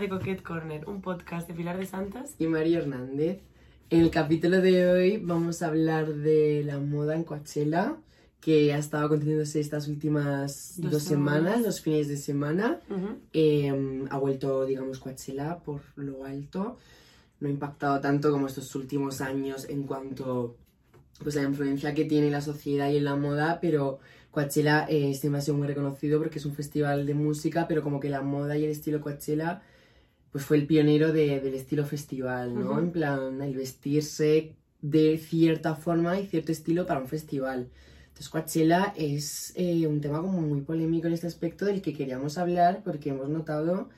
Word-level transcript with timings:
The 0.00 0.08
Coquette 0.08 0.42
Corner, 0.42 0.88
un 0.88 1.02
podcast 1.02 1.46
de 1.46 1.52
Pilar 1.52 1.78
de 1.78 1.84
Santos 1.84 2.30
y 2.38 2.46
María 2.46 2.78
Hernández. 2.78 3.40
En 3.90 4.00
el 4.00 4.10
capítulo 4.10 4.62
de 4.62 4.86
hoy 4.86 5.18
vamos 5.18 5.60
a 5.60 5.66
hablar 5.66 6.14
de 6.14 6.62
la 6.64 6.78
moda 6.78 7.14
en 7.14 7.22
Coachella, 7.22 7.96
que 8.40 8.72
ha 8.72 8.78
estado 8.78 9.04
aconteciéndose 9.04 9.60
estas 9.60 9.88
últimas 9.88 10.76
dos, 10.78 11.02
semanas, 11.02 11.60
los 11.60 11.82
fines 11.82 12.08
de 12.08 12.16
semana. 12.16 12.80
Em, 13.34 14.06
ha 14.08 14.16
vuelto, 14.16 14.64
digamos, 14.64 15.00
Coachella 15.00 15.58
por 15.58 15.82
lo 15.96 16.24
alto. 16.24 16.78
No 17.40 17.48
ha 17.48 17.50
impactado 17.50 18.00
tanto 18.00 18.30
como 18.30 18.46
estos 18.46 18.74
últimos 18.74 19.20
años 19.20 19.68
en 19.68 19.82
cuanto 19.82 20.56
pues, 21.22 21.36
a 21.36 21.42
la 21.42 21.48
influencia 21.50 21.92
que 21.92 22.06
tiene 22.06 22.30
la 22.30 22.40
sociedad 22.40 22.88
y 22.88 22.96
en 22.96 23.04
la 23.04 23.16
moda, 23.16 23.58
pero 23.60 23.98
Coachella 24.30 24.86
eh, 24.88 25.10
este 25.10 25.28
ha 25.28 25.40
sido 25.42 25.58
muy 25.58 25.66
reconocido 25.66 26.18
porque 26.18 26.38
es 26.38 26.46
un 26.46 26.54
festival 26.54 27.04
de 27.04 27.12
música, 27.12 27.68
pero 27.68 27.82
como 27.82 28.00
que 28.00 28.08
la 28.08 28.22
moda 28.22 28.56
y 28.56 28.64
el 28.64 28.70
estilo 28.70 29.02
Coachella 29.02 29.60
pues 30.32 30.44
fue 30.44 30.56
el 30.58 30.66
pionero 30.66 31.12
del 31.12 31.54
estilo 31.54 31.84
festival, 31.84 32.54
¿no? 32.54 32.78
En 32.78 32.92
plan, 32.92 33.42
el 33.42 33.54
vestirse 33.54 34.54
de 34.80 35.18
cierta 35.18 35.74
forma 35.74 36.18
y 36.20 36.26
cierto 36.26 36.52
estilo 36.52 36.86
para 36.86 37.00
un 37.00 37.08
festival. 37.08 37.68
Entonces 38.08 38.28
Coachella 38.28 38.94
es 38.96 39.52
eh, 39.56 39.86
un 39.86 40.00
tema 40.00 40.20
como 40.20 40.40
muy 40.40 40.60
polémico 40.60 41.06
en 41.06 41.14
este 41.14 41.26
aspecto 41.26 41.64
del 41.64 41.82
que 41.82 41.94
queríamos 41.94 42.38
hablar 42.38 42.82
porque 42.84 43.10
hemos 43.10 43.28
notado 43.28 43.88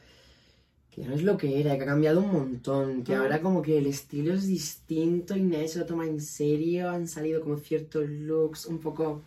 que 0.90 1.04
no 1.04 1.14
es 1.14 1.22
lo 1.22 1.38
que 1.38 1.58
era, 1.58 1.76
que 1.76 1.84
ha 1.84 1.86
cambiado 1.86 2.20
un 2.20 2.32
montón, 2.32 3.02
que 3.02 3.14
ahora 3.14 3.40
como 3.40 3.62
que 3.62 3.78
el 3.78 3.86
estilo 3.86 4.34
es 4.34 4.46
distinto 4.46 5.34
y 5.34 5.40
nadie 5.40 5.68
se 5.68 5.78
lo 5.78 5.86
toma 5.86 6.06
en 6.06 6.20
serio, 6.20 6.90
han 6.90 7.08
salido 7.08 7.40
como 7.40 7.56
ciertos 7.56 8.06
looks 8.08 8.66
un 8.66 8.78
poco 8.78 9.22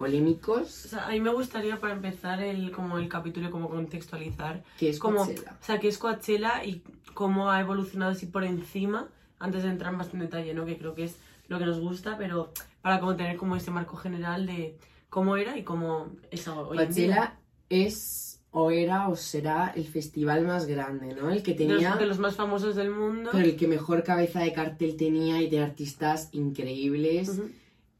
polémicos. 0.00 0.86
O 0.86 0.88
sea, 0.88 1.08
a 1.08 1.10
mí 1.10 1.20
me 1.20 1.30
gustaría 1.30 1.78
para 1.78 1.92
empezar 1.92 2.42
el, 2.42 2.72
como 2.72 2.96
el 2.96 3.06
capítulo, 3.06 3.50
como 3.50 3.68
contextualizar. 3.68 4.64
¿Qué 4.78 4.88
es 4.88 4.98
como, 4.98 5.18
Coachella? 5.26 5.58
O 5.60 5.62
sea, 5.62 5.78
qué 5.78 5.88
es 5.88 5.98
Coachella 5.98 6.64
y 6.64 6.82
cómo 7.12 7.50
ha 7.50 7.60
evolucionado 7.60 8.12
así 8.12 8.24
por 8.24 8.44
encima, 8.44 9.08
antes 9.38 9.62
de 9.62 9.68
entrar 9.68 9.92
más 9.92 10.14
en 10.14 10.20
detalle, 10.20 10.54
¿no? 10.54 10.64
Que 10.64 10.78
creo 10.78 10.94
que 10.94 11.04
es 11.04 11.18
lo 11.48 11.58
que 11.58 11.66
nos 11.66 11.80
gusta, 11.80 12.16
pero 12.16 12.50
para 12.80 12.98
como 12.98 13.14
tener 13.14 13.36
como 13.36 13.56
ese 13.56 13.70
marco 13.70 13.98
general 13.98 14.46
de 14.46 14.78
cómo 15.10 15.36
era 15.36 15.58
y 15.58 15.64
cómo 15.64 16.12
es 16.30 16.48
hoy 16.48 16.78
Coachella 16.78 17.38
es 17.68 18.40
o 18.52 18.70
era 18.70 19.10
o 19.10 19.16
será 19.16 19.74
el 19.76 19.86
festival 19.86 20.46
más 20.46 20.64
grande, 20.64 21.14
¿no? 21.14 21.30
El 21.30 21.42
que 21.42 21.52
tenía... 21.52 21.96
De 21.96 22.06
los, 22.06 22.18
más 22.18 22.36
famosos 22.36 22.74
del 22.74 22.90
mundo. 22.90 23.28
Pero 23.32 23.44
el 23.44 23.54
que 23.54 23.68
mejor 23.68 24.02
cabeza 24.02 24.40
de 24.40 24.54
cartel 24.54 24.96
tenía 24.96 25.42
y 25.42 25.50
de 25.50 25.60
artistas 25.60 26.30
increíbles. 26.32 27.38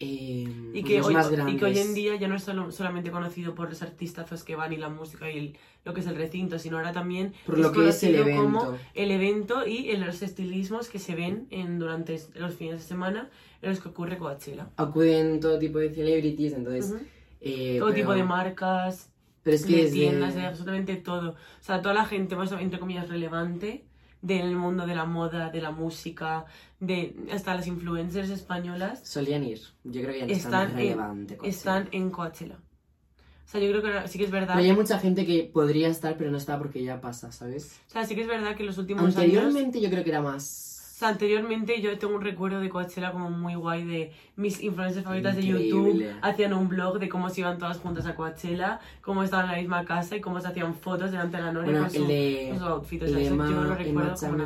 Eh, 0.02 0.48
y, 0.72 0.82
que 0.82 1.02
hoy, 1.02 1.14
y 1.48 1.56
que 1.58 1.64
hoy 1.66 1.78
en 1.78 1.92
día 1.92 2.16
ya 2.16 2.26
no 2.26 2.34
es 2.34 2.42
solo, 2.42 2.72
solamente 2.72 3.10
conocido 3.10 3.54
por 3.54 3.68
los 3.68 3.82
artistas 3.82 4.44
que 4.44 4.56
van 4.56 4.72
y 4.72 4.78
la 4.78 4.88
música 4.88 5.30
y 5.30 5.54
lo 5.84 5.92
que 5.92 6.00
es 6.00 6.06
el 6.06 6.16
recinto, 6.16 6.58
sino 6.58 6.78
ahora 6.78 6.94
también 6.94 7.34
por 7.44 7.58
lo 7.58 7.70
que 7.70 7.90
es 7.90 8.02
el 8.02 8.14
evento. 8.14 8.42
como 8.42 8.78
el 8.94 9.10
evento 9.10 9.66
y 9.66 9.94
los 9.98 10.22
estilismos 10.22 10.88
que 10.88 10.98
se 10.98 11.14
ven 11.14 11.48
en, 11.50 11.78
durante 11.78 12.18
los 12.34 12.54
fines 12.54 12.78
de 12.78 12.88
semana 12.88 13.28
en 13.60 13.68
los 13.68 13.80
que 13.80 13.90
ocurre 13.90 14.16
Coachella. 14.16 14.70
Acuden 14.76 15.38
todo 15.38 15.58
tipo 15.58 15.78
de 15.78 15.92
celebrities, 15.92 16.54
entonces... 16.54 16.94
Eh, 17.42 17.76
todo 17.78 17.92
tipo 17.92 18.14
de 18.14 18.22
marcas, 18.22 19.10
pero 19.42 19.56
es 19.56 19.66
que 19.66 19.84
de 19.84 19.90
tiendas, 19.90 20.34
de 20.34 20.42
absolutamente 20.42 20.96
todo. 20.96 21.30
O 21.30 21.62
sea, 21.62 21.82
toda 21.82 21.94
la 21.94 22.04
gente 22.04 22.36
más, 22.36 22.52
entre 22.52 22.78
comillas, 22.78 23.08
relevante 23.08 23.84
del 24.22 24.56
mundo 24.56 24.86
de 24.86 24.94
la 24.94 25.04
moda, 25.04 25.50
de 25.50 25.60
la 25.60 25.70
música, 25.70 26.44
de 26.78 27.16
hasta 27.32 27.54
las 27.54 27.66
influencers 27.66 28.30
españolas. 28.30 29.00
Solían 29.04 29.44
ir. 29.44 29.60
Yo 29.84 30.02
creo 30.02 30.12
que 30.12 30.18
ya 30.20 30.26
están, 30.26 30.78
están 30.78 31.28
en, 31.30 31.38
Están 31.42 31.88
en 31.92 32.10
Coachella. 32.10 32.56
O 32.56 33.52
sea, 33.52 33.60
yo 33.60 33.68
creo 33.70 33.82
que 33.82 34.08
sí 34.08 34.18
que 34.18 34.24
es 34.24 34.30
verdad. 34.30 34.54
Pero 34.56 34.70
hay 34.70 34.76
mucha 34.76 34.98
gente 34.98 35.26
que 35.26 35.50
podría 35.52 35.88
estar, 35.88 36.16
pero 36.16 36.30
no 36.30 36.36
está 36.38 36.56
porque 36.56 36.84
ya 36.84 37.00
pasa, 37.00 37.32
¿sabes? 37.32 37.80
O 37.88 37.90
sea, 37.90 38.06
sí 38.06 38.14
que 38.14 38.20
es 38.20 38.28
verdad 38.28 38.54
que 38.54 38.62
los 38.62 38.78
últimos 38.78 39.02
años. 39.02 39.16
Anteriormente 39.16 39.80
yo 39.80 39.90
creo 39.90 40.04
que 40.04 40.10
era 40.10 40.20
más 40.20 40.69
anteriormente 41.02 41.80
yo 41.80 41.98
tengo 41.98 42.14
un 42.14 42.22
recuerdo 42.22 42.60
de 42.60 42.68
Coachella 42.68 43.12
como 43.12 43.30
muy 43.30 43.54
guay 43.54 43.84
de 43.84 44.12
mis 44.36 44.62
influencias 44.62 45.04
favoritas 45.04 45.36
de 45.36 45.46
YouTube. 45.46 46.04
Hacían 46.22 46.52
un 46.54 46.68
blog 46.68 46.98
de 46.98 47.08
cómo 47.08 47.30
se 47.30 47.40
iban 47.40 47.58
todas 47.58 47.78
juntas 47.78 48.06
a 48.06 48.14
Coachella, 48.14 48.80
cómo 49.00 49.22
estaban 49.22 49.46
en 49.46 49.52
la 49.52 49.58
misma 49.58 49.84
casa 49.84 50.16
y 50.16 50.20
cómo 50.20 50.40
se 50.40 50.48
hacían 50.48 50.74
fotos 50.74 51.10
delante 51.10 51.36
de 51.36 51.42
la 51.42 51.52
Nori 51.52 51.72
con, 51.72 51.90
su, 51.90 52.06
de, 52.06 52.50
sus 52.52 52.62
outfits. 52.62 53.10
yo 53.10 53.36
lo 53.36 53.74
recuerdo 53.74 54.14
como 54.14 54.36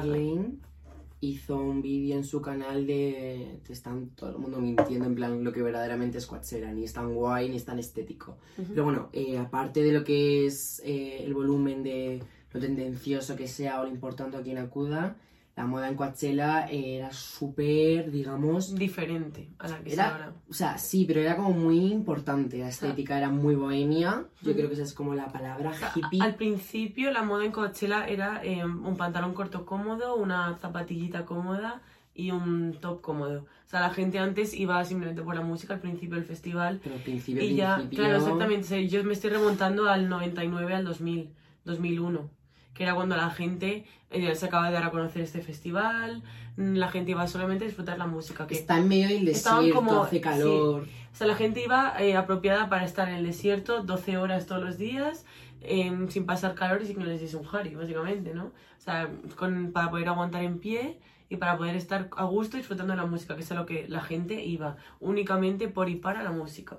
hizo 1.25 1.57
un 1.57 1.83
vídeo 1.83 2.17
en 2.17 2.25
su 2.25 2.41
canal 2.41 2.87
de 2.87 3.61
te 3.67 3.73
están 3.73 4.11
todo 4.11 4.31
el 4.31 4.39
mundo 4.39 4.61
mintiendo 4.61 5.07
en 5.07 5.15
plan 5.15 5.45
lo 5.45 5.53
que 5.53 5.63
verdaderamente 5.63 6.19
es 6.19 6.27
Coachella, 6.27 6.73
ni 6.73 6.85
es 6.85 6.93
tan 6.93 7.15
guay 7.15 7.49
ni 7.49 7.57
es 7.57 7.65
tan 7.65 7.79
estético. 7.79 8.37
Pero 8.57 8.85
bueno, 8.85 9.09
eh, 9.13 9.39
aparte 9.39 9.83
de 9.83 9.93
lo 9.93 10.05
que 10.05 10.47
es 10.47 10.83
eh, 10.85 11.25
el 11.25 11.35
volumen 11.35 11.83
de 11.83 12.23
lo 12.53 12.61
tendencioso 12.61 13.37
que 13.37 13.49
sea 13.49 13.81
o 13.81 13.85
lo 13.85 13.91
importante 13.91 14.37
a 14.37 14.43
quien 14.43 14.59
acuda, 14.59 15.17
la 15.57 15.67
moda 15.67 15.89
en 15.89 15.95
Coachella 15.95 16.67
era 16.67 17.13
súper, 17.13 18.11
digamos... 18.11 18.75
Diferente 18.75 19.51
a 19.61 19.69
la 19.69 19.79
que 19.79 19.93
era, 19.93 20.11
ahora. 20.11 20.33
O 20.49 20.53
sea, 20.53 20.79
sí, 20.79 21.05
pero 21.07 21.21
era 21.21 21.37
como 21.37 21.51
muy 21.51 21.93
importante. 21.93 22.59
La 22.59 22.71
estética 22.71 23.17
era 23.17 23.31
muy 23.31 23.55
bohemia. 23.55 24.25
Yo 24.43 24.53
creo 24.53 24.67
que 24.67 24.75
esa 24.75 24.83
es 24.83 24.95
como 24.95 25.15
la 25.15 25.29
palabra 25.29 25.73
hippie. 25.95 26.21
Al 26.21 26.35
principio 26.35 27.13
la 27.13 27.23
moda 27.23 27.45
en 27.45 27.53
Coachella 27.53 28.09
era 28.09 28.43
em, 28.43 28.85
un 28.85 28.97
pantalón 28.97 29.33
corto 29.33 29.65
cómodo, 29.65 30.17
una 30.17 30.57
zapatillita 30.61 31.25
cómoda 31.25 31.83
y 32.15 32.33
un 32.33 32.77
top 32.81 33.01
cómodo. 33.01 33.43
O 33.67 33.69
sea, 33.69 33.79
la 33.81 33.91
gente 33.91 34.19
antes 34.19 34.55
iba 34.55 34.85
simplemente 34.85 35.23
por 35.23 35.37
la 35.37 35.43
música 35.43 35.75
al 35.75 35.81
principio 35.81 36.17
del 36.17 36.25
festival. 36.25 36.81
Pero 36.83 36.97
al 36.97 37.03
principio, 37.03 37.45
y 37.45 37.55
ya, 37.55 37.81
claro, 37.91 38.17
exactamente. 38.17 38.89
Yo 38.89 39.05
me 39.05 39.13
estoy 39.13 39.31
remontando 39.31 39.89
al 39.89 40.09
99, 40.09 40.75
al 40.75 40.85
2000, 40.85 41.31
2001 41.65 42.44
que 42.75 42.83
era 42.83 42.95
cuando 42.95 43.17
la 43.17 43.31
gente 43.31 43.85
eh, 44.11 44.35
se 44.35 44.47
acaba 44.47 44.67
de 44.67 44.75
dar 44.75 44.85
a 44.85 44.91
conocer 44.91 45.23
este 45.23 45.41
festival, 45.41 46.23
mm, 46.57 46.75
la 46.75 46.89
gente 46.89 47.13
iba 47.13 47.27
solamente 47.27 47.65
a 47.65 47.69
disfrutar 47.69 47.99
la 47.99 48.07
música. 48.07 48.47
Que 48.47 48.55
Está 48.55 48.79
en 48.79 48.89
medio 48.89 49.09
del 49.09 49.25
desierto, 49.25 49.75
como, 49.75 50.03
hace 50.03 50.21
calor. 50.21 50.83
O 50.83 51.17
sea, 51.17 51.27
la 51.27 51.37
gente 51.37 51.63
iba 51.65 51.95
eh, 52.01 52.17
apropiada 52.17 52.69
para 52.69 52.85
estar 52.85 53.09
en 53.09 53.15
el 53.15 53.25
desierto 53.25 53.83
12 53.83 54.19
horas 54.19 54.47
todos 54.47 54.63
los 54.63 54.77
días, 54.77 55.25
em, 55.63 56.09
sin 56.09 56.27
pasar 56.27 56.55
calor 56.55 56.83
y 56.83 56.87
sin 56.87 56.97
que 56.97 57.05
les 57.05 57.21
diese 57.21 57.37
un 57.37 57.45
jari, 57.45 57.75
básicamente, 57.77 58.35
¿no? 58.35 58.47
O 58.47 58.81
sea, 58.81 59.09
con, 59.37 59.73
para 59.73 59.91
poder 59.91 60.09
aguantar 60.09 60.43
en 60.43 60.59
pie 60.59 60.99
y 61.31 61.37
para 61.37 61.57
poder 61.57 61.77
estar 61.77 62.09
a 62.17 62.25
gusto 62.25 62.57
disfrutando 62.57 62.93
de 62.93 62.97
la 62.97 63.07
música, 63.07 63.37
que 63.37 63.43
es 63.43 63.53
a 63.53 63.55
lo 63.55 63.65
que 63.65 63.87
la 63.89 64.01
gente 64.01 64.45
iba, 64.45 64.77
únicamente 65.01 65.69
por 65.69 65.89
y 65.89 65.97
para 65.97 66.23
la 66.23 66.33
música. 66.33 66.79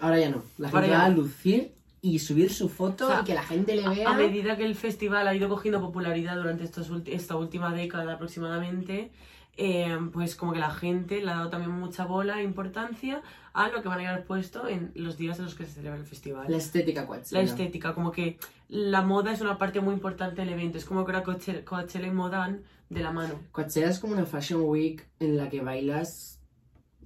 Ahora 0.00 0.18
ya 0.18 0.30
no, 0.30 0.42
la 0.58 0.70
gente 0.70 0.90
va 0.90 1.04
a 1.04 1.08
lucir 1.10 1.72
y 2.00 2.18
subir 2.18 2.52
su 2.52 2.68
foto 2.68 3.10
y 3.20 3.24
que 3.24 3.34
la 3.34 3.42
gente 3.42 3.74
le 3.74 3.88
vea. 3.88 4.10
A 4.10 4.16
medida 4.16 4.56
que 4.56 4.64
el 4.64 4.74
festival 4.74 5.26
ha 5.26 5.34
ido 5.34 5.48
cogiendo 5.48 5.80
popularidad 5.80 6.36
durante 6.36 6.64
estos, 6.64 6.90
esta 7.06 7.36
última 7.36 7.74
década 7.74 8.12
aproximadamente, 8.12 9.10
eh, 9.56 9.98
pues 10.12 10.36
como 10.36 10.52
que 10.52 10.58
la 10.58 10.70
gente 10.70 11.22
le 11.22 11.30
ha 11.30 11.36
dado 11.36 11.50
también 11.50 11.72
mucha 11.72 12.04
bola 12.04 12.40
e 12.40 12.44
importancia 12.44 13.22
a 13.54 13.68
lo 13.68 13.82
que 13.82 13.88
van 13.88 14.04
a 14.04 14.10
haber 14.10 14.24
puesto 14.24 14.68
en 14.68 14.92
los 14.94 15.16
días 15.16 15.38
en 15.38 15.46
los 15.46 15.54
que 15.54 15.64
se 15.64 15.72
celebra 15.72 15.98
el 15.98 16.04
festival. 16.04 16.46
La 16.48 16.58
estética 16.58 17.06
Coachella. 17.06 17.42
La 17.42 17.48
estética, 17.48 17.94
como 17.94 18.12
que 18.12 18.38
la 18.68 19.02
moda 19.02 19.32
es 19.32 19.40
una 19.40 19.56
parte 19.56 19.80
muy 19.80 19.94
importante 19.94 20.42
del 20.42 20.50
evento. 20.50 20.76
Es 20.76 20.84
como 20.84 21.04
que 21.04 21.12
era 21.12 21.22
Coachella 21.22 22.06
y 22.06 22.10
Modan 22.10 22.62
de 22.90 23.00
la 23.00 23.12
mano. 23.12 23.40
Coachella 23.52 23.88
es 23.88 23.98
como 23.98 24.12
una 24.12 24.26
fashion 24.26 24.60
week 24.62 25.06
en 25.20 25.36
la 25.38 25.48
que 25.48 25.62
bailas 25.62 26.35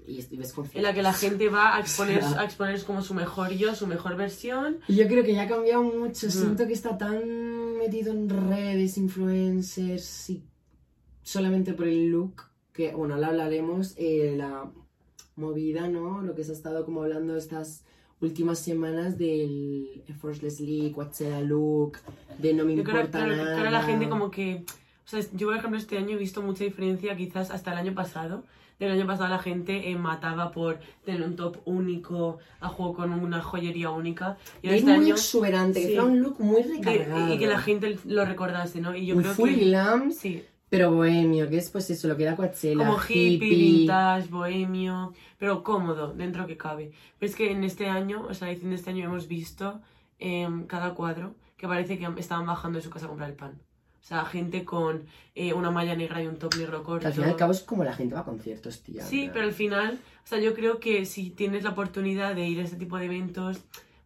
y, 0.06 0.37
ves 0.37 0.55
En 0.75 0.83
la 0.83 0.94
que 0.94 1.03
la 1.03 1.12
gente 1.12 1.49
va 1.49 1.77
a 1.77 1.81
exponer, 1.81 2.22
a 2.38 2.44
exponer 2.44 2.83
como 2.84 3.03
su 3.03 3.15
mejor 3.15 3.50
yo, 3.53 3.75
su 3.75 3.87
mejor 3.87 4.16
versión. 4.16 4.78
Y 4.88 4.97
yo 4.97 5.06
creo 5.06 5.25
que 5.25 5.34
ya 5.34 5.43
ha 5.43 5.49
cambiado 5.49 5.83
mucho. 5.83 6.27
Mm. 6.27 6.31
Siento 6.31 6.66
que 6.66 6.72
está 6.72 6.99
tan 6.99 7.78
metido 7.78 8.12
en 8.12 8.28
redes, 8.28 8.99
influencers 8.99 10.31
y 10.31 10.44
solamente 11.22 11.72
por 11.72 11.87
el 11.87 12.09
look, 12.09 12.43
que 12.72 12.93
bueno, 12.93 13.16
la 13.16 13.28
hablaremos, 13.28 13.94
eh, 13.97 14.35
la 14.37 14.70
movida, 15.37 15.88
¿no? 15.88 16.23
Lo 16.23 16.35
que 16.35 16.44
se 16.44 16.53
ha 16.53 16.55
estado 16.55 16.85
como 16.85 17.03
hablando 17.03 17.37
estas 17.37 17.85
últimas 18.20 18.58
semanas 18.58 19.17
del 19.17 20.03
effortlessly, 20.08 20.93
Coachella 20.93 21.41
look, 21.41 21.99
de 22.38 22.53
no 22.53 22.64
me 22.64 22.73
importa 22.73 23.26
nada. 23.26 23.44
Que 23.44 23.58
ahora 23.58 23.70
la 23.70 23.82
gente 23.82 24.08
como 24.08 24.31
que... 24.31 24.64
O 25.06 25.08
sea, 25.11 25.20
yo 25.32 25.49
por 25.49 25.56
ejemplo 25.56 25.79
este 25.79 25.99
año 25.99 26.17
he 26.17 26.19
visto 26.19 26.43
mucha 26.43 26.62
diferencia 26.62 27.17
quizás 27.17 27.50
hasta 27.50 27.73
el 27.73 27.79
año 27.79 27.94
pasado 27.94 28.44
el 28.87 28.93
año 28.93 29.06
pasado 29.06 29.29
la 29.29 29.38
gente 29.38 29.91
eh, 29.91 29.97
mataba 29.97 30.50
por 30.50 30.81
tener 31.05 31.23
un 31.23 31.37
top 31.37 31.59
único, 31.65 32.38
a 32.61 32.69
juego 32.69 32.94
con 32.94 33.12
una 33.12 33.43
joyería 33.43 33.91
única. 33.91 34.38
Y 34.62 34.69
es 34.69 34.77
este 34.77 34.93
muy 34.93 35.05
año, 35.05 35.15
exuberante, 35.15 35.87
que 35.87 36.00
un 36.00 36.21
look 36.21 36.41
muy 36.41 36.62
recargado. 36.62 37.35
y 37.35 37.38
que 37.38 37.47
la 37.47 37.59
gente 37.59 37.99
lo 38.06 38.25
recordase, 38.25 38.81
¿no? 38.81 38.94
Y 38.94 39.06
yo 39.06 39.17
un 39.17 39.23
creo 39.23 39.35
full 39.35 39.50
que, 39.50 39.65
glam, 39.67 40.12
sí. 40.12 40.44
pero 40.69 40.93
bohemio, 40.93 41.49
que 41.49 41.59
es 41.59 41.71
pues 41.71 41.91
eso, 41.91 42.09
lo 42.09 42.17
que 42.17 42.23
era 42.23 42.37
Coachella. 42.37 42.87
Como 42.87 42.99
hippie, 42.99 43.38
vintage, 43.38 44.29
bohemio, 44.29 45.12
pero 45.38 45.62
cómodo, 45.62 46.12
dentro 46.15 46.47
que 46.47 46.56
cabe. 46.56 46.93
Pero 47.19 47.31
es 47.31 47.37
que 47.37 47.50
en 47.50 47.65
este 47.65 47.88
año, 47.88 48.27
o 48.29 48.35
sea, 48.35 48.49
de 48.49 48.75
este 48.75 48.91
año 48.91 49.05
hemos 49.05 49.29
visto 49.29 49.81
em, 50.19 50.67
cada 50.67 50.94
cuadro 50.94 51.35
que 51.56 51.69
parece 51.69 51.99
que 51.99 52.09
estaban 52.17 52.47
bajando 52.47 52.79
de 52.79 52.82
su 52.82 52.88
casa 52.88 53.05
a 53.05 53.09
comprar 53.09 53.29
el 53.29 53.37
pan. 53.37 53.61
O 54.02 54.06
sea, 54.11 54.25
gente 54.25 54.64
con 54.64 55.02
eh, 55.35 55.52
una 55.52 55.70
malla 55.70 55.94
negra 55.94 56.23
y 56.23 56.26
un 56.26 56.37
top 56.37 56.56
negro 56.56 56.82
corto. 56.82 57.06
al 57.06 57.12
fin 57.12 57.23
y 57.25 57.26
al 57.26 57.37
cabo 57.37 57.52
es 57.52 57.61
como 57.61 57.85
la 57.85 57.93
gente 57.93 58.14
va 58.14 58.20
a 58.23 58.25
conciertos, 58.25 58.81
tía. 58.81 59.05
Sí, 59.05 59.31
pero 59.32 59.44
al 59.44 59.52
final, 59.52 59.99
o 60.25 60.26
sea, 60.26 60.38
yo 60.41 60.55
creo 60.55 60.81
que 60.81 61.05
si 61.06 61.31
tienes 61.31 61.62
la 61.64 61.70
oportunidad 61.70 62.35
de 62.35 62.47
ir 62.49 62.61
a 62.61 62.64
este 62.64 62.76
tipo 62.76 62.97
de 62.99 63.05
eventos, 63.06 63.58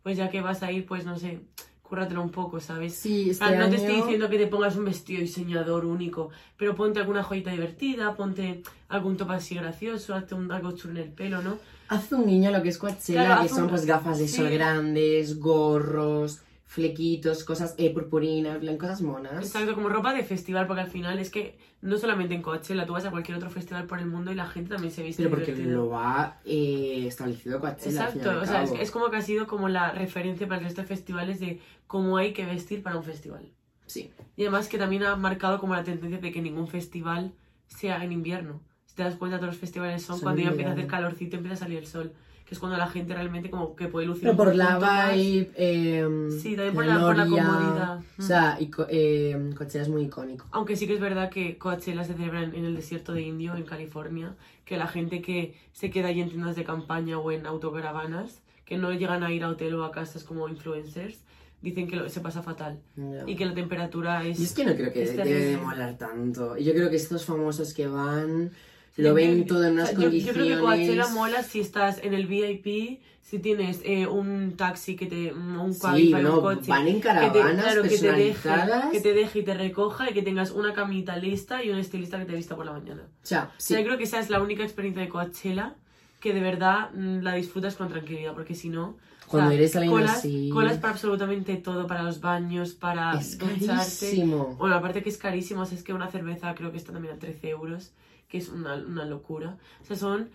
pues 0.03 0.17
ya 0.19 0.29
que 0.29 0.41
vas 0.43 0.63
a 0.63 0.71
ir, 0.73 0.85
pues 0.85 1.07
no 1.07 1.19
sé, 1.19 1.41
cúrratelo 1.83 2.21
un 2.23 2.31
poco, 2.31 2.61
¿sabes? 2.61 2.95
Sí, 2.95 3.31
este 3.31 3.57
no 3.57 3.69
te 3.71 3.77
estoy 3.77 3.97
diciendo 3.97 4.29
que 4.29 4.37
te 4.39 4.47
pongas 4.47 4.77
un 4.77 4.85
vestido 4.85 5.21
diseñador 5.21 5.85
único, 5.87 6.31
pero 6.59 6.75
ponte 6.75 6.99
alguna 7.01 7.23
joyita 7.23 7.53
divertida, 7.53 8.15
ponte 8.15 8.63
algún 8.89 9.17
top 9.17 9.31
así 9.31 9.55
gracioso, 9.55 10.15
hazte 10.15 10.35
un, 10.35 10.51
algo 10.53 10.73
chulo 10.73 10.99
en 10.99 11.07
el 11.07 11.13
pelo, 11.13 11.41
¿no? 11.41 11.57
Haz 11.89 12.11
un 12.13 12.27
niño 12.27 12.51
lo 12.51 12.63
que 12.63 12.71
es 12.71 12.79
Coachella, 12.79 13.25
Claro, 13.27 13.43
que 13.43 13.49
son 13.49 13.65
un- 13.65 13.69
pues 13.71 13.87
gafas 13.87 14.19
de 14.19 14.29
sol 14.29 14.49
sí. 14.49 14.55
grandes, 14.55 15.39
gorros, 15.39 16.41
flequitos, 16.67 17.45
cosas 17.45 17.75
eh, 17.79 17.91
purpurina, 17.93 18.59
cosas 18.79 19.03
monas. 19.03 19.45
Exacto, 19.45 19.75
como 19.75 19.89
ropa 19.89 20.13
de 20.15 20.25
festival, 20.25 20.67
porque 20.67 20.83
al 20.83 20.91
final 20.91 21.19
es 21.19 21.31
que 21.31 21.59
no 21.83 21.99
solamente 21.99 22.35
en 22.35 22.43
Coachella, 22.43 22.87
tú 22.87 22.95
vas 22.95 23.05
a 23.05 23.11
cualquier 23.11 23.37
otro 23.37 23.51
festival 23.51 23.87
por 23.87 23.99
el 23.99 24.07
mundo 24.07 24.33
y 24.33 24.35
la 24.35 24.47
gente 24.47 24.71
también 24.71 24.93
se 24.93 25.03
viste 25.03 25.23
Pero 25.23 25.37
porque 25.37 25.53
divertido. 25.53 25.85
lo 25.85 25.91
va 25.91 26.41
eh, 26.45 27.05
establecido 27.07 27.61
Coachella. 27.61 28.07
Exacto, 28.07 28.31
al 28.31 28.39
o 28.39 28.47
sea, 28.47 28.63
es, 28.63 28.73
es 28.73 28.91
como 28.91 29.11
que 29.11 29.17
ha 29.17 29.23
sido 29.23 29.47
como 29.47 29.69
la 29.69 29.93
referencia 29.93 30.49
para 30.49 30.59
el 30.61 30.65
resto 30.65 30.81
de 30.81 30.89
festivales 30.89 31.39
de 31.41 31.61
cómo 31.87 32.17
hay 32.17 32.33
que 32.33 32.45
vestir 32.47 32.83
para 32.83 32.97
un 32.97 33.05
festival. 33.05 33.53
Sí. 33.87 34.11
Y 34.37 34.43
además 34.43 34.69
que 34.69 34.79
también 34.79 35.05
ha 35.05 35.15
marcado 35.17 35.61
como 35.61 35.75
la 35.75 35.85
tendencia 35.85 36.19
de 36.19 36.33
que 36.33 36.41
ningún 36.41 36.67
festival 36.67 37.35
sea 37.67 38.03
en 38.03 38.13
invierno. 38.13 38.63
Si 38.87 38.95
te 38.95 39.03
das 39.03 39.17
cuenta, 39.17 39.37
todos 39.39 39.53
los 39.53 39.61
festivales 39.61 40.03
son, 40.03 40.17
Son 40.17 40.23
cuando 40.23 40.43
ya 40.43 40.49
empieza 40.49 40.71
a 40.71 40.73
hacer 40.73 40.87
calorcito, 40.87 41.37
empieza 41.37 41.55
a 41.55 41.59
salir 41.59 41.79
el 41.79 41.87
sol. 41.87 42.13
Que 42.45 42.55
es 42.55 42.59
cuando 42.61 42.77
la 42.77 42.87
gente 42.89 43.15
realmente 43.15 43.49
como 43.49 43.75
que 43.75 43.89
puede 43.89 44.07
lucir 44.07 44.25
Pero 44.25 44.37
por 44.37 44.55
la 44.55 44.79
vibe, 45.15 45.51
eh, 45.57 46.07
Sí, 46.43 46.55
también 46.55 46.75
por 46.75 46.85
la- 46.85 47.01
por 47.01 47.17
la 47.17 47.25
comodidad. 47.27 48.01
O 48.19 48.23
sea, 48.23 48.59
y, 48.61 48.71
eh, 48.91 49.51
Coachella 49.57 49.83
es 49.83 49.89
muy 49.89 50.03
icónico. 50.03 50.47
Aunque 50.51 50.77
sí 50.77 50.87
que 50.87 50.93
es 50.95 51.01
verdad 51.01 51.31
que 51.31 51.57
Coachella 51.57 52.05
se 52.05 52.13
celebra 52.15 52.43
en, 52.43 52.55
en 52.55 52.67
el 52.67 52.77
desierto 52.77 53.15
de 53.15 53.23
Indio, 53.23 53.55
en 53.57 53.65
California, 53.65 54.35
que 54.67 54.77
la 54.77 54.87
gente 54.87 55.23
que 55.23 55.55
se 55.73 55.91
queda 55.91 56.09
allí 56.09 56.21
en 56.21 56.29
tiendas 56.29 56.55
de 56.55 56.65
campaña 56.65 57.19
o 57.19 57.31
en 57.33 57.47
autocaravanas, 57.47 58.43
que 58.67 58.77
no 58.77 58.93
llegan 58.93 59.23
a 59.23 59.33
ir 59.33 59.43
a 59.45 59.49
hotel 59.49 59.75
o 59.77 59.85
a 59.85 59.91
casas 59.91 60.23
como 60.25 60.47
influencers, 60.49 61.21
dicen 61.63 61.89
que 61.89 61.97
lo- 61.97 62.11
se 62.11 62.21
pasa 62.21 62.43
fatal. 62.43 62.79
Y 63.27 63.37
que 63.37 63.47
la 63.47 63.55
temperatura 63.55 64.23
es... 64.27 64.39
Y 64.39 64.45
es 64.45 64.53
que 64.53 64.67
no 64.67 64.75
creo 64.75 64.93
que 64.93 65.01
debe 65.07 65.45
de 65.47 65.57
molar 65.57 65.97
tanto. 65.97 66.59
Y 66.59 66.65
yo 66.65 66.73
creo 66.75 66.91
que 66.91 66.97
estos 66.97 67.25
famosos 67.25 67.73
que 67.73 67.87
van 67.87 68.51
lo 68.97 69.15
ven 69.15 69.47
todo 69.47 69.65
en 69.65 69.71
o 69.71 69.75
unas 69.75 69.93
yo- 69.93 70.01
condiciones. 70.03 70.27
Yo, 70.27 70.33
creo 70.45 70.57
que 70.57 70.63
Coachella 70.63 71.09
mola 71.09 71.43
si 71.43 71.61
estás 71.61 71.99
en 72.03 72.15
el 72.15 72.27
VIP, 72.27 73.01
si 73.23 73.39
tienes 73.39 73.81
eh, 73.85 74.07
un 74.07 74.55
taxi 74.57 74.97
que 74.97 75.07
te... 75.07 75.33
un 75.33 75.73
Sí, 75.73 75.81
Cabify, 75.81 76.23
no, 76.23 76.35
un 76.37 76.41
coche. 76.43 76.69
van 76.71 76.87
en 76.87 76.95
que 76.97 77.01
te, 77.01 77.07
caravanas 77.09 77.65
claro, 77.65 77.83
que 77.83 77.89
te, 77.89 77.95
deje, 78.13 78.35
personalizadas. 78.35 78.91
que 78.93 79.01
te 79.01 79.13
deje 79.15 79.39
y 79.39 79.43
te 79.45 79.55
recoja 79.55 80.11
y 80.11 80.13
que 80.15 80.23
tengas 80.23 80.51
una 80.51 80.75
camita 80.75 81.17
lista 81.17 81.65
y 81.65 81.71
un 81.71 81.79
estilista 81.79 82.19
que 82.19 82.27
te 82.27 82.35
vista 82.37 82.55
por 82.55 82.67
la 82.67 82.73
mañana. 82.73 83.03
O 83.03 83.27
sea, 83.27 83.45
O 83.45 83.49
sí. 83.57 83.69
sea, 83.75 83.81
yo 83.81 83.87
creo 83.87 83.99
que 83.99 84.05
esa 84.05 84.21
es 84.21 84.29
la 84.31 84.41
única 84.43 84.63
experiencia 84.63 85.03
de 85.03 85.09
Coachella 85.09 85.75
que 86.21 86.33
de 86.35 86.41
verdad 86.41 86.91
mm, 86.95 87.21
la 87.23 87.35
disfrutas 87.35 87.75
con 87.77 87.89
tranquilidad, 87.89 88.35
porque 88.35 88.55
si 88.55 88.69
no... 88.69 88.97
o 89.27 89.29
Cuando 89.29 89.51
sea, 89.51 89.59
eres 89.59 89.75
alguien 89.75 89.93
colas, 89.93 90.19
así- 90.19 90.51
colas 90.53 90.79
para 90.79 90.93
absolutamente 90.93 91.57
todo, 91.57 91.87
para 91.87 92.03
los 92.03 92.21
baños, 92.21 92.75
para 92.75 93.19
Es 93.19 93.39
ducharte. 93.39 93.67
carísimo. 93.67 94.55
Bueno, 94.59 94.75
aparte 94.77 95.03
que 95.03 95.09
es 95.09 95.17
carísimo, 95.19 95.63
o 95.63 95.67
sea, 95.67 95.77
es 95.79 95.83
que 95.83 95.93
una 95.95 96.11
cerveza 96.11 96.55
creo 96.55 96.71
que 96.73 96.77
está 96.79 96.93
también 96.93 97.15
a 97.15 97.19
13 97.19 97.49
euros, 97.49 97.93
que 98.35 98.39
es 98.39 98.49
una, 98.49 98.75
una 98.75 99.05
locura. 99.05 99.57
O 99.81 99.85
sea, 99.85 99.95
son... 99.97 100.29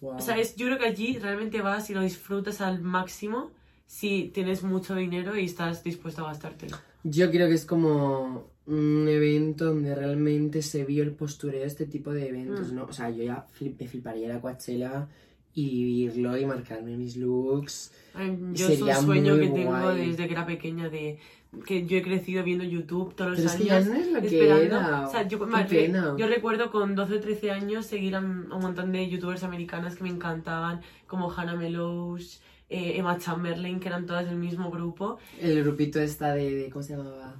Wow. 0.00 0.16
O 0.16 0.20
sea, 0.22 0.38
es- 0.38 0.56
yo 0.56 0.64
creo 0.66 0.78
que 0.78 0.86
allí 0.86 1.18
realmente 1.18 1.60
vas 1.60 1.90
y 1.90 1.94
lo 1.94 2.00
disfrutas 2.00 2.62
al 2.62 2.80
máximo 2.80 3.50
si 3.86 4.30
tienes 4.32 4.62
mucho 4.62 4.94
dinero 4.94 5.36
y 5.36 5.44
estás 5.44 5.84
dispuesto 5.84 6.24
a 6.24 6.28
gastártelo. 6.28 6.78
Yo 7.04 7.30
creo 7.30 7.46
que 7.48 7.54
es 7.54 7.66
como 7.66 8.50
un 8.66 9.06
evento 9.06 9.66
donde 9.66 9.94
realmente 9.94 10.62
se 10.62 10.84
vio 10.86 11.02
el 11.02 11.10
postureo 11.12 11.60
de 11.60 11.66
este 11.66 11.84
tipo 11.84 12.10
de 12.14 12.28
eventos, 12.30 12.72
Mm. 12.72 12.76
¿no? 12.76 12.84
O 12.84 12.92
sea, 12.94 13.10
yo 13.10 13.22
ya 13.22 13.44
flip- 13.52 13.76
me 13.78 13.86
fliparía 13.86 14.26
ir 14.28 14.32
a 14.32 14.40
Coachella 14.40 15.08
y 15.54 15.84
vivirlo 15.84 16.38
y 16.38 16.46
marcarme 16.46 16.96
mis 16.96 17.18
looks. 17.18 17.92
Ay, 18.14 18.38
Yo 18.54 18.68
es 18.68 18.80
un 18.80 18.86
Sería 18.86 18.96
sueño 18.96 19.34
que 19.38 19.48
tengo 19.48 19.72
guay. 19.78 20.06
desde 20.08 20.26
que 20.26 20.32
era 20.32 20.46
pequeña 20.46 20.88
de 20.88 21.18
que 21.66 21.86
yo 21.86 21.98
he 21.98 22.02
crecido 22.02 22.42
viendo 22.44 22.64
YouTube 22.64 23.14
todos 23.14 23.32
los 23.32 23.40
Pero 23.40 23.50
es 23.50 23.56
que 23.56 23.70
años 23.72 23.86
ya 23.86 23.92
no 23.92 24.00
es 24.00 24.12
lo 24.12 24.20
que 24.20 24.26
esperando. 24.26 24.62
era. 24.64 25.06
O 25.06 25.10
sea, 25.10 25.28
yo, 25.28 25.38
pena. 25.68 26.14
yo 26.18 26.26
recuerdo 26.26 26.70
con 26.70 26.94
12 26.94 27.14
o 27.14 27.20
13 27.20 27.50
años 27.50 27.86
seguir 27.86 28.16
a, 28.16 28.20
un 28.20 28.48
montón 28.48 28.90
de 28.92 29.08
youtubers 29.08 29.42
americanas 29.44 29.96
que 29.96 30.04
me 30.04 30.10
encantaban, 30.10 30.80
como 31.06 31.30
Hannah 31.30 31.54
Meloche, 31.54 32.38
eh, 32.70 32.94
Emma 32.96 33.18
Chamberlain, 33.18 33.80
que 33.80 33.88
eran 33.88 34.06
todas 34.06 34.24
del 34.26 34.36
mismo 34.36 34.70
grupo. 34.70 35.18
El 35.40 35.62
grupito 35.62 36.00
esta 36.00 36.34
de, 36.34 36.54
de- 36.54 36.70
¿cómo 36.70 36.82
se 36.82 36.96
llamaba? 36.96 37.34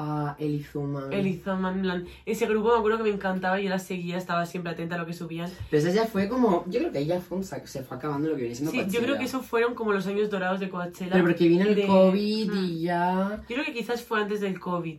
Ah, 0.00 0.36
Elizuma. 0.38 1.08
Eliza 1.10 1.56
Manlan. 1.56 2.06
Ese 2.24 2.46
grupo 2.46 2.72
me 2.72 2.78
acuerdo 2.78 2.98
que 2.98 3.04
me 3.04 3.10
encantaba 3.10 3.60
y 3.60 3.64
yo 3.64 3.70
las 3.70 3.82
seguía, 3.82 4.16
estaba 4.16 4.46
siempre 4.46 4.72
atenta 4.72 4.94
a 4.94 4.98
lo 4.98 5.06
que 5.06 5.12
subían. 5.12 5.50
Pero 5.70 5.82
esa 5.82 5.92
ya 5.92 6.06
fue 6.06 6.28
como, 6.28 6.64
yo 6.68 6.78
creo 6.78 6.92
que 6.92 6.98
ahí 6.98 7.06
ya 7.06 7.20
fue 7.20 7.38
un 7.38 7.44
sac- 7.44 7.66
se 7.66 7.82
fue 7.82 7.96
acabando 7.96 8.28
lo 8.28 8.36
que 8.36 8.42
viene 8.42 8.54
siendo 8.54 8.70
Sí, 8.70 8.76
yo 8.78 8.84
Coachella. 8.84 9.04
creo 9.04 9.18
que 9.18 9.24
eso 9.24 9.40
fueron 9.42 9.74
como 9.74 9.92
los 9.92 10.06
años 10.06 10.30
dorados 10.30 10.60
de 10.60 10.68
Coachella. 10.70 11.12
Pero 11.12 11.24
porque 11.24 11.48
vino 11.48 11.64
el 11.66 11.74
de- 11.74 11.86
COVID 11.86 12.50
Mm. 12.52 12.64
y 12.64 12.80
ya... 12.82 13.40
Yo 13.48 13.54
creo 13.56 13.64
que 13.64 13.72
quizás 13.74 14.02
fue 14.02 14.20
antes 14.22 14.40
del 14.40 14.60
COVID. 14.60 14.98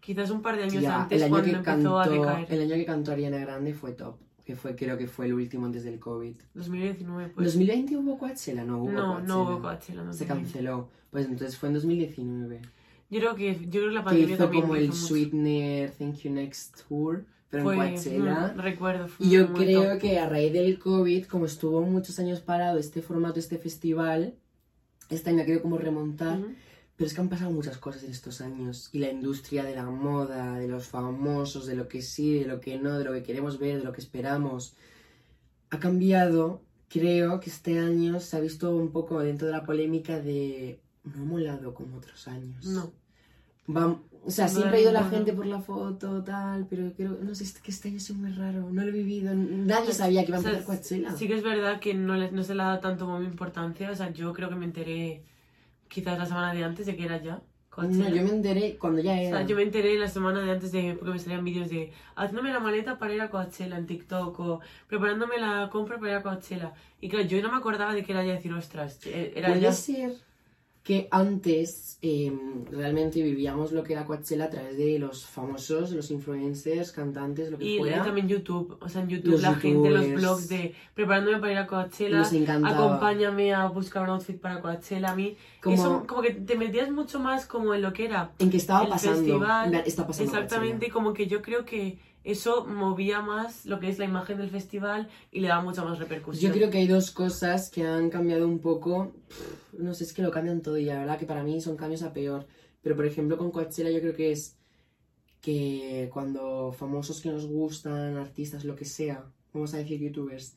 Quizás 0.00 0.30
un 0.30 0.40
par 0.40 0.56
de 0.56 0.62
años 0.62 0.82
Ya, 0.82 1.02
antes 1.02 1.16
el 1.18 1.24
año 1.24 1.30
cuando 1.32 1.50
que 1.50 1.56
empezó 1.56 1.98
a 2.00 2.04
cantó, 2.04 2.20
decaer. 2.22 2.46
el 2.52 2.60
año 2.62 2.74
que 2.76 2.84
cantó 2.86 3.12
Ariana 3.12 3.38
Grande 3.38 3.74
fue 3.74 3.92
top, 3.92 4.16
que 4.44 4.54
fue 4.56 4.76
creo 4.76 4.96
que 4.96 5.06
fue 5.08 5.26
el 5.26 5.34
último 5.34 5.66
antes 5.66 5.82
del 5.84 5.98
COVID. 5.98 6.34
2019, 6.54 7.24
¿En 7.24 7.30
pues. 7.32 7.46
2020 7.46 7.96
hubo 7.96 8.16
Coachella? 8.16 8.64
No 8.64 8.78
hubo 8.84 8.90
no, 8.92 9.06
Coachella. 9.14 9.26
no 9.26 9.42
hubo 9.42 9.60
Coachella. 9.60 10.02
no 10.04 10.12
Se 10.12 10.26
canceló. 10.26 10.88
Pues 11.10 11.26
entonces 11.26 11.58
fue 11.58 11.68
en 11.70 11.74
2019. 11.74 12.60
Yo 13.10 13.20
creo 13.20 13.34
que, 13.36 13.54
yo 13.66 13.70
creo 13.80 13.88
que 13.88 13.94
la 13.94 14.00
Que 14.00 14.04
pandemia 14.04 14.34
hizo 14.34 14.44
también 14.44 14.62
como 14.62 14.76
el. 14.76 14.92
Sweetener 14.92 15.90
Thank 15.92 16.16
You 16.18 16.30
Next 16.32 16.86
Tour, 16.88 17.24
pero 17.48 17.62
Fue, 17.64 17.74
en 17.74 17.80
Coachella. 17.94 18.52
mm, 18.54 18.58
recuerdo. 18.58 19.08
fue 19.08 19.26
Y 19.26 19.30
yo 19.30 19.52
creo 19.54 19.92
top. 19.92 20.00
que 20.00 20.18
a 20.18 20.28
raíz 20.28 20.52
del 20.52 20.78
COVID, 20.78 21.24
como 21.26 21.46
estuvo 21.46 21.80
muchos 21.82 22.18
años 22.18 22.40
parado 22.40 22.78
este 22.78 23.00
formato, 23.02 23.38
este 23.40 23.58
festival, 23.58 24.34
este 25.08 25.30
año 25.30 25.42
ha 25.42 25.44
querido 25.46 25.62
como 25.62 25.78
remontar. 25.78 26.38
Pero 26.96 27.06
es 27.06 27.14
que 27.14 27.20
han 27.20 27.28
pasado 27.28 27.52
muchas 27.52 27.78
cosas 27.78 28.02
en 28.02 28.10
estos 28.10 28.40
años. 28.40 28.90
Y 28.92 28.98
la 28.98 29.08
industria 29.10 29.62
de 29.62 29.74
la 29.76 29.84
moda, 29.86 30.58
de 30.58 30.66
los 30.66 30.88
famosos, 30.88 31.64
de 31.66 31.76
lo 31.76 31.86
que 31.86 32.02
sí, 32.02 32.40
de 32.40 32.46
lo 32.46 32.60
que 32.60 32.76
no, 32.78 32.98
de 32.98 33.04
lo 33.04 33.12
que 33.12 33.22
queremos 33.22 33.58
ver, 33.60 33.78
de 33.78 33.84
lo 33.84 33.92
que 33.92 34.00
esperamos, 34.00 34.74
ha 35.70 35.78
cambiado. 35.78 36.60
Creo 36.88 37.38
que 37.40 37.50
este 37.50 37.78
año 37.78 38.18
se 38.18 38.36
ha 38.36 38.40
visto 38.40 38.74
un 38.74 38.90
poco 38.90 39.20
dentro 39.20 39.46
de 39.46 39.52
la 39.52 39.64
polémica 39.64 40.18
de 40.20 40.80
no 41.14 41.22
ha 41.22 41.26
molado 41.26 41.74
como 41.74 41.96
otros 41.98 42.28
años. 42.28 42.64
No. 42.66 42.92
Va- 43.74 43.98
o 44.24 44.30
sea, 44.30 44.46
No 44.46 44.50
siempre 44.52 44.78
ha 44.78 44.80
ido 44.82 44.92
la 44.92 45.04
gente 45.08 45.32
por 45.32 45.46
la 45.46 45.60
foto, 45.60 46.22
tal, 46.24 46.66
pero 46.68 46.92
creo, 46.94 47.18
no 47.22 47.34
sé, 47.34 47.44
es 47.44 47.52
que 47.60 47.70
este 47.70 47.88
año 47.88 48.00
sido 48.00 48.18
muy 48.18 48.32
raro, 48.32 48.68
no 48.70 48.82
lo 48.82 48.88
he 48.88 48.92
vivido, 48.92 49.32
nadie 49.34 49.92
sabía 49.92 50.22
que 50.24 50.28
iba 50.28 50.38
a 50.38 50.40
O 50.40 50.42
sea, 50.42 50.52
empezar 50.52 50.66
Coachella. 50.76 51.12
Sí 51.16 51.28
que 51.28 51.34
es 51.36 51.42
verdad 51.42 51.78
que 51.80 51.94
no, 51.94 52.14
le- 52.16 52.32
no 52.32 52.42
se 52.42 52.54
le 52.54 52.62
ha 52.62 52.66
dado 52.66 52.80
tanto 52.80 53.06
como 53.06 53.22
importancia. 53.22 53.90
O 53.90 53.94
sea, 53.94 54.10
yo 54.12 54.32
creo 54.32 54.48
que 54.48 54.56
me 54.56 54.64
enteré 54.64 55.22
quizás 55.88 56.18
la 56.18 56.26
semana 56.26 56.52
de 56.52 56.64
antes 56.64 56.86
de 56.86 56.96
que 56.96 57.04
era 57.04 57.22
ya. 57.22 57.42
Coachella. 57.70 58.08
No, 58.10 58.16
yo 58.16 58.22
me 58.24 58.30
enteré 58.30 58.76
cuando 58.76 59.00
ya 59.00 59.12
O 59.12 59.16
era. 59.16 59.38
sea, 59.38 59.46
yo 59.46 59.54
me 59.54 59.62
enteré 59.62 59.96
la 59.98 60.08
semana 60.08 60.40
de 60.40 60.50
antes 60.50 60.72
de, 60.72 60.94
porque 60.98 61.12
me 61.12 61.18
salían 61.20 61.44
vídeos 61.44 61.68
de 61.70 61.92
haciéndome 62.16 62.52
la 62.52 62.58
maleta 62.60 62.98
para 62.98 63.14
ir 63.14 63.20
a 63.20 63.30
Coachella 63.30 63.78
en 63.78 63.86
TikTok 63.86 64.40
o 64.40 64.60
preparándome 64.88 65.38
la 65.38 65.68
compra 65.70 65.96
para 65.98 66.10
ir 66.12 66.16
a 66.18 66.22
Coachella. 66.22 66.72
Y 67.00 67.08
claro, 67.08 67.26
yo 67.26 67.40
no 67.40 67.50
me 67.52 67.56
acordaba 67.58 67.94
de 67.94 68.02
que 68.02 68.12
era 68.12 68.24
ya 68.24 68.32
decir, 68.32 68.52
ostras, 68.52 68.98
eh, 69.06 69.32
era 69.36 69.48
Puede 69.48 69.60
ya... 69.60 69.72
ser 69.72 70.16
que 70.88 71.06
antes 71.10 71.98
eh, 72.00 72.32
realmente 72.70 73.20
vivíamos 73.22 73.72
lo 73.72 73.82
que 73.84 73.92
era 73.92 74.06
Coachella 74.06 74.44
a 74.44 74.48
través 74.48 74.78
de 74.78 74.98
los 74.98 75.26
famosos, 75.26 75.90
los 75.90 76.10
influencers, 76.10 76.92
cantantes, 76.92 77.50
lo 77.50 77.58
que 77.58 77.64
Y 77.66 77.78
fuera. 77.78 78.02
también 78.02 78.26
YouTube, 78.26 78.78
o 78.80 78.88
sea, 78.88 79.02
en 79.02 79.08
YouTube 79.10 79.32
Los 79.32 79.42
la 79.42 79.54
gente, 79.56 79.90
los 79.90 80.10
blogs 80.14 80.48
de 80.48 80.74
preparándome 80.94 81.40
para 81.40 81.52
ir 81.52 81.58
a 81.58 81.66
Coachella, 81.66 82.16
Nos 82.16 82.32
acompáñame 82.32 83.52
a 83.52 83.66
buscar 83.66 84.04
un 84.04 84.10
outfit 84.10 84.40
para 84.40 84.62
Coachella, 84.62 85.10
a 85.10 85.14
mí, 85.14 85.36
Como- 85.62 85.74
eso 85.76 86.04
como 86.06 86.22
que 86.22 86.30
te 86.30 86.56
metías 86.56 86.90
mucho 86.90 87.20
más 87.20 87.44
como 87.44 87.74
en 87.74 87.82
lo 87.82 87.92
que 87.92 88.06
era 88.06 88.32
En 88.38 88.48
que 88.48 88.56
estaba 88.56 88.84
el 88.84 88.88
pasando. 88.88 89.16
festival, 89.18 89.74
está 89.84 90.06
pasando 90.06 90.32
exactamente, 90.32 90.76
Coachella. 90.86 90.92
como 90.94 91.12
que 91.12 91.26
yo 91.26 91.42
creo 91.42 91.66
que 91.66 91.98
eso 92.30 92.66
movía 92.66 93.22
más 93.22 93.64
lo 93.64 93.80
que 93.80 93.88
es 93.88 93.98
la 93.98 94.04
imagen 94.04 94.36
del 94.38 94.50
festival 94.50 95.08
y 95.32 95.40
le 95.40 95.48
daba 95.48 95.62
mucha 95.62 95.82
más 95.82 95.98
repercusión. 95.98 96.52
Yo 96.52 96.56
creo 96.56 96.70
que 96.70 96.78
hay 96.78 96.86
dos 96.86 97.10
cosas 97.10 97.70
que 97.70 97.86
han 97.86 98.10
cambiado 98.10 98.46
un 98.46 98.58
poco. 98.58 99.12
Pff, 99.28 99.78
No 99.78 99.94
sé, 99.94 100.04
es 100.04 100.12
que 100.12 100.22
lo 100.22 100.30
cambian 100.30 100.60
todo 100.60 100.76
y 100.76 100.84
la 100.84 100.98
verdad 100.98 101.18
que 101.18 101.26
para 101.26 101.42
mí 101.42 101.60
son 101.60 101.76
cambios 101.76 102.02
a 102.02 102.12
peor. 102.12 102.46
Pero 102.82 102.96
por 102.96 103.06
ejemplo 103.06 103.38
con 103.38 103.50
Coachella 103.50 103.90
yo 103.90 104.00
creo 104.00 104.14
que 104.14 104.32
es 104.32 104.58
que 105.40 106.10
cuando 106.12 106.72
famosos 106.72 107.20
que 107.20 107.30
nos 107.30 107.46
gustan, 107.46 108.16
artistas, 108.16 108.64
lo 108.64 108.76
que 108.76 108.84
sea, 108.84 109.24
vamos 109.52 109.72
a 109.72 109.78
decir 109.78 110.00
youtubers, 110.00 110.56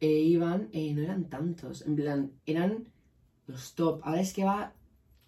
eh, 0.00 0.08
iban, 0.08 0.68
eh, 0.72 0.94
no 0.94 1.02
eran 1.02 1.28
tantos. 1.28 1.82
En 1.82 1.96
plan, 1.96 2.32
eran 2.46 2.88
los 3.46 3.74
top. 3.74 4.00
Ahora 4.02 4.20
es 4.20 4.32
que 4.32 4.44
va 4.44 4.72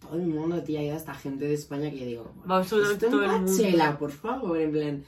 todo 0.01 0.17
el 0.17 0.27
mundo, 0.27 0.63
tía, 0.63 0.83
y 0.83 0.89
esta 0.89 1.15
gente 1.15 1.47
de 1.47 1.55
España 1.55 1.91
que 1.91 1.99
yo 2.01 2.07
digo, 2.07 2.35
Va 2.49 2.59
absolutamente 2.59 3.07
todo 3.09 3.25
el 3.25 3.31
mundo. 3.31 3.53
Coachella, 3.53 3.99
por 3.99 4.11
favor, 4.11 4.59
en 4.59 4.73
plan. 4.73 5.05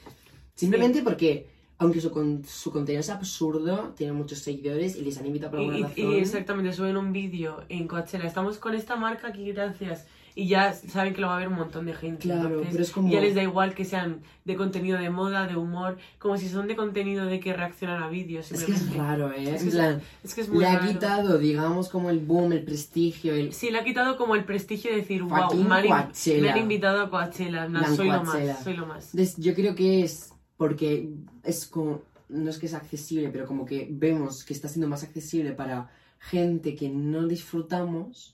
Simplemente 0.57 1.01
porque, 1.03 1.47
aunque 1.77 2.01
su, 2.01 2.11
con- 2.11 2.43
su 2.45 2.71
contenido 2.71 2.99
es 2.99 3.09
absurdo, 3.09 3.93
tiene 3.95 4.11
muchos 4.11 4.39
seguidores 4.39 4.95
y 4.95 5.01
les 5.01 5.17
han 5.17 5.25
invitado 5.27 5.51
por 5.51 5.59
alguna 5.61 5.77
y- 5.77 5.83
razón. 5.83 6.11
y 6.11 6.15
exactamente, 6.15 6.73
suben 6.73 6.97
un 6.97 7.13
vídeo 7.13 7.63
en 7.69 7.87
Coachella. 7.87 8.25
Estamos 8.27 8.57
con 8.57 8.73
esta 8.75 8.95
marca 8.95 9.27
aquí, 9.29 9.51
gracias. 9.53 10.05
y 10.39 10.47
ya 10.47 10.71
saben 10.71 11.15
que 11.15 11.21
lo 11.21 11.29
va 11.29 11.37
a 11.37 11.39
ver 11.39 11.47
un 11.47 11.55
montón 11.55 11.87
de 11.87 11.95
gente. 11.95 12.21
Claro, 12.21 12.43
Entonces, 12.49 12.67
pero 12.71 12.83
es 12.83 12.91
como- 12.91 13.09
Ya 13.11 13.19
les 13.21 13.33
da 13.33 13.41
igual 13.41 13.73
que 13.73 13.85
sean 13.85 14.19
de 14.45 14.55
contenido 14.55 14.99
de 14.99 15.09
moda, 15.09 15.47
de 15.47 15.55
humor, 15.55 15.97
como 16.19 16.37
si 16.37 16.47
son 16.47 16.67
de 16.67 16.75
contenido 16.75 17.25
de 17.25 17.39
que 17.39 17.53
reaccionan 17.53 18.03
a 18.03 18.07
vídeos. 18.07 18.51
Es 18.51 18.63
que 18.63 18.71
es 18.73 18.95
raro, 18.95 19.31
¿eh? 19.31 19.55
Es 19.55 19.63
que 19.63 19.71
plan, 19.71 19.99
Es 20.23 20.35
que 20.35 20.41
es 20.41 20.49
muy 20.49 20.59
le 20.59 20.67
ha 20.67 20.77
raro. 20.77 20.91
quitado, 20.91 21.37
digamos, 21.39 21.89
como 21.89 22.11
el 22.11 22.19
boom, 22.19 22.51
el 22.53 22.61
prestigio, 22.61 23.33
el... 23.33 23.51
Sí, 23.51 23.71
le 23.71 23.79
ha 23.79 23.83
quitado 23.83 24.15
como 24.15 24.35
el 24.35 24.43
prestigio 24.43 24.91
de 24.91 24.97
decir, 24.97 25.23
wow, 25.23 25.55
me 25.55 25.73
han, 25.75 26.11
me 26.39 26.49
han 26.51 26.57
invitado 26.59 27.01
a 27.01 27.09
Coachella, 27.09 27.65
Plan 27.65 27.95
soy 27.95 28.07
lo 28.11 28.23
Coachella. 28.23 28.53
más, 28.53 28.63
soy 28.63 28.73
lo 28.77 28.85
más. 28.85 29.15
Entonces, 29.15 29.37
yo 29.37 29.55
creo 29.55 29.73
que 29.73 30.03
es 30.03 30.33
porque 30.57 31.09
es 31.43 31.65
como, 31.65 32.01
no 32.29 32.49
es 32.49 32.57
que 32.57 32.65
es 32.65 32.73
accesible, 32.73 33.29
pero 33.29 33.45
como 33.45 33.65
que 33.65 33.87
vemos 33.89 34.43
que 34.43 34.53
está 34.53 34.67
siendo 34.67 34.87
más 34.87 35.03
accesible 35.03 35.51
para 35.53 35.89
gente 36.19 36.75
que 36.75 36.89
no 36.89 37.27
disfrutamos, 37.27 38.33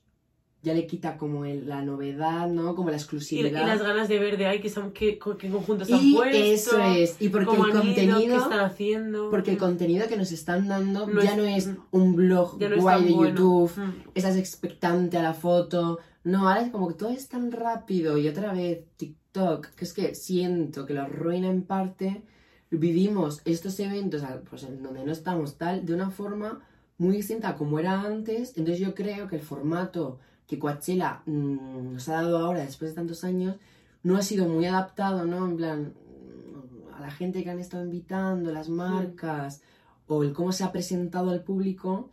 ya 0.62 0.74
le 0.74 0.88
quita 0.88 1.18
como 1.18 1.44
el- 1.44 1.68
la 1.68 1.82
novedad, 1.82 2.48
¿no? 2.48 2.74
Como 2.74 2.90
la 2.90 2.96
Y, 2.96 3.00
y 3.00 3.02
exclusividad. 3.02 3.68
las 3.68 3.84
ganas 3.84 4.08
de 4.08 4.18
ver 4.18 4.38
de 4.38 4.46
ahí, 4.46 4.62
que, 4.62 4.70
son, 4.70 4.94
qué, 4.94 5.20
qué 5.38 5.50
conjuntos 5.50 5.92
han 5.92 6.00
Y 6.02 6.14
puesto, 6.16 6.38
eso 6.38 6.82
es, 6.86 7.18
y 7.20 7.28
porque 7.28 7.52
el 7.54 7.62
han 7.62 7.68
ido, 7.70 7.82
contenido, 7.82 8.38
están 8.38 8.60
haciendo. 8.62 9.30
porque 9.30 9.52
el 9.52 9.58
contenido 9.58 10.08
que 10.08 10.16
nos 10.16 10.32
están 10.32 10.70
dando 10.70 11.06
No 11.06 11.22
ya 11.22 11.32
es- 11.32 11.38
no 11.38 11.44
es 11.44 11.70
un 11.92 12.16
blog 12.16 12.58
no 12.62 12.78
guay 12.82 13.04
de 13.04 13.12
bueno. 13.12 13.30
YouTube, 13.32 13.72
Mm. 13.76 13.94
estás 14.16 14.38
expectante 14.38 15.18
a 15.18 15.22
la 15.24 15.34
foto. 15.34 16.00
No, 16.24 16.48
ahora 16.48 16.62
es 16.62 16.72
como 16.72 16.88
que 16.88 16.94
todo 16.94 17.10
es 17.10 17.28
tan 17.28 17.52
rápido 17.52 18.18
y 18.18 18.30
otra 18.30 18.54
vez 18.54 18.86
TikTok, 18.96 19.22
que 19.34 19.86
es 19.86 19.94
que 19.94 20.16
siento 20.16 20.86
que 20.86 20.94
lo 20.94 21.02
arruina 21.02 21.50
en 21.50 21.64
parte. 21.64 22.24
Vivimos 22.70 23.42
estos 23.46 23.80
eventos, 23.80 24.24
pues 24.50 24.64
en 24.64 24.82
donde 24.82 25.04
no 25.04 25.12
estamos 25.12 25.58
tal, 25.58 25.86
de 25.86 25.94
una 25.94 26.12
forma 26.12 26.62
muy 26.98 27.18
distinta 27.18 27.50
a 27.50 27.56
como 27.56 27.80
era 27.80 28.02
antes. 28.02 28.58
Entonces 28.58 28.80
yo 28.80 28.94
creo 28.94 29.28
que 29.28 29.36
el 29.36 29.42
formato 29.42 30.20
que 30.48 30.60
Coachella 30.60 31.22
mm, 31.26 31.94
nos 31.94 32.10
ha 32.10 32.22
dado 32.22 32.38
ahora, 32.38 32.62
después 32.62 32.92
de 32.92 32.96
tantos 32.96 33.24
años, 33.24 33.56
no 34.04 34.18
ha 34.18 34.22
sido 34.22 34.48
muy 34.48 34.66
adaptado, 34.66 35.26
¿no? 35.26 35.46
En 35.46 35.58
plan, 35.58 35.94
mm, 35.94 36.94
a 36.96 37.00
la 37.02 37.12
gente 37.12 37.44
que 37.44 37.50
han 37.50 37.60
estado 37.60 37.86
invitando, 37.86 38.52
las 38.52 38.70
marcas, 38.70 39.62
o 40.08 40.24
el 40.24 40.34
cómo 40.34 40.52
se 40.52 40.64
ha 40.64 40.72
presentado 40.72 41.32
al 41.32 41.44
público. 41.44 42.12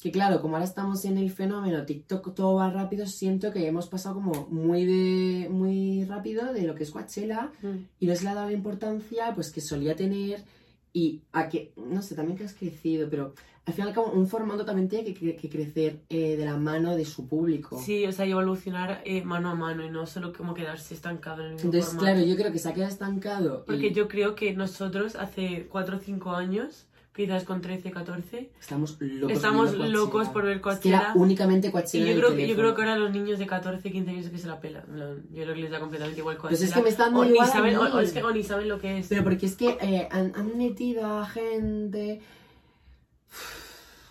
Que 0.00 0.12
claro, 0.12 0.40
como 0.40 0.54
ahora 0.54 0.64
estamos 0.64 1.04
en 1.04 1.18
el 1.18 1.30
fenómeno 1.30 1.84
TikTok, 1.84 2.32
todo 2.34 2.54
va 2.54 2.70
rápido, 2.70 3.04
siento 3.06 3.50
que 3.52 3.66
hemos 3.66 3.88
pasado 3.88 4.14
como 4.14 4.46
muy 4.48 4.84
de 4.86 5.48
muy 5.48 6.04
rápido 6.04 6.52
de 6.52 6.62
lo 6.62 6.74
que 6.76 6.84
es 6.84 6.90
Coachella 6.92 7.50
Mm. 7.62 7.76
y 7.98 8.06
no 8.06 8.14
se 8.14 8.22
le 8.24 8.30
ha 8.30 8.34
dado 8.34 8.46
la 8.46 8.52
importancia 8.52 9.32
pues 9.34 9.50
que 9.50 9.60
solía 9.60 9.96
tener 9.96 10.44
y 10.92 11.22
a 11.32 11.48
que, 11.48 11.72
no 11.76 12.00
sé, 12.02 12.14
también 12.14 12.38
que 12.38 12.44
has 12.44 12.54
crecido, 12.54 13.10
pero 13.10 13.34
al 13.66 13.74
final 13.74 13.92
como 13.92 14.12
un 14.12 14.26
formato 14.26 14.64
también 14.64 14.88
tiene 14.88 15.12
que, 15.12 15.36
que 15.36 15.48
crecer 15.50 16.00
eh, 16.08 16.36
de 16.36 16.44
la 16.44 16.56
mano 16.56 16.96
de 16.96 17.04
su 17.04 17.26
público. 17.28 17.78
Sí, 17.84 18.06
o 18.06 18.12
sea, 18.12 18.24
evolucionar 18.24 19.02
eh, 19.04 19.22
mano 19.22 19.50
a 19.50 19.54
mano 19.54 19.84
y 19.84 19.90
no 19.90 20.06
solo 20.06 20.32
como 20.32 20.54
quedarse 20.54 20.94
estancado 20.94 21.40
en 21.42 21.48
el 21.48 21.52
mismo 21.54 21.66
Entonces, 21.68 21.90
formato. 21.90 22.12
claro, 22.14 22.26
yo 22.26 22.36
creo 22.36 22.50
que 22.52 22.58
se 22.58 22.68
ha 22.68 22.72
quedado 22.72 22.90
estancado. 22.90 23.64
Porque 23.66 23.88
y 23.88 23.92
yo 23.92 24.08
creo 24.08 24.34
que 24.34 24.54
nosotros 24.54 25.16
hace 25.16 25.66
4 25.68 25.98
o 25.98 26.00
5 26.00 26.30
años, 26.30 26.86
quizás 27.18 27.42
con 27.42 27.60
13, 27.60 27.90
14, 27.90 28.50
Estamos 28.60 28.96
locos, 29.00 29.32
estamos 29.36 29.74
locos 29.74 30.28
Coachella. 30.28 30.32
por 30.32 30.44
ver 30.44 30.56
Es 30.56 30.78
que 30.78 30.88
era 30.88 30.98
Coachella. 30.98 31.12
únicamente 31.16 31.68
Y 31.68 31.70
Coachella 31.72 32.04
yo 32.06 32.10
en 32.12 32.16
el 32.16 32.22
creo, 32.24 32.36
que, 32.36 32.48
yo 32.48 32.54
creo 32.54 32.74
que 32.76 32.82
ahora 32.82 32.96
los 32.96 33.10
niños 33.10 33.38
de 33.40 33.46
14, 33.46 33.90
15 33.90 34.10
años 34.10 34.28
que 34.28 34.38
se 34.38 34.46
la 34.46 34.60
pelan. 34.60 34.84
Yo 35.32 35.42
creo 35.42 35.54
que 35.54 35.60
les 35.60 35.70
da 35.70 35.80
completamente 35.80 36.20
igual 36.20 36.36
Pues 36.36 36.62
es 36.62 36.72
Coachella. 36.72 36.74
que 36.76 36.82
me 36.82 36.88
está 36.90 37.04
dando 37.06 37.20
o, 37.20 37.24
ni 37.24 37.38
saben, 37.38 37.76
o, 37.76 37.82
o 37.82 37.98
es 38.00 38.12
que 38.12 38.22
o 38.22 38.30
ni 38.30 38.42
saben 38.44 38.68
lo 38.68 38.78
que 38.78 38.98
es. 38.98 39.08
Pero 39.08 39.24
porque 39.24 39.46
es 39.46 39.56
que 39.56 39.76
eh, 39.80 40.08
han, 40.12 40.32
han 40.36 40.56
metido 40.56 41.04
a 41.06 41.26
gente. 41.26 42.20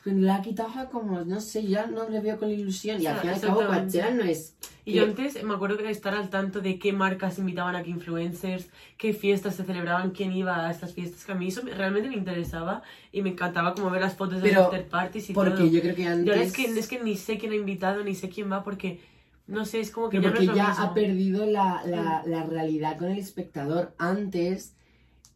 La 0.03 0.35
ha 0.35 0.41
quitado 0.41 0.89
como, 0.89 1.21
no 1.25 1.41
sé, 1.41 1.65
ya 1.65 1.87
no 1.87 2.07
le 2.09 2.19
veo 2.21 2.37
con 2.37 2.49
ilusión. 2.49 3.01
Y 3.01 3.07
al 3.07 3.19
fin 3.19 3.29
y 3.29 3.33
al 3.33 3.41
cabo. 3.41 3.65
Coachella 3.65 4.11
no 4.11 4.23
es. 4.23 4.53
Y 4.91 4.93
yo 4.93 5.03
antes 5.03 5.43
me 5.43 5.53
acuerdo 5.53 5.77
que 5.77 5.89
estar 5.89 6.13
al 6.15 6.29
tanto 6.29 6.61
de 6.61 6.79
qué 6.79 6.93
marcas 6.93 7.39
invitaban 7.39 7.75
a 7.75 7.83
qué 7.83 7.89
influencers, 7.89 8.69
qué 8.97 9.13
fiestas 9.13 9.55
se 9.55 9.65
celebraban, 9.65 10.11
quién 10.11 10.31
iba 10.31 10.65
a 10.65 10.71
estas 10.71 10.93
fiestas, 10.93 11.25
que 11.25 11.31
a 11.33 11.35
mí 11.35 11.47
eso 11.49 11.61
me- 11.63 11.73
realmente 11.73 12.09
me 12.09 12.15
interesaba 12.15 12.83
y 13.11 13.21
me 13.21 13.31
encantaba 13.31 13.73
como 13.75 13.89
ver 13.89 14.01
las 14.01 14.15
fotos 14.15 14.41
de 14.41 14.47
Pero, 14.49 14.61
los 14.61 14.65
after 14.73 14.87
parties 14.87 15.29
y 15.29 15.33
Porque 15.33 15.51
todo. 15.51 15.67
yo 15.71 15.81
creo 15.81 15.95
que 15.95 16.05
antes. 16.05 16.29
ahora 16.29 16.43
es 16.43 16.53
que, 16.53 16.63
es 16.65 16.87
que 16.87 16.99
ni 17.03 17.15
sé 17.17 17.37
quién 17.37 17.51
ha 17.51 17.55
invitado, 17.55 18.03
ni 18.03 18.15
sé 18.15 18.29
quién 18.29 18.51
va, 18.51 18.63
porque 18.63 18.99
no 19.47 19.65
sé, 19.65 19.79
es 19.81 19.91
como 19.91 20.09
que 20.09 20.17
Pero 20.17 20.23
ya 20.23 20.29
no 20.29 20.35
porque 20.35 20.43
es 20.43 20.47
lo 20.47 20.55
ya 20.55 20.67
mismo. 20.69 20.85
ha 20.85 20.93
perdido 20.93 21.45
la, 21.45 21.83
la, 21.85 22.23
la 22.25 22.43
realidad 22.45 22.97
con 22.97 23.09
el 23.11 23.17
espectador. 23.19 23.93
Antes 23.97 24.73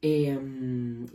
eh, 0.02 0.40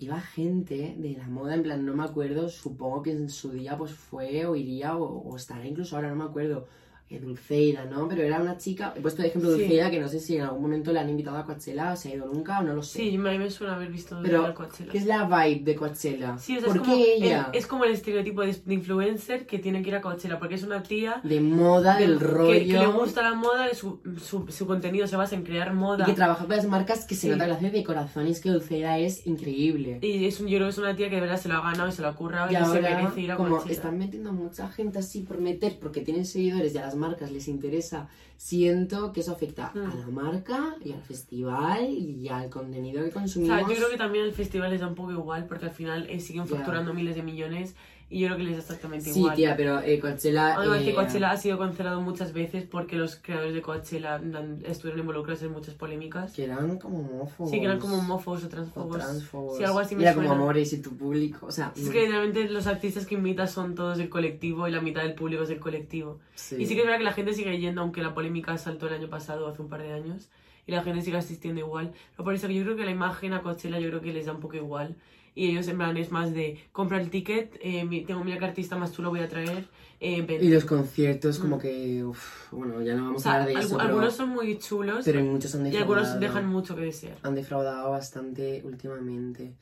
iba 0.01 0.21
gente 0.21 0.95
de 0.99 1.13
la 1.19 1.29
moda, 1.29 1.55
en 1.55 1.63
plan, 1.63 1.85
no 1.85 1.95
me 1.95 2.05
acuerdo, 2.05 2.49
supongo 2.49 3.03
que 3.03 3.11
en 3.13 3.29
su 3.31 3.51
día 3.53 3.77
pues 3.77 3.93
fue 3.93 4.47
o 4.47 4.57
iría 4.57 4.97
o, 4.97 5.05
o 5.05 5.37
estará 5.37 5.67
incluso 5.67 5.97
ahora, 5.97 6.11
no 6.11 6.17
me 6.17 6.25
acuerdo. 6.25 6.67
Eh, 7.09 7.21
Dulceida, 7.21 7.85
¿no? 7.85 8.09
Pero 8.09 8.23
era 8.23 8.41
una 8.41 8.57
chica, 8.59 8.93
he 8.97 9.01
puesto 9.01 9.23
de 9.23 9.29
ejemplo 9.29 9.51
Sí. 9.53 9.59
Dulceida, 9.61 9.91
que 9.91 10.01
no 10.01 10.09
sé 10.09 10.19
si 10.19 10.37
en 10.37 10.43
algún 10.43 10.63
momento 10.63 10.93
le 10.93 10.99
han 11.01 11.09
invitado 11.09 11.37
a 11.39 11.45
Coachella, 11.45 11.93
o 11.93 11.97
se 11.97 12.09
ha 12.11 12.15
ido 12.17 12.27
nunca 12.27 12.59
o 12.61 12.63
no 12.65 12.75
lo 12.75 12.83
sé. 12.83 12.99
Sí, 12.99 13.15
a 13.15 13.19
mí 13.19 13.39
me 13.39 13.51
suena 13.51 13.77
haber 13.77 13.91
visto 13.91 14.19
Pero, 14.23 14.47
de 14.49 14.55
Coachella. 14.55 14.91
¿qué 14.93 14.99
es 14.99 15.07
la 15.07 15.25
vibe 15.25 15.65
de 15.65 15.75
Coachella? 15.77 16.37
Sí, 16.39 16.57
o 16.57 16.61
sea, 16.61 16.69
¿Por 16.69 16.77
es, 16.79 16.83
como 16.83 16.97
qué 16.97 17.15
ella? 17.15 17.51
el, 17.53 17.59
es 17.59 17.67
como 17.67 17.85
el 17.85 17.93
estereotipo 17.93 18.43
de, 18.43 18.53
de 18.65 18.75
influencer 18.75 19.47
que 19.47 19.59
tiene 19.59 19.83
que 19.83 19.89
ir 19.91 19.95
a 19.97 20.01
Coachella, 20.01 20.39
porque 20.39 20.57
es 20.57 20.63
una 20.65 20.83
tía 20.83 21.21
De 21.23 21.41
moda, 21.41 21.97
del 21.97 22.19
que- 22.19 22.25
rollo. 22.25 22.53
que, 22.53 22.67
que 22.67 22.73
le 22.79 22.87
gusta 22.87 23.23
la 23.23 23.35
moda, 23.35 23.73
su, 23.75 24.01
su, 24.23 24.47
su 24.49 24.67
contenido 24.67 25.07
se 25.07 25.17
basa 25.17 25.35
en 25.37 25.43
crear 25.45 25.69
Y 25.73 25.75
moda. 25.77 26.05
que 26.07 26.13
trabaja 26.13 26.45
con 26.47 26.57
las 26.57 26.67
marcas 26.67 27.05
que 27.05 27.15
se 27.15 27.23
Sí. 27.23 27.29
nota 27.29 27.45
que 27.45 27.51
lo 27.51 27.57
hace 27.57 27.71
de 27.71 27.85
corazón 27.85 28.27
y 28.27 28.31
es 28.33 28.41
que 28.41 28.51
Dulceida 28.51 28.99
es 28.99 29.27
increíble. 29.27 29.99
Y 30.03 30.25
es 30.27 30.41
un, 30.41 30.47
yo 30.49 30.59
creo 30.59 30.67
que 30.69 30.73
es 30.73 30.79
una 30.79 30.97
tía 30.97 31.09
que 31.09 31.15
de 31.17 31.21
verdad 31.21 31.41
se 31.41 31.49
lo 31.49 31.55
ha 31.57 31.61
ganado 31.61 31.89
y 31.89 31.93
se 31.93 32.03
lo 32.03 32.09
ha 32.09 32.15
currado 32.17 32.49
y, 32.51 32.55
Y 32.55 32.57
se 32.57 32.63
ahora, 32.65 32.97
merece 32.97 33.21
ir 33.21 33.33
a 33.33 33.37
como 33.37 33.51
Coachella. 33.51 33.73
están 33.75 33.99
metiendo 33.99 34.33
mucha 34.33 34.69
gente 34.69 34.99
así 34.99 35.21
por 35.23 35.41
meter, 35.41 35.79
porque 35.81 36.01
tienen 36.01 36.25
seguidores 36.27 36.75
y 36.75 36.79
a 36.79 36.83
las 36.83 36.96
marcas 36.97 37.31
les 37.33 37.49
interesa, 37.49 38.09
siento 38.37 39.13
que 39.13 39.21
eso 39.21 39.33
afecta 39.33 39.73
Mm. 39.75 39.79
a 39.91 39.95
la 39.95 40.07
marca 40.09 40.77
y 40.85 40.93
al 40.93 41.03
festival 41.03 41.85
y 41.91 42.29
al 42.29 42.49
contenido 42.51 43.03
que 43.03 43.11
O 43.11 43.13
consumimos. 43.13 43.59
sea, 43.59 43.69
yo 43.69 43.75
creo 43.75 43.91
que 43.91 43.97
también 43.97 44.25
el 44.25 44.33
festival 44.33 44.71
les 44.71 44.81
da 44.81 44.89
un 44.89 44.95
poco 44.95 45.13
igual 45.13 45.47
porque 45.47 45.67
al 45.67 45.71
final 45.73 46.07
eh, 46.09 46.21
siguen 46.21 46.47
facturando 46.47 46.93
miles 46.95 47.15
de 47.17 47.23
millones 47.23 47.75
y 48.09 48.21
yo 48.21 48.27
creo 48.29 48.39
que 48.39 48.45
les 48.45 48.53
da 48.55 48.61
exactamente 48.61 49.11
Sí, 49.13 49.19
igual. 49.19 49.35
tía, 49.35 49.57
pero 49.57 49.81
eh, 49.81 49.99
Coachella... 49.99 50.55
Además 50.57 50.79
que 50.83 50.91
eh, 50.91 50.95
Coachella 50.95 51.31
ha 51.33 51.37
sido 51.37 51.59
cancelado 51.59 52.01
muchas 52.01 52.33
veces 52.33 52.65
porque 52.65 52.95
los 52.97 53.17
creadores 53.17 53.53
de 53.53 53.63
Coachella 53.63 54.21
estuvieron 54.65 55.01
involucrados 55.01 55.43
en 55.43 55.51
muchas 55.53 55.75
polémicas. 55.75 56.33
Que 56.33 56.45
eran 56.45 56.79
como 56.79 56.99
homófobos. 57.01 57.51
Sí, 57.51 57.59
que 57.59 57.65
eran 57.65 57.81
como 57.81 57.99
homófobos 57.99 58.45
o 58.45 58.47
O 58.47 58.49
transfobos. 58.49 58.97
transfobos. 58.99 59.57
Sí, 59.59 59.65
algo 59.65 59.81
así 59.81 59.97
me 59.97 60.03
Era 60.03 60.15
suena. 60.15 60.29
como 60.29 60.41
amores 60.43 60.73
y 60.73 60.81
tu 60.81 60.97
público, 60.97 61.47
o 61.47 61.51
sea... 61.51 61.73
Es 61.77 61.89
mm, 61.89 61.91
que 61.91 62.09
realmente 62.09 62.45
los 62.49 62.67
artistas 62.69 63.07
que 63.07 63.17
invitas 63.17 63.51
son 63.51 63.75
todos 63.75 63.99
del 63.99 64.09
colectivo 64.09 64.69
y 64.69 64.71
la 64.71 64.81
mitad 64.81 65.03
del 65.03 65.15
público 65.15 65.43
es 65.43 65.49
del 65.49 65.59
colectivo. 65.59 66.21
sí. 66.37 66.57
Y 66.61 66.67
sí 66.67 66.75
que 66.75 66.81
es 66.83 66.87
verdad 66.87 66.99
que 66.99 67.05
la 67.05 67.13
gente 67.13 67.35
sigue 67.35 67.59
yendo, 67.59 67.81
aunque 67.81 68.03
la 68.03 68.15
polémica 68.15 68.57
saltó 68.57 68.87
el 68.87 68.95
año 68.95 69.09
pasado 69.09 69.49
hace 69.49 69.61
un 69.63 69.69
par 69.69 69.83
de 69.83 69.93
años, 69.93 70.29
y 70.69 70.73
la 70.73 70.83
gente 70.83 71.03
sigue 71.03 71.17
asistiendo 71.17 71.61
igual. 71.61 71.93
Pero 72.13 72.25
por 72.25 72.35
eso 72.35 72.47
que 72.49 72.55
yo 72.55 72.63
creo 72.65 72.77
que 72.77 72.85
la 72.85 72.91
imagen 72.91 73.33
a 73.33 73.43
Coachella 73.43 73.79
yo 73.81 73.89
creo 73.89 74.01
que 74.01 74.13
les 74.13 74.27
da 74.27 74.33
un 74.33 74.41
poco 74.41 74.57
igual. 74.57 74.97
Y 75.37 75.51
ellos 75.51 75.69
en 75.69 75.77
plan 75.77 75.97
es 75.99 76.11
más 76.11 76.33
de 76.35 76.59
compra 76.73 76.99
el 77.01 77.11
ticket, 77.11 77.57
eh, 77.63 77.85
mi- 77.85 78.05
tengo 78.05 78.25
qué 78.25 78.33
artista 78.45 78.75
más 78.77 78.93
chulo 78.93 79.11
voy 79.11 79.21
a 79.21 79.29
traer, 79.29 79.69
eh. 80.01 80.27
Y 80.41 80.49
los 80.49 80.65
conciertos 80.65 81.39
como 81.39 81.57
Mm. 81.57 81.61
que... 81.61 82.05
uf, 82.05 82.51
bueno, 82.53 82.83
ya 82.83 82.95
no 82.95 83.05
vamos 83.05 83.21
O 83.21 83.23
sea, 83.23 83.33
a 83.33 83.35
hablar 83.43 83.49
de 83.55 83.61
eso, 83.61 83.77
pero, 83.77 83.89
algunos 83.91 84.15
son 84.17 84.31
muy 84.31 84.59
chulos 84.59 85.05
pero 85.05 85.23
muchos 85.23 85.55
han 85.55 85.61
y 85.67 85.71
defraudado. 85.71 85.95
algunos 86.01 86.21
dejan 86.21 86.47
mucho 86.49 86.75
que 86.75 86.83
desear. 86.83 87.17
han 87.23 87.35
defraudado 87.35 87.91
bastante 87.91 88.63
últimamente. 88.65 89.53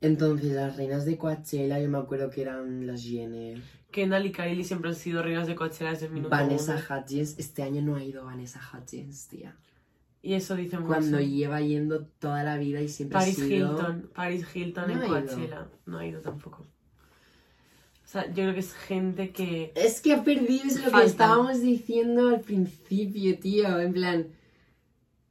Entonces, 0.00 0.52
las 0.52 0.76
reinas 0.76 1.04
de 1.04 1.18
Coachella, 1.18 1.80
yo 1.80 1.88
me 1.88 1.98
acuerdo 1.98 2.30
que 2.30 2.42
eran 2.42 2.86
las 2.86 3.02
Jenner, 3.02 3.60
Kendall 3.90 4.26
y 4.26 4.32
Kylie 4.32 4.62
siempre 4.62 4.90
han 4.90 4.94
sido 4.96 5.22
reinas 5.22 5.48
de 5.48 5.56
Coachella 5.56 5.90
desde 5.90 6.06
el 6.06 6.12
minuto 6.12 6.30
Vanessa 6.30 6.74
uno. 6.88 7.00
Hudgens. 7.02 7.34
Este 7.38 7.62
año 7.64 7.82
no 7.82 7.96
ha 7.96 8.04
ido 8.04 8.24
Vanessa 8.24 8.60
Hudgens, 8.72 9.26
tía. 9.26 9.56
Y 10.22 10.34
eso 10.34 10.56
dice 10.56 10.76
mucho. 10.78 10.88
Cuando 10.88 11.20
lleva 11.20 11.60
yendo 11.60 12.04
toda 12.18 12.42
la 12.42 12.56
vida 12.56 12.80
y 12.80 12.88
siempre 12.88 13.18
Paris 13.18 13.38
ha 13.38 13.44
sido... 13.44 13.78
Hilton, 13.78 14.10
Paris 14.14 14.46
Hilton 14.54 14.88
No 14.88 15.02
en. 15.02 15.08
Coachella. 15.08 15.66
No 15.86 15.98
ha 15.98 16.06
ido 16.06 16.20
tampoco. 16.20 16.66
O 18.04 18.10
sea, 18.10 18.26
yo 18.26 18.34
creo 18.34 18.54
que 18.54 18.60
es 18.60 18.72
gente 18.72 19.30
que... 19.30 19.72
Es 19.74 20.00
que 20.00 20.14
ha 20.14 20.24
perdido 20.24 20.64
es 20.64 20.84
lo 20.84 20.90
que 20.90 21.04
estábamos 21.04 21.60
diciendo 21.60 22.28
al 22.28 22.40
principio, 22.40 23.38
tío. 23.38 23.78
En 23.78 23.92
plan, 23.92 24.26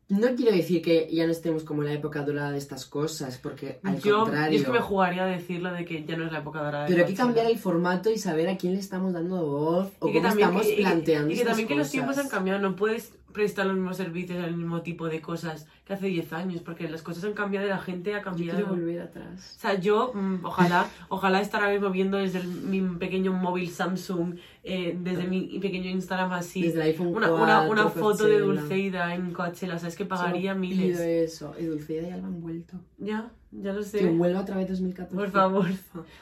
no 0.10 0.36
quiero 0.36 0.56
decir 0.56 0.82
que 0.82 1.10
ya 1.12 1.25
no 1.25 1.32
estemos 1.32 1.63
como 1.63 1.82
en 1.82 1.89
la 1.89 1.94
época 1.96 2.22
dorada 2.22 2.51
de 2.51 2.58
estas 2.58 2.86
cosas, 2.86 3.38
porque 3.39 3.79
al 3.84 4.00
Yo, 4.00 4.22
contrario. 4.22 4.53
yo 4.53 4.60
es 4.60 4.65
que 4.65 4.72
me 4.72 4.79
jugaría 4.79 5.25
a 5.25 5.27
decirlo 5.27 5.74
de 5.74 5.84
que 5.84 6.06
ya 6.06 6.15
no 6.15 6.25
es 6.27 6.32
la 6.32 6.39
época 6.39 6.60
dorada. 6.63 6.86
de 6.86 6.91
Pero 6.91 7.06
hay 7.06 7.12
que 7.12 7.17
cambiar 7.17 7.48
el 7.48 7.58
formato 7.58 8.10
y 8.10 8.17
saber 8.17 8.48
a 8.48 8.58
quién 8.58 8.74
le 8.74 8.79
estamos 8.79 9.12
dando 9.12 9.46
voz 9.46 9.91
o 10.00 10.08
Y 10.08 10.13
que 10.13 10.20
cómo 10.20 10.29
también, 10.29 10.48
estamos 10.50 10.67
y 10.67 10.75
planteando 10.82 11.29
y 11.32 11.34
que, 11.34 11.41
estas 11.41 11.48
también 11.50 11.67
que 11.67 11.75
los 11.75 11.91
tiempos 11.91 12.17
han 12.17 12.29
cambiado. 12.29 12.60
No 12.60 12.75
puedes 12.75 13.12
prestar 13.34 13.65
los 13.67 13.75
mismos 13.75 13.98
servicios 13.98 14.43
al 14.43 14.55
mismo 14.55 14.81
tipo 14.81 15.07
de 15.07 15.22
cosas 15.22 15.67
que 15.86 15.93
hace 15.93 16.07
10 16.07 16.34
años, 16.34 16.62
porque 16.62 16.89
las 16.89 17.01
cosas 17.03 17.24
han 17.25 17.34
cambiado 17.34 17.65
y 17.67 17.69
la 17.69 17.77
gente 17.79 18.13
ha 18.13 18.17
Yo 18.19 18.24
cambiado. 18.24 18.57
quiero 18.57 18.74
volver 18.74 19.01
atrás. 19.01 19.55
O 19.57 19.60
sea, 19.60 19.79
yo, 19.79 20.12
mm, 20.13 20.43
ojalá, 20.46 20.88
ojalá 21.10 21.41
estar 21.41 21.62
ahora 21.62 21.74
mismo 21.74 21.89
viendo 21.91 22.17
desde 22.17 22.39
el- 22.39 22.48
mi 22.48 22.81
pequeño 22.98 23.34
móvil 23.34 23.69
Samsung, 23.69 24.36
eh, 24.63 24.98
desde 25.00 25.25
mi 25.27 25.60
pequeño 25.60 25.89
Instagram 25.89 26.31
así, 26.34 26.62
Desde 26.63 26.77
el 26.81 26.88
iPhone 26.88 27.07
una, 27.07 27.31
una, 27.31 27.62
una 27.69 27.84
4, 27.84 27.89
foto 27.89 28.24
de 28.25 28.39
Coachella. 28.39 28.62
Dulceida 28.62 29.15
en 29.15 29.31
Coachella, 29.34 29.75
o 29.75 29.79
sea, 29.79 29.89
es 29.89 29.96
que 29.96 30.05
pagaría 30.05 30.51
Solo 30.51 30.60
miles. 30.62 30.98
pido 30.98 31.03
eso. 31.07 31.55
Y 31.60 31.65
Dulceida 31.65 32.10
ya 32.10 32.17
lo 32.17 32.25
han 32.25 32.41
vuelto. 32.41 32.79
Ya, 32.98 33.31
ya 33.51 33.74
lo 33.74 33.82
sé. 33.84 34.00
Que 34.00 34.10
vuelva 34.10 34.42
otra 34.42 34.56
vez 34.58 34.68
2014. 34.70 35.16
Por 35.16 35.32
favor, 35.32 35.68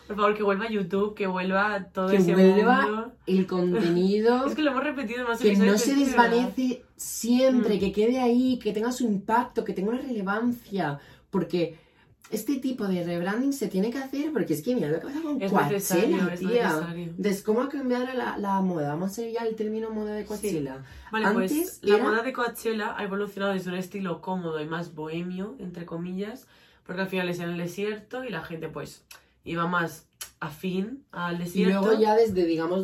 por 0.07 0.15
favor, 0.15 0.35
que 0.35 0.43
vuelva 0.43 0.65
a 0.65 0.69
YouTube, 0.69 1.15
que 1.15 1.27
vuelva 1.27 1.85
todo 1.93 2.07
Que 2.09 2.17
ese 2.17 2.33
vuelva 2.33 2.81
mundo. 2.83 3.11
el 3.25 3.47
contenido. 3.47 4.45
Es 4.47 4.55
que 4.55 4.61
lo 4.61 4.71
hemos 4.71 4.83
repetido 4.83 5.27
más 5.27 5.39
que 5.39 5.55
no 5.55 5.77
se 5.77 5.91
es 5.93 5.99
desvanece 5.99 6.83
siempre, 6.95 7.75
Mm. 7.77 7.79
que 7.79 7.91
quede 7.91 8.19
ahí, 8.19 8.59
que 8.59 8.71
tenga 8.73 8.91
su 8.91 9.03
impacto, 9.05 9.63
que 9.63 9.73
tenga 9.73 9.89
una 9.91 10.01
relevancia. 10.01 10.99
Porque 11.29 11.77
este 12.31 12.57
tipo 12.59 12.87
de 12.87 13.03
rebranding 13.03 13.53
se 13.53 13.67
tiene 13.67 13.91
que 13.91 13.99
hacer 13.99 14.31
porque 14.33 14.53
es 14.55 14.63
que 14.63 14.73
mira 14.73 14.87
lo 14.89 14.99
que 14.99 15.05
pasa 15.07 15.21
con 15.21 15.39
Es 15.41 15.51
Coachella, 15.51 16.29
es 16.33 16.39
tía. 16.39 16.87
Entonces, 16.95 17.43
¿cómo 17.43 17.61
ha 17.61 17.69
cambiado 17.69 18.05
la, 18.15 18.37
la 18.37 18.61
moda? 18.61 18.89
Vamos 18.89 19.17
a 19.17 19.21
ir 19.21 19.33
ya 19.33 19.41
al 19.41 19.53
término 19.55 19.89
moda 19.91 20.13
de 20.13 20.25
Coachella. 20.25 20.83
Vale, 21.11 21.25
Antes 21.25 21.51
pues 21.51 21.79
la 21.83 21.95
era- 21.97 22.03
moda 22.03 22.21
de 22.23 22.33
Coachella 22.33 22.95
ha 22.97 23.03
evolucionado 23.03 23.53
desde 23.53 23.69
un 23.69 23.77
estilo 23.77 24.21
cómodo 24.21 24.59
y 24.61 24.65
más 24.65 24.95
bohemio, 24.95 25.55
entre 25.59 25.85
comillas, 25.85 26.47
porque 26.85 27.01
al 27.01 27.07
final 27.09 27.29
es 27.29 27.39
en 27.39 27.49
el 27.49 27.57
desierto 27.57 28.23
y 28.23 28.29
la 28.29 28.41
gente 28.43 28.69
pues 28.69 29.03
iba 29.43 29.67
más 29.67 30.07
afín 30.39 31.03
al 31.11 31.35
Y 31.35 31.43
desierto. 31.45 31.81
luego 31.81 31.99
ya 32.01 32.15
desde, 32.15 32.45
digamos, 32.45 32.83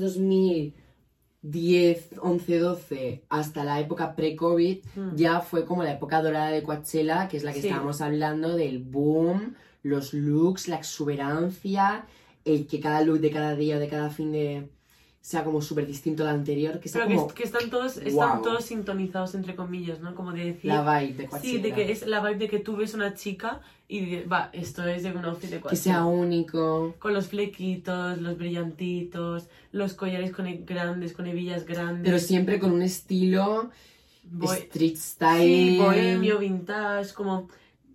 2010, 1.44 2.12
11, 2.22 2.60
12 2.60 3.24
hasta 3.30 3.64
la 3.64 3.80
época 3.80 4.16
pre-COVID, 4.16 4.80
Mm. 4.96 5.16
ya 5.16 5.40
fue 5.42 5.66
como 5.66 5.84
la 5.84 5.94
época 5.94 6.22
dorada 6.22 6.50
de 6.50 6.64
Coachella, 6.64 7.28
que 7.28 7.38
es 7.38 7.44
la 7.44 7.52
que 7.54 7.62
Sí. 7.62 7.68
estábamos 7.68 8.02
hablando 8.02 8.56
del 8.56 8.80
boom, 8.80 9.56
los 9.84 10.14
looks, 10.14 10.68
la 10.68 10.76
exuberancia, 10.78 12.06
el 12.46 12.68
que 12.68 12.80
cada 12.80 13.02
look 13.02 13.20
de 13.20 13.32
cada 13.32 13.56
día 13.56 13.80
de 13.80 13.88
cada 13.88 14.10
fin 14.10 14.32
de 14.32 14.70
sea 15.24 15.44
como 15.44 15.62
súper 15.62 15.86
distinto 15.86 16.24
al 16.24 16.30
anterior, 16.30 16.80
que 16.80 16.90
sea 16.90 17.02
Pero 17.02 17.10
que, 17.10 17.16
como 17.16 17.28
es- 17.28 17.34
que 17.36 17.44
están 17.44 17.70
todos 17.70 17.98
están 17.98 18.42
todos 18.42 18.66
sintonizados 18.66 19.36
entre 19.36 19.56
comillas, 19.56 20.00
¿no? 20.02 20.16
Como 20.16 20.32
de 20.34 20.46
decir 20.46 20.66
la 20.72 20.82
vibe 21.00 21.14
de 21.14 21.26
Coachella. 21.28 21.52
Sí, 21.54 21.62
de 21.62 21.74
que 21.74 21.92
es 21.92 22.08
la 22.08 22.22
vibe 22.22 22.40
de 22.40 22.50
que 22.50 22.58
tú 22.60 22.76
ves 22.76 22.96
una 22.96 23.14
chica 23.14 23.62
y 23.88 24.06
de- 24.06 24.24
va, 24.26 24.50
esto 24.52 24.84
es 24.88 25.04
de 25.04 25.12
un 25.12 25.24
outfit 25.26 25.50
de 25.52 25.58
Que 25.58 25.62
Coachella. 25.62 25.82
sea 25.84 26.06
único. 26.06 26.96
Con 26.98 27.14
los 27.14 27.28
flequitos, 27.28 28.18
los 28.20 28.36
brillantitos, 28.38 29.48
los 29.72 29.94
collares 29.94 30.32
con 30.32 30.48
he- 30.48 30.64
grandes, 30.66 31.14
con 31.14 31.28
hebillas 31.28 31.66
grandes. 31.66 32.04
Pero 32.06 32.18
siempre 32.20 32.60
con 32.60 32.72
un 32.72 32.82
estilo 32.82 33.70
Bo- 34.24 34.54
street 34.54 34.96
style. 34.98 35.44
Sí, 35.44 35.78
bohemio, 35.78 36.40
vintage, 36.40 37.14
como 37.14 37.48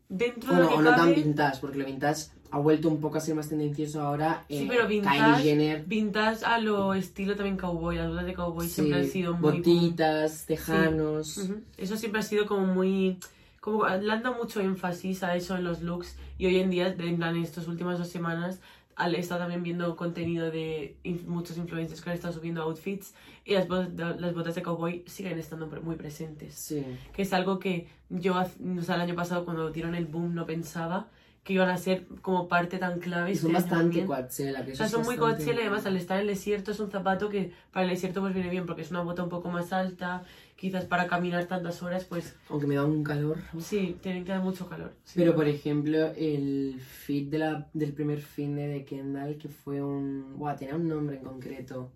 dentro 0.08 0.54
de 0.54 0.62
Bueno, 0.62 0.70
lo 0.70 0.74
o 0.76 0.78
que 0.78 0.84
no 0.90 0.96
tan 0.96 1.14
vintage, 1.14 1.58
porque 1.60 1.78
lo 1.78 1.86
vintage 1.86 2.26
ha 2.50 2.58
vuelto 2.58 2.88
un 2.88 3.00
poco 3.00 3.18
a 3.18 3.20
ser 3.20 3.34
más 3.34 3.48
tendencioso 3.48 4.00
ahora. 4.00 4.44
Sí, 4.48 4.58
eh, 4.58 4.66
pero 4.68 4.86
vintage, 4.88 5.18
Kylie 5.18 5.42
Jenner. 5.42 5.84
vintage 5.84 6.44
a 6.44 6.58
lo 6.58 6.94
estilo 6.94 7.34
también 7.36 7.56
cowboy, 7.56 7.96
las 7.96 8.08
botas 8.08 8.26
de 8.26 8.34
cowboy 8.34 8.66
sí, 8.66 8.74
siempre 8.74 8.98
han 9.00 9.06
sido 9.06 9.34
muy... 9.34 9.58
botitas, 9.58 10.44
tejanos. 10.46 11.38
Ujú. 11.38 11.60
Eso 11.76 11.96
siempre 11.96 12.20
ha 12.20 12.24
sido 12.24 12.46
como 12.46 12.66
muy... 12.66 13.18
Como 13.60 13.84
le 13.86 14.12
han 14.12 14.22
dado 14.22 14.36
mucho 14.36 14.60
énfasis 14.60 15.22
a 15.24 15.34
eso 15.34 15.56
en 15.56 15.64
los 15.64 15.82
looks 15.82 16.16
y 16.38 16.46
hoy 16.46 16.56
en 16.60 16.70
día, 16.70 16.86
en 16.88 17.16
plan, 17.16 17.34
en 17.36 17.42
estas 17.42 17.66
últimas 17.66 17.98
dos 17.98 18.08
semanas, 18.08 18.60
he 18.96 19.18
estado 19.18 19.40
también 19.40 19.62
viendo 19.64 19.96
contenido 19.96 20.50
de 20.52 20.96
muchos 21.26 21.58
influencers 21.58 22.00
que 22.00 22.10
han 22.10 22.14
estado 22.16 22.32
subiendo 22.32 22.62
outfits 22.62 23.12
y 23.44 23.54
las, 23.54 23.66
bo- 23.66 23.82
las 23.82 24.34
botas 24.34 24.54
de 24.54 24.62
cowboy 24.62 25.02
siguen 25.06 25.38
estando 25.40 25.66
muy 25.82 25.96
presentes. 25.96 26.54
Sí. 26.54 26.84
que 27.12 27.22
es 27.22 27.32
algo 27.32 27.58
que 27.58 27.88
yo 28.08 28.34
o 28.40 28.82
sea, 28.82 28.94
el 28.94 29.00
año 29.00 29.16
pasado 29.16 29.44
cuando 29.44 29.70
dieron 29.70 29.96
el 29.96 30.06
boom 30.06 30.32
no 30.34 30.46
pensaba 30.46 31.08
que 31.46 31.52
iban 31.52 31.68
a 31.68 31.76
ser 31.76 32.06
como 32.22 32.48
parte 32.48 32.76
tan 32.78 32.98
clave. 32.98 33.30
Y 33.30 33.36
son 33.36 33.54
este 33.54 33.72
año 33.72 33.84
bastante. 33.84 34.04
Coachella. 34.04 34.64
que 34.64 34.72
O 34.72 34.74
sea, 34.74 34.88
son 34.88 35.04
muy 35.04 35.14
bastante- 35.16 35.44
Coachella 35.44 35.60
y 35.60 35.66
además 35.66 35.86
al 35.86 35.96
estar 35.96 36.16
en 36.16 36.22
el 36.22 36.26
desierto 36.26 36.72
es 36.72 36.80
un 36.80 36.90
zapato 36.90 37.28
que 37.28 37.52
para 37.70 37.84
el 37.84 37.90
desierto 37.90 38.20
pues 38.20 38.34
viene 38.34 38.50
bien 38.50 38.66
porque 38.66 38.82
es 38.82 38.90
una 38.90 39.02
bota 39.02 39.22
un 39.22 39.28
poco 39.28 39.48
más 39.48 39.72
alta, 39.72 40.24
quizás 40.56 40.86
para 40.86 41.06
caminar 41.06 41.44
tantas 41.46 41.84
horas 41.84 42.04
pues 42.04 42.34
Aunque 42.50 42.66
me 42.66 42.74
da 42.74 42.84
un 42.84 43.04
calor. 43.04 43.38
sí, 43.60 43.96
tienen 44.02 44.24
que 44.24 44.32
dar 44.32 44.42
mucho 44.42 44.68
calor. 44.68 44.92
sí. 45.04 45.12
Pero 45.20 45.36
por 45.36 45.46
ejemplo, 45.46 46.08
el 46.16 46.80
fit 46.80 47.30
de 47.30 47.38
la, 47.38 47.68
del 47.72 47.92
primer 47.92 48.20
fin 48.20 48.56
de 48.56 48.84
Kendall, 48.84 49.38
que 49.38 49.48
fue 49.48 49.80
un. 49.80 50.36
Buah, 50.36 50.56
tenía 50.56 50.74
un 50.74 50.88
nombre 50.88 51.18
en 51.18 51.22
concreto 51.22 51.92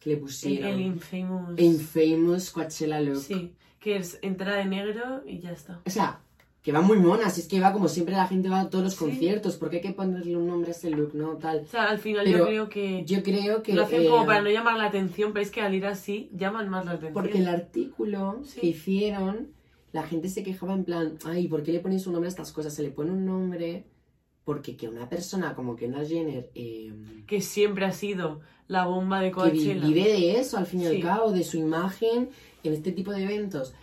que 0.00 0.10
le 0.10 0.16
el, 0.16 0.20
pusieron. 0.22 0.70
el 0.70 0.80
infamous... 0.80 1.60
Infamous 1.60 2.50
Coachella 2.50 3.00
look. 3.00 3.20
Sí, 3.22 3.54
que 3.78 3.94
es 3.96 4.18
entrada 4.22 4.56
de 4.58 4.64
negro 4.64 5.22
y 5.24 5.38
ya 5.38 5.52
está. 5.52 5.80
O 5.86 5.90
sea, 5.90 6.20
que 6.62 6.72
va 6.72 6.80
muy 6.82 6.98
mona, 6.98 7.30
si 7.30 7.40
es 7.40 7.48
que 7.48 7.60
va 7.60 7.72
como 7.72 7.88
siempre 7.88 8.14
la 8.14 8.26
gente 8.26 8.48
va 8.48 8.60
a 8.60 8.68
todos 8.70 8.84
los 8.84 8.92
Sí. 8.94 8.98
conciertos, 8.98 9.56
porque 9.56 9.76
hay 9.76 9.82
que 9.82 9.92
ponerle 9.92 10.36
un 10.36 10.46
nombre 10.46 10.70
a 10.70 10.74
ese 10.74 10.90
look, 10.90 11.14
¿no? 11.14 11.36
Tal. 11.36 11.60
O 11.60 11.66
sea, 11.66 11.84
al 11.84 11.98
final 11.98 12.24
Pero 12.24 12.38
yo 12.38 12.44
creo 12.46 12.68
que 12.68 13.04
Yo 13.06 13.22
creo 13.22 13.62
que. 13.62 13.74
lo 13.74 13.82
hacen 13.84 14.02
eh, 14.02 14.08
como 14.08 14.26
para 14.26 14.42
no 14.42 14.50
llamar 14.50 14.76
la 14.76 14.86
atención, 14.86 15.32
pero 15.32 15.44
es 15.44 15.50
que 15.50 15.60
al 15.62 15.74
ir 15.74 15.86
así 15.86 16.28
llaman 16.34 16.68
más 16.68 16.84
la 16.84 16.92
atención. 16.92 17.14
Porque 17.14 17.38
el 17.38 17.48
artículo 17.48 18.40
Sí. 18.44 18.60
que 18.60 18.66
hicieron, 18.68 19.48
la 19.92 20.02
gente 20.02 20.28
se 20.28 20.42
quejaba 20.42 20.74
en 20.74 20.84
plan, 20.84 21.14
ay, 21.24 21.48
¿por 21.48 21.62
qué 21.62 21.72
le 21.72 21.80
ponéis 21.80 22.06
un 22.06 22.12
nombre 22.14 22.28
a 22.28 22.30
estas 22.30 22.52
cosas? 22.52 22.74
Se 22.74 22.82
le 22.82 22.90
pone 22.90 23.12
un 23.12 23.24
nombre 23.24 23.84
porque 24.44 24.76
que 24.76 24.88
una 24.88 25.08
persona 25.08 25.54
como 25.54 25.76
Kendall 25.76 26.06
Jenner, 26.06 26.50
eh, 26.54 26.92
que 27.26 27.40
siempre 27.40 27.84
ha 27.84 27.92
sido 27.92 28.40
la 28.66 28.86
bomba 28.86 29.20
de 29.20 29.28
que 29.28 29.34
Coachella. 29.34 29.86
vive 29.86 30.04
de 30.04 30.38
eso 30.40 30.56
al 30.58 30.66
fin 30.66 30.80
y 30.82 30.86
al 30.86 31.00
cabo, 31.00 31.32
de 31.32 31.44
su 31.44 31.56
imagen 31.58 32.30
en 32.64 32.72
este 32.72 32.92
tipo 32.92 33.12
de 33.12 33.22
eventos, 33.24 33.74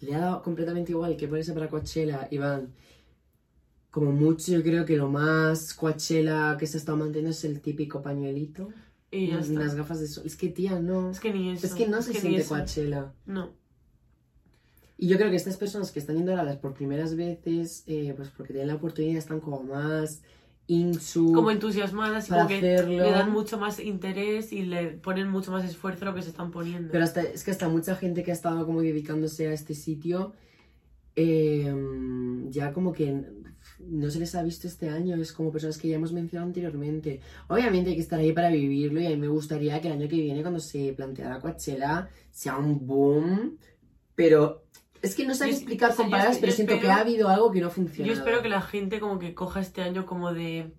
le 0.00 0.14
ha 0.14 0.18
dado 0.18 0.42
completamente 0.42 0.92
igual 0.92 1.16
que 1.16 1.28
ponerse 1.28 1.52
para 1.52 1.68
Coachella 1.68 2.28
y 2.30 2.38
van 2.38 2.72
como 3.90 4.12
mucho, 4.12 4.52
yo 4.52 4.62
creo 4.62 4.84
que 4.84 4.96
lo 4.96 5.08
más 5.08 5.72
Coachella 5.72 6.56
que 6.58 6.66
se 6.66 6.76
ha 6.76 6.80
estado 6.80 6.98
manteniendo 6.98 7.30
es 7.30 7.44
el 7.44 7.60
típico 7.60 8.02
pañuelito 8.02 8.68
y 9.10 9.28
ya 9.28 9.38
está. 9.38 9.52
unas 9.52 9.74
gafas 9.74 10.00
de 10.00 10.08
sol. 10.08 10.24
Es 10.26 10.36
que, 10.36 10.48
tía, 10.48 10.78
no. 10.78 11.10
Es 11.10 11.20
que 11.20 11.32
ni 11.32 11.50
eso. 11.50 11.66
Es 11.66 11.74
que 11.74 11.88
no 11.88 12.02
se 12.02 12.12
siente. 12.12 12.44
Coachella. 12.44 13.12
No. 13.24 13.50
Y 14.98 15.08
yo 15.08 15.16
creo 15.16 15.30
que 15.30 15.36
estas 15.36 15.56
personas 15.56 15.92
que 15.92 15.98
están 15.98 16.16
yendo 16.16 16.38
a 16.38 16.42
las 16.42 16.56
por 16.56 16.74
primeras 16.74 17.16
veces, 17.16 17.84
eh, 17.86 18.12
pues 18.16 18.30
porque 18.30 18.52
tienen 18.52 18.68
la 18.68 18.76
oportunidad, 18.76 19.16
están 19.16 19.40
como 19.40 19.62
más 19.62 20.22
Como 21.32 21.50
entusiasmadas 21.50 22.28
y 22.28 22.30
como 22.30 22.48
que 22.48 22.56
hacerlo. 22.56 23.04
le 23.04 23.10
dan 23.10 23.30
mucho 23.30 23.58
más 23.58 23.78
interés 23.78 24.52
y 24.52 24.62
le 24.62 24.88
ponen 24.88 25.28
mucho 25.28 25.52
más 25.52 25.64
esfuerzo 25.64 26.04
a 26.04 26.08
lo 26.08 26.14
que 26.14 26.22
se 26.22 26.30
están 26.30 26.50
poniendo. 26.50 26.90
Pero 26.90 27.04
hasta, 27.04 27.22
es 27.22 27.44
que 27.44 27.52
hasta 27.52 27.68
mucha 27.68 27.94
gente 27.94 28.22
que 28.22 28.32
ha 28.32 28.34
estado 28.34 28.66
como 28.66 28.82
dedicándose 28.82 29.46
a 29.46 29.52
este 29.52 29.74
sitio, 29.74 30.32
eh, 31.14 31.72
ya 32.50 32.72
como 32.72 32.92
que 32.92 33.24
no 33.78 34.10
se 34.10 34.18
les 34.18 34.34
ha 34.34 34.42
visto 34.42 34.66
este 34.66 34.88
año, 34.88 35.16
es 35.16 35.32
como 35.32 35.52
personas 35.52 35.78
que 35.78 35.88
ya 35.88 35.96
hemos 35.96 36.12
mencionado 36.12 36.48
anteriormente. 36.48 37.20
Obviamente 37.48 37.90
hay 37.90 37.96
que 37.96 38.02
estar 38.02 38.18
ahí 38.18 38.32
para 38.32 38.50
vivirlo 38.50 39.00
y 39.00 39.06
a 39.06 39.10
mí 39.10 39.16
me 39.16 39.28
gustaría 39.28 39.80
que 39.80 39.88
el 39.88 39.94
año 39.94 40.08
que 40.08 40.16
viene, 40.16 40.42
cuando 40.42 40.60
se 40.60 40.92
planteara 40.94 41.40
Coachella, 41.40 42.08
sea 42.30 42.56
un 42.56 42.86
boom, 42.86 43.58
pero 44.14 44.65
es 45.02 45.14
que 45.14 45.26
no 45.26 45.34
Yo- 45.34 45.44
explicar 45.44 45.94
con 45.94 46.10
palabras, 46.10 46.38
pero 46.40 46.52
siento 46.52 46.78
que 46.80 46.88
ha 46.90 46.98
habido 46.98 47.28
algo 47.28 47.50
que 47.52 47.60
no 47.60 47.70
funciona. 47.70 48.06
Yo 48.08 48.12
espero 48.14 48.42
que 48.42 48.48
la 48.48 48.62
gente 48.62 49.00
como 49.00 49.18
que 49.18 49.34
coja 49.34 49.60
este 49.60 49.82
año 49.82 50.06
como 50.06 50.32
de 50.32 50.72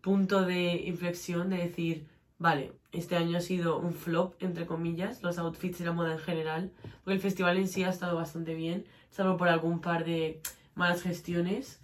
punto 0.00 0.42
de 0.44 0.82
inflexión, 0.86 1.50
de 1.50 1.58
decir, 1.58 2.06
vale, 2.38 2.72
este 2.92 3.16
año 3.16 3.36
ha 3.38 3.40
sido 3.40 3.78
un 3.78 3.92
flop, 3.92 4.34
entre 4.42 4.64
comillas, 4.66 5.22
los 5.22 5.38
outfits 5.38 5.80
y 5.80 5.84
la 5.84 5.92
moda 5.92 6.12
en 6.12 6.18
general, 6.18 6.70
porque 7.04 7.14
el 7.14 7.20
festival 7.20 7.56
en 7.58 7.68
sí 7.68 7.84
ha 7.84 7.90
estado 7.90 8.16
bastante 8.16 8.54
bien, 8.54 8.84
salvo 9.10 9.36
por 9.36 9.48
algún 9.48 9.80
par 9.80 10.04
de 10.04 10.40
malas 10.74 11.02
gestiones, 11.02 11.80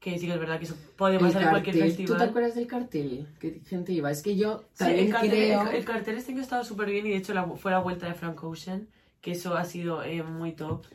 que 0.00 0.18
sí 0.18 0.26
que 0.26 0.32
es 0.32 0.40
verdad 0.40 0.58
que 0.58 0.64
eso 0.64 0.76
puede 0.96 1.18
pasar 1.18 1.42
en 1.42 1.48
cualquier 1.50 1.74
cartel, 1.78 1.90
¿Tú 1.90 1.96
te 1.96 2.04
festival. 2.06 2.28
acuerdas 2.30 2.54
del 2.54 2.66
cartel? 2.66 3.26
¿Qué 3.38 3.60
gente 3.68 3.92
iba? 3.92 4.10
Es 4.10 4.22
que 4.22 4.34
yo 4.34 4.60
Sí, 4.72 4.78
también 4.78 5.06
el, 5.06 5.12
cartel, 5.12 5.30
creo... 5.30 5.68
el- 5.68 5.76
el 5.76 5.84
cartel 5.84 6.16
este 6.16 6.32
año 6.32 6.40
ha 6.40 6.44
estado 6.44 6.64
súper 6.64 6.90
bien 6.90 7.06
y 7.06 7.10
de 7.10 7.16
hecho 7.18 7.34
la, 7.34 7.44
fue 7.46 7.70
la 7.70 7.80
vuelta 7.80 8.06
de 8.06 8.14
Frank 8.14 8.42
Ocean, 8.42 8.88
que 9.20 9.32
eso 9.32 9.54
ha 9.54 9.64
sido 9.66 10.02
eh, 10.02 10.22
muy 10.22 10.52
top. 10.52 10.86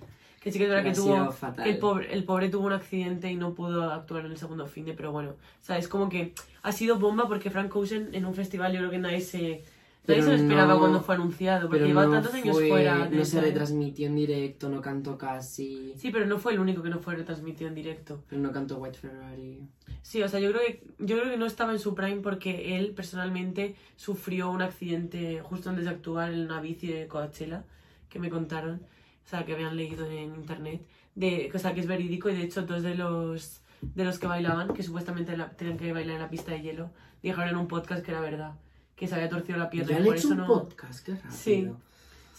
Que 0.46 0.52
sí 0.52 0.60
que 0.60 0.66
es 0.66 0.70
verdad 0.70 0.84
que 0.84 0.94
tuvo, 0.94 1.32
fatal. 1.32 1.68
el 1.68 1.80
pobre, 1.80 2.14
el 2.14 2.24
pobre 2.24 2.50
tuvo 2.50 2.68
un 2.68 2.74
accidente 2.74 3.32
y 3.32 3.36
no 3.36 3.56
pudo 3.56 3.92
actuar 3.92 4.26
en 4.26 4.32
el 4.32 4.38
segundo 4.38 4.68
fin 4.68 4.86
de, 4.86 4.94
pero 4.94 5.12
bueno, 5.12 5.32
o 5.32 5.66
sea, 5.66 5.80
es 5.80 5.88
como 5.88 6.08
que 6.08 6.34
ha 6.62 6.72
sido 6.72 7.00
bomba 7.00 7.28
porque 7.28 7.50
Frank 7.50 7.76
Ocean 7.76 8.10
en 8.14 8.26
un 8.28 8.36
festival 8.36 8.72
yo 8.72 8.78
creo 8.78 8.92
que 8.92 9.00
nadie 9.00 9.22
se, 9.22 9.64
nadie 10.08 10.22
se 10.22 10.30
lo 10.30 10.36
esperaba 10.36 10.74
no- 10.76 10.80
cuando 10.80 11.02
fue 11.02 11.16
anunciado, 11.16 11.68
porque 11.68 11.86
lleva 11.88 12.06
no 12.06 12.12
tantos 12.12 12.36
años 12.36 12.56
fue- 12.56 12.70
fuera. 12.70 13.08
de 13.08 13.18
No 13.18 13.26
se 13.26 13.42
retransmitió 13.42 14.06
en 14.06 14.16
directo, 14.16 14.70
no 14.70 14.82
cantó 14.82 15.18
casi. 15.18 15.94
Sí, 15.98 16.12
pero 16.12 16.28
no 16.28 16.38
fue 16.38 16.54
el 16.54 16.60
único 16.60 16.84
que 16.84 16.90
no 16.92 17.00
fue 17.00 17.16
retransmitido 17.16 17.68
en 17.70 17.74
directo. 17.74 18.24
Pero 18.30 18.40
no 18.40 18.52
cantó 18.52 18.78
White 18.78 19.00
Ferrari. 19.00 19.62
Sí, 20.04 20.22
o 20.22 20.30
sea, 20.30 20.40
yo 20.40 20.52
creo 20.52 20.62
que 20.62 20.84
yo 21.00 21.18
creo 21.18 21.32
que 21.32 21.38
no 21.38 21.48
estaba 21.48 21.72
en 21.72 21.80
su 21.80 21.96
prime 21.96 22.18
porque 22.22 22.78
él 22.78 22.92
personalmente 22.92 23.74
sufrió 23.96 24.52
un 24.52 24.62
accidente 24.62 25.42
justo 25.42 25.72
antes 25.72 25.86
de 25.86 25.90
actuar 25.90 26.32
en 26.32 26.42
una 26.42 26.62
bici 26.62 26.86
de 26.86 27.08
Coachella, 27.08 27.64
que 28.10 28.20
me 28.20 28.30
contaron, 28.30 28.82
o 29.26 29.30
sea, 29.30 29.46
que 29.46 29.54
habían 29.54 29.76
leído 29.76 30.06
en 30.10 30.36
internet, 30.36 30.82
de, 31.16 31.52
o 31.54 31.60
sea, 31.60 31.74
que 31.74 31.80
es 31.82 31.88
verídico 31.88 32.30
y 32.30 32.36
de 32.36 32.44
hecho 32.44 32.62
dos 32.64 32.84
de 32.84 32.96
los 32.96 33.62
de 33.82 34.04
los 34.04 34.18
que 34.20 34.26
bailaban, 34.28 34.74
que 34.74 34.82
supuestamente 34.84 35.36
la- 35.38 35.50
tenían 35.50 35.78
que 35.78 35.92
bailar 35.94 36.16
en 36.16 36.22
la 36.24 36.30
pista 36.30 36.52
de 36.52 36.62
hielo, 36.62 36.90
dijeron 37.22 37.50
en 37.50 37.58
un 37.58 37.68
podcast 37.68 38.04
que 38.04 38.12
era 38.12 38.22
verdad, 38.22 38.54
que 38.96 39.08
se 39.08 39.14
había 39.16 39.30
torcido 39.30 39.58
la 39.60 39.70
pierna 39.70 39.90
Ya 39.92 39.96
y 39.98 40.00
han 40.00 40.06
por 40.06 40.16
hecho 40.16 40.28
eso 40.28 40.34
un 40.34 40.38
no. 40.42 40.48
podcast, 40.48 41.06
qué 41.06 41.12
rápido. 41.14 41.32
Sí. 41.32 41.70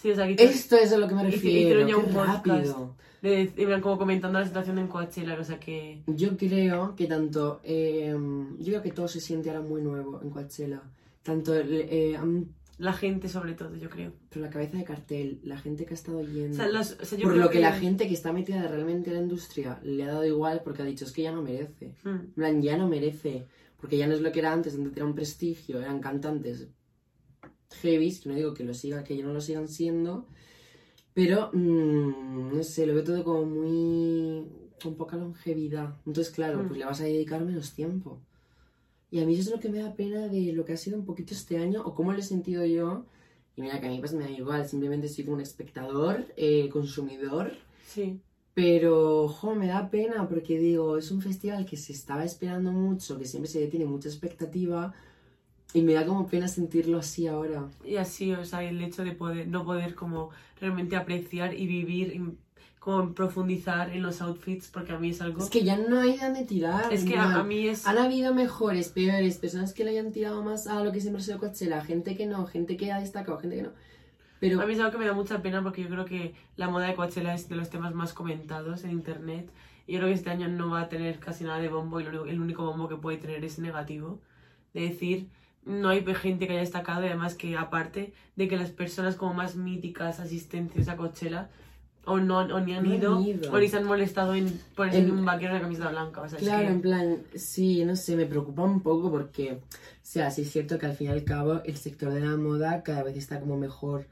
Sí, 0.01 0.11
o 0.11 0.14
sea, 0.14 0.27
que 0.27 0.42
Esto 0.42 0.77
es 0.77 0.92
a 0.92 0.99
lo 0.99 1.09
que 1.09 1.14
me 1.14 1.25
refiero, 1.25 1.59
hicieron 1.59 1.88
ya 1.88 1.96
un 1.96 2.07
podcast. 2.12 2.77
de, 3.22 3.53
iban 3.57 3.81
como 3.81 3.96
comentando 3.99 4.38
la 4.38 4.44
situación 4.46 4.79
en 4.79 4.88
Coachella, 4.88 5.38
o 5.40 5.44
sea 5.44 5.59
que 5.59 6.03
Yo 6.07 6.37
creo 6.37 6.94
que 6.96 7.07
tanto... 7.07 7.61
eh, 7.64 8.14
yo 8.59 8.64
creo 8.66 8.83
que 8.83 8.90
todo 8.92 9.09
se 9.09 9.20
siente 9.20 9.51
ahora 9.51 9.62
muy 9.62 9.81
nuevo 9.83 10.20
en 10.22 10.31
Coachella. 10.31 10.83
Tanto... 11.22 11.55
eh, 11.57 12.16
han 12.16 12.46
la 12.79 12.93
gente 12.93 13.29
sobre 13.29 13.55
todo, 13.55 13.75
yo 13.77 13.89
creo. 13.89 14.12
Pero 14.29 14.45
la 14.45 14.51
cabeza 14.51 14.77
de 14.79 14.85
cartel, 14.85 15.41
la 15.45 15.59
gente 15.59 15.87
que 15.87 15.95
ha 15.95 15.97
estado 15.97 16.21
yendo. 16.23 16.53
O 16.55 16.57
sea, 16.57 16.69
los- 16.69 16.99
o 17.01 17.05
sea, 17.05 17.17
yo 17.19 17.25
por 17.25 17.37
lo 17.37 17.49
que... 17.51 17.61
la 17.61 17.73
gente 17.73 18.07
que 18.09 18.15
está 18.15 18.33
metida 18.33 18.67
realmente 18.69 19.11
en 19.11 19.17
la 19.17 19.23
industria 19.23 19.81
le 19.83 20.03
ha 20.05 20.09
dado 20.09 20.25
igual 20.27 20.61
porque 20.65 20.83
ha 20.83 20.85
dicho 20.85 21.05
es 21.05 21.12
que 21.12 21.23
ya 21.23 21.33
no 21.33 21.43
merece. 21.43 21.95
Mm, 22.05 22.33
plan, 22.35 22.62
ya 22.62 22.77
no 22.77 22.89
merece. 22.89 23.47
Porque 23.81 23.97
ya 23.99 24.07
no 24.07 24.15
es 24.15 24.21
lo 24.21 24.33
que 24.33 24.39
era 24.41 24.53
antes, 24.53 24.75
antes 24.75 24.97
era 24.97 25.05
un 25.07 25.15
prestigio, 25.15 25.81
eran 25.81 26.01
cantantes 26.01 26.69
heavies, 27.83 28.21
que 28.21 28.29
no 28.31 28.35
digo 28.35 28.55
que 28.55 28.65
lo 28.65 28.73
sigan, 28.75 29.05
que 29.05 29.17
ya 29.17 29.25
no 29.25 29.33
lo 29.33 29.41
sigan 29.41 29.69
siendo. 29.69 30.27
Pero, 31.15 31.51
mm, 31.53 32.57
no 32.57 32.62
sé, 32.62 32.87
lo 32.87 32.95
veo 32.95 33.05
todo 33.05 33.25
como 33.25 33.45
muy. 33.47 34.47
con 34.83 34.97
poca 34.97 35.17
longevidad. 35.17 35.97
Entonces, 36.07 36.33
claro, 36.35 36.67
pues 36.69 36.79
le 36.79 36.85
vas 36.85 37.01
a 37.01 37.05
dedicar 37.05 37.43
menos 37.45 37.73
tiempo. 37.75 38.23
Y 39.11 39.21
a 39.21 39.27
mí 39.27 39.35
eso 39.35 39.42
es 39.42 39.57
lo 39.57 39.61
que 39.61 39.69
me 39.69 39.81
da 39.81 39.95
pena 39.95 40.29
de 40.29 40.53
lo 40.53 40.64
que 40.64 40.73
ha 40.73 40.77
sido 40.77 40.99
un 40.99 41.05
poquito 41.05 41.35
este 41.35 41.59
año, 41.59 41.83
o 41.85 41.95
cómo 41.95 42.12
lo 42.12 42.19
he 42.19 42.23
sentido 42.23 42.64
yo. 42.64 43.05
Y 43.57 43.62
mira, 43.62 43.81
que 43.81 43.87
a 43.87 43.90
mí 43.90 43.99
pues 43.99 44.12
me 44.12 44.25
da 44.25 44.31
igual, 44.31 44.69
simplemente 44.69 45.09
soy 45.09 45.25
como 45.25 45.37
un 45.37 45.42
espectador, 45.42 46.27
eh, 46.37 46.69
consumidor. 46.69 47.53
Sí. 47.87 48.21
Pero, 48.55 49.25
ojo, 49.25 49.55
me 49.55 49.66
da 49.66 49.90
pena 49.90 50.29
porque 50.29 50.59
digo, 50.59 50.97
es 50.97 51.11
un 51.11 51.21
festival 51.21 51.66
que 51.66 51.77
se 51.77 51.92
estaba 51.92 52.25
esperando 52.25 52.73
mucho, 52.73 53.19
que 53.19 53.27
siempre 53.27 53.51
se 53.51 53.66
tiene 53.69 53.85
mucha 53.85 54.09
expectativa. 54.09 54.95
Y 55.75 55.83
me 55.83 55.92
da 55.95 56.07
como 56.07 56.27
pena 56.27 56.49
sentirlo 56.49 56.99
así 56.99 57.27
ahora. 57.27 57.71
Y 57.85 57.97
así, 57.97 58.33
o 58.33 58.45
sea, 58.45 58.62
el 58.62 58.81
hecho 58.83 59.05
de 59.05 59.12
poder, 59.12 59.49
no 59.49 59.64
poder 59.64 59.95
como 59.95 60.31
realmente 60.61 60.97
apreciar 60.97 61.55
y 61.55 61.66
vivir, 61.66 62.38
como 62.87 63.14
profundizar 63.14 63.90
en 63.90 64.01
los 64.01 64.20
outfits, 64.20 64.68
porque 64.68 64.92
a 64.92 64.99
mí 65.01 65.11
es 65.11 65.20
algo... 65.20 65.42
Es 65.42 65.51
que 65.51 65.64
ya 65.64 65.77
no 65.77 65.99
hay 65.99 66.18
de 66.18 66.44
tirar. 66.44 66.92
Es 66.92 67.05
que 67.05 67.16
a, 67.16 67.40
a 67.40 67.42
mí 67.42 67.66
es... 67.66 67.85
Han 67.85 67.99
habido 67.99 68.33
mejores, 68.33 68.90
peores, 68.90 69.38
personas 69.38 69.72
que 69.72 69.83
le 69.83 69.90
hayan 69.90 70.12
tirado 70.12 70.44
más 70.44 70.68
a 70.68 70.85
lo 70.85 70.92
que 70.92 71.01
siempre 71.01 71.20
ha 71.20 71.25
sido 71.25 71.40
Coachella, 71.40 71.85
gente 71.85 72.16
que 72.16 72.27
no, 72.27 72.46
gente 72.46 72.77
que 72.77 72.92
ha 72.92 73.01
destacado, 73.01 73.40
gente 73.40 73.57
que 73.57 73.62
no. 73.62 73.70
Pero 74.38 74.61
A 74.61 74.66
mí 74.66 74.75
es 74.75 74.79
algo 74.79 74.92
que 74.92 74.99
me 74.99 75.07
da 75.07 75.14
mucha 75.14 75.42
pena 75.42 75.64
porque 75.64 75.83
yo 75.83 75.88
creo 75.88 76.05
que 76.05 76.37
la 76.55 76.70
moda 76.70 76.87
de 76.87 76.94
Coachella 76.94 77.35
es 77.35 77.49
de 77.49 77.57
los 77.57 77.70
temas 77.70 77.92
más 77.92 78.12
comentados 78.12 78.85
en 78.85 78.92
internet. 78.92 79.51
Y 79.88 79.94
yo 79.94 79.99
creo 79.99 80.11
que 80.11 80.14
este 80.14 80.31
año 80.31 80.46
no 80.46 80.70
va 80.70 80.83
a 80.83 80.88
tener 80.88 81.18
casi 81.18 81.42
nada 81.42 81.59
de 81.59 81.68
bombo 81.68 81.99
y 81.99 82.05
lo 82.05 82.27
el 82.27 82.40
único 82.40 82.64
bombo 82.64 82.88
que 82.88 82.94
puede 82.94 83.16
tener 83.16 83.44
es 83.44 83.59
negativo. 83.59 84.20
De 84.75 84.83
decir, 84.83 85.27
no 85.64 85.88
hay 85.88 86.05
gente 86.14 86.46
que 86.46 86.53
haya 86.53 86.61
destacado 86.61 87.03
y 87.03 87.07
además 87.07 87.35
que 87.35 87.57
aparte 87.57 88.14
de 88.37 88.46
que 88.46 88.57
las 88.57 88.70
personas 88.70 89.16
como 89.16 89.35
más 89.35 89.57
míticas 89.57 90.20
asistentes 90.20 90.87
a 90.88 90.96
Coachella 90.96 91.51
o 92.07 92.19
no 92.19 92.38
o 92.38 92.61
ni 92.61 92.73
han 92.75 92.85
No 92.85 92.90
han 93.16 93.23
ido, 93.25 93.53
o 93.53 93.59
ni 93.59 93.69
se 93.69 93.77
han 93.77 93.85
molestado 93.85 94.35
en 94.35 94.49
ponerse 94.75 95.01
En- 95.01 95.11
un 95.11 95.25
vaquero 95.25 95.53
y 95.53 95.57
una 95.57 95.61
camiseta 95.62 95.90
blanca. 95.90 96.23
O 96.23 96.29
sea, 96.29 96.38
es 96.38 96.45
Claro, 96.45 96.66
que- 96.69 96.73
en 96.73 96.81
plan, 96.81 97.19
sí, 97.35 97.85
no 97.85 97.95
sé, 97.97 98.16
me 98.16 98.27
preocupa 98.27 98.62
un 98.62 98.81
poco 98.81 99.11
porque, 99.11 99.53
o 99.55 99.59
sea, 100.03 100.31
sí 100.31 100.42
es 100.42 100.51
cierto 100.51 100.79
que 100.79 100.87
al 100.87 100.95
fin 100.95 101.09
y 101.09 101.11
al 101.11 101.25
cabo 101.25 101.61
el 101.64 101.77
sector 101.77 102.12
de 102.12 102.21
la 102.21 102.37
moda 102.37 102.83
cada 102.83 103.03
vez 103.03 103.16
está 103.16 103.40
como 103.40 103.57
mejor 103.57 104.07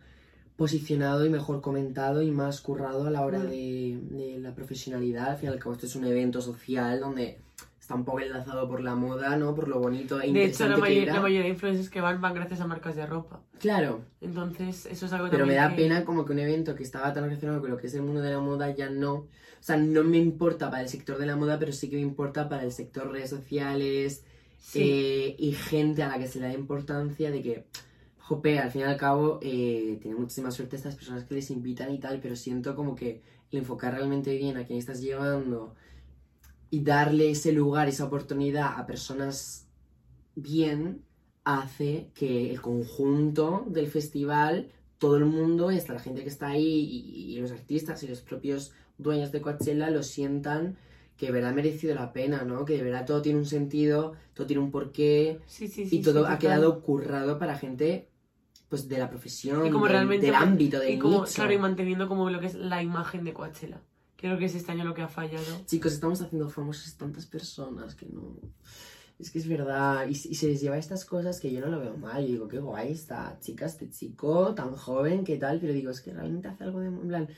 posicionado 0.57 1.24
y 1.26 1.30
mejor 1.30 1.61
comentado 1.61 2.22
y 2.22 2.30
más 2.30 2.61
currado 2.61 3.07
a 3.07 3.11
la 3.11 3.22
hora 3.24 3.40
Mm. 3.40 3.48
de, 3.48 3.98
de 4.11 4.38
la 4.40 4.54
profesionalidad. 4.54 5.30
Al 5.30 5.37
fin 5.38 5.48
y 5.48 5.52
al 5.52 5.59
cabo 5.59 5.74
esto 5.74 5.87
es 5.87 5.96
un 5.96 6.04
evento 6.04 6.40
social 6.40 7.00
donde 7.00 7.38
está 7.85 7.94
un 7.94 8.05
poco 8.07 8.20
enlazado 8.20 8.66
por 8.66 8.81
la 8.83 8.94
moda, 8.94 9.37
¿no? 9.37 9.55
Por 9.55 9.68
lo 9.68 9.79
bonito 9.79 10.18
e 10.23 10.33
de 10.33 10.44
hecho, 10.47 10.66
la 10.66 10.81
que 10.81 11.03
era. 11.03 11.12
la 11.14 11.20
mayoría 11.20 11.42
de 11.42 11.51
influencers 11.51 11.90
que 11.90 12.01
van 12.01 12.18
van 12.18 12.33
gracias 12.33 12.61
a 12.62 12.66
marcas 12.66 12.97
de 12.97 13.05
ropa. 13.05 13.42
Claro, 13.61 14.01
Entonces, 14.23 14.87
eso 14.87 15.05
es 15.05 15.12
algo 15.12 15.29
pero 15.31 15.44
me 15.47 15.53
da 15.55 15.68
que- 15.68 15.77
pena 15.83 16.03
como 16.07 16.25
que 16.25 16.33
un 16.33 16.38
evento 16.38 16.75
que 16.75 16.83
estaba 16.83 17.12
tan 17.12 17.25
relacionado 17.25 17.61
con 17.61 17.70
lo 17.70 17.77
que 17.77 17.88
es 17.88 17.94
el 17.94 18.01
mundo 18.01 18.23
de 18.23 18.31
la 18.31 18.40
moda 18.40 18.75
ya 18.75 18.88
no... 18.88 19.12
O 19.14 19.29
sea, 19.61 19.77
no 19.77 20.03
me 20.03 20.16
importa 20.16 20.70
para 20.70 20.83
el 20.83 20.88
sector 20.88 21.18
de 21.18 21.27
la 21.27 21.37
moda, 21.37 21.59
pero 21.59 21.73
sí 21.73 21.90
que 21.90 21.97
me 21.97 22.03
importa 22.03 22.49
para 22.49 22.62
el 22.64 22.73
sector 22.73 23.11
redes 23.12 23.29
sociales, 23.31 24.25
Sí. 24.59 24.81
eh, 24.83 25.37
y 25.38 25.53
gente 25.53 26.03
a 26.03 26.09
la 26.09 26.18
que 26.18 26.27
se 26.27 26.40
le 26.40 26.47
da 26.47 26.55
importancia 26.55 27.31
de 27.31 27.42
que, 27.42 27.66
jope, 28.18 28.59
al 28.59 28.70
fin 28.70 28.81
y 28.81 28.85
al 28.85 28.97
cabo, 28.97 29.40
eh, 29.42 29.99
tiene 30.01 30.16
muchísima 30.18 30.51
suerte 30.51 30.77
estas 30.77 30.94
personas 30.97 31.25
que 31.25 31.35
les 31.35 31.51
invitan 31.51 31.92
y 31.92 31.99
tal, 31.99 32.18
pero 32.20 32.35
siento 32.35 32.75
como 32.75 32.94
que 32.94 33.20
el 33.53 33.59
enfocar 33.59 33.92
realmente 33.92 34.35
bien 34.38 34.57
a 34.57 34.64
quién 34.64 34.79
estás 34.79 35.03
llevando 35.03 35.75
y 36.74 36.80
darle 36.82 37.30
ese 37.30 37.52
lugar, 37.52 37.87
esa 37.88 38.04
oportunidad 38.04 38.78
a 38.78 38.87
personas 38.87 39.66
bien, 40.34 41.02
hace 41.44 42.10
que 42.14 42.50
el 42.50 42.60
conjunto 42.60 43.64
del 43.68 43.87
festival, 43.87 44.70
todo 44.98 45.16
el 45.16 45.26
mundo 45.26 45.70
y 45.70 45.76
hasta 45.76 45.92
la 45.94 46.00
gente 46.00 46.22
que 46.22 46.28
está 46.30 46.48
ahí 46.48 46.66
y, 46.66 47.37
y 47.37 47.40
los 47.40 47.52
artistas 47.52 48.02
y 48.02 48.08
los 48.08 48.20
propios 48.22 48.72
dueños 48.98 49.30
de 49.32 49.40
Coachella 49.40 49.90
lo 49.90 50.02
sientan 50.02 50.76
que 51.16 51.26
de 51.26 51.32
verdad 51.32 51.50
ha 51.50 51.54
merecido 51.54 51.94
la 51.94 52.12
pena, 52.12 52.42
¿no? 52.42 52.64
Que 52.64 52.76
de 52.76 52.82
verdad 52.82 53.06
todo 53.06 53.22
tiene 53.22 53.38
un 53.38 53.46
sentido, 53.46 54.14
todo 54.34 54.46
tiene 54.48 54.62
un 54.62 54.70
porqué 54.72 55.38
Sí, 55.46 55.68
sí, 55.68 55.87
sí. 55.88 55.98
y 55.98 56.02
todo 56.02 56.26
ha 56.26 56.38
quedado 56.38 56.80
currado 56.82 57.38
para 57.38 57.56
gente 57.56 58.08
pues 58.68 58.88
de 58.88 58.98
la 58.98 59.08
profesión, 59.08 59.64
Y 59.66 59.70
como 59.70 59.84
del, 59.84 59.92
realmente- 59.92 60.26
del 60.26 60.34
ámbito, 60.34 60.80
del 60.80 60.94
y 60.94 60.98
como, 60.98 61.20
nicho. 61.20 61.34
claro, 61.37 61.52
y 61.52 61.58
manteniendo 61.58 62.08
como 62.08 62.30
lo 62.30 62.40
que 62.40 62.46
es 62.46 62.54
la 62.56 62.82
imagen 62.82 63.22
de 63.22 63.32
Coachella. 63.32 63.80
Creo 64.24 64.38
que 64.38 64.46
es 64.46 64.54
este 64.54 64.72
año 64.72 64.84
lo 64.87 64.94
que 64.94 65.02
ha 65.02 65.08
fallado. 65.08 65.44
Chicos, 65.66 65.92
estamos 65.92 66.22
haciendo 66.22 66.48
famosos 66.48 66.96
tantas 66.96 67.26
personas 67.26 67.94
que 67.94 68.06
no... 68.06 68.38
Es 69.18 69.30
que 69.30 69.38
es 69.38 69.46
verdad, 69.46 70.06
y, 70.08 70.12
y 70.12 70.34
se 70.34 70.46
les 70.48 70.62
lleva 70.62 70.78
estas 70.78 71.04
cosas 71.04 71.40
que 71.40 71.52
yo 71.52 71.60
no 71.60 71.66
lo 71.66 71.78
veo 71.78 71.98
mal. 71.98 72.22
Yo 72.22 72.32
digo, 72.32 72.48
qué 72.48 72.58
guay 72.58 72.90
esta 72.90 73.38
chica, 73.40 73.66
este 73.66 73.90
chico, 73.90 74.54
tan 74.54 74.72
joven, 74.76 75.24
qué 75.24 75.37
tal, 75.37 75.60
pero 75.60 75.74
digo, 75.74 75.90
es 75.90 76.00
que 76.00 76.14
realmente 76.14 76.48
hace 76.48 76.64
algo 76.64 76.80
de... 76.80 76.87
En 76.87 77.06
plan... 77.08 77.28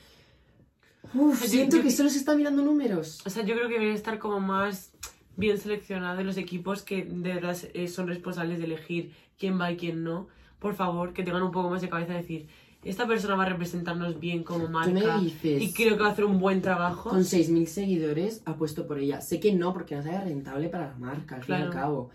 Uf, 1.13 1.41
Yo- 1.41 1.47
siento 1.49 1.75
yo- 1.75 1.83
que 1.83 1.91
solo 1.91 2.09
se 2.09 2.19
está 2.19 2.35
mirando 2.37 2.63
números. 2.63 3.19
O 3.25 3.29
sea, 3.29 3.43
yo 3.43 3.53
creo 3.55 3.67
que 3.67 3.73
debería 3.73 3.93
estar 3.93 4.17
como 4.17 4.39
más 4.39 4.93
bien 5.35 5.57
seleccionados 5.57 6.23
los 6.23 6.37
equipos 6.37 6.83
que 6.83 7.03
de 7.03 7.33
verdad 7.33 7.57
eh, 7.73 7.89
son 7.89 8.07
responsables 8.07 8.59
de 8.59 8.63
elegir 8.65 9.13
quién 9.37 9.59
va 9.59 9.69
y 9.73 9.75
quién 9.75 10.05
no. 10.05 10.29
Por 10.59 10.73
favor, 10.73 11.11
que 11.11 11.23
tengan 11.23 11.43
un 11.43 11.51
poco 11.51 11.69
más 11.69 11.81
de 11.81 11.89
cabeza 11.89 12.13
de 12.13 12.19
decir, 12.19 12.47
esta 12.83 13.05
persona 13.07 13.35
va 13.35 13.43
a 13.43 13.49
representarnos 13.49 14.19
bien 14.19 14.43
como 14.43 14.65
Tú 14.65 14.71
marca 14.71 14.91
me 15.17 15.23
dices, 15.23 15.61
y 15.61 15.73
creo 15.73 15.97
que 15.97 16.03
va 16.03 16.09
a 16.09 16.11
hacer 16.13 16.25
un 16.25 16.39
buen 16.39 16.61
trabajo. 16.61 17.09
con 17.09 17.21
6.000 17.23 17.65
seguidores, 17.67 18.41
apuesto 18.45 18.87
por 18.87 18.99
ella. 18.99 19.21
Sé 19.21 19.39
que 19.39 19.53
no, 19.53 19.73
porque 19.73 19.95
no 19.95 20.03
sale 20.03 20.21
rentable 20.21 20.69
para 20.69 20.87
la 20.87 20.95
marca, 20.97 21.35
al 21.35 21.43
fin 21.43 21.55
y 21.55 21.57
al 21.61 21.69
cabo. 21.69 22.09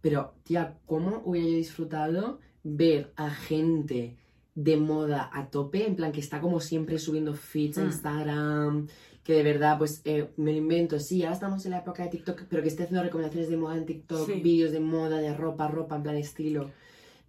Pero, 0.00 0.34
tía, 0.44 0.78
¿cómo 0.86 1.22
hubiera 1.24 1.48
yo 1.48 1.54
disfrutado 1.56 2.38
ver 2.62 3.12
a 3.16 3.30
gente 3.30 4.16
de 4.54 4.76
moda 4.76 5.30
a 5.32 5.46
tope? 5.50 5.86
En 5.86 5.94
plan, 5.96 6.12
que 6.12 6.20
está 6.20 6.40
como 6.40 6.60
siempre 6.60 6.98
subiendo 6.98 7.34
feeds 7.34 7.78
a 7.78 7.82
Mm. 7.82 7.86
Instagram, 7.86 8.88
que 9.22 9.34
de 9.34 9.42
verdad, 9.42 9.76
pues, 9.78 10.00
eh, 10.06 10.30
me 10.38 10.52
lo 10.52 10.58
invento. 10.58 10.98
Sí, 10.98 11.22
ahora 11.22 11.34
estamos 11.34 11.64
en 11.66 11.72
la 11.72 11.78
época 11.78 12.02
de 12.02 12.08
TikTok, 12.08 12.42
pero 12.48 12.62
que 12.62 12.68
esté 12.68 12.84
haciendo 12.84 13.02
recomendaciones 13.02 13.50
de 13.50 13.56
moda 13.58 13.76
en 13.76 13.84
TikTok, 13.86 14.26
Sí. 14.26 14.40
vídeos 14.40 14.72
de 14.72 14.80
moda, 14.80 15.18
de 15.18 15.34
ropa, 15.34 15.68
ropa, 15.68 15.96
en 15.96 16.02
plan 16.02 16.16
estilo. 16.16 16.70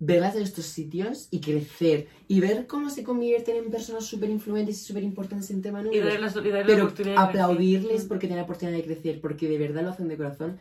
Verlas 0.03 0.35
en 0.35 0.41
estos 0.41 0.65
sitios 0.65 1.27
y 1.29 1.41
crecer. 1.41 2.07
Y 2.27 2.39
ver 2.39 2.65
cómo 2.65 2.89
se 2.89 3.03
convierten 3.03 3.55
en 3.55 3.69
personas 3.69 4.03
súper 4.05 4.31
influentes 4.31 4.81
y 4.81 4.83
súper 4.83 5.03
importantes 5.03 5.51
en 5.51 5.61
tema 5.61 5.81
y 5.81 5.83
números. 5.85 6.05
darle 6.11 6.19
la, 6.19 6.31
y 6.31 6.51
darle 6.51 6.59
la 6.59 6.65
Pero 6.65 6.83
oportunidad 6.85 7.11
de 7.13 7.17
crecer. 7.21 7.41
aplaudirles 7.41 8.05
Mm. 8.05 8.07
porque 8.07 8.21
tienen 8.21 8.37
la 8.37 8.43
oportunidad 8.43 8.77
de 8.77 8.83
crecer, 8.83 9.21
porque 9.21 9.47
de 9.47 9.57
verdad 9.59 9.83
lo 9.83 9.89
hacen 9.91 10.07
de 10.07 10.17
corazón. 10.17 10.59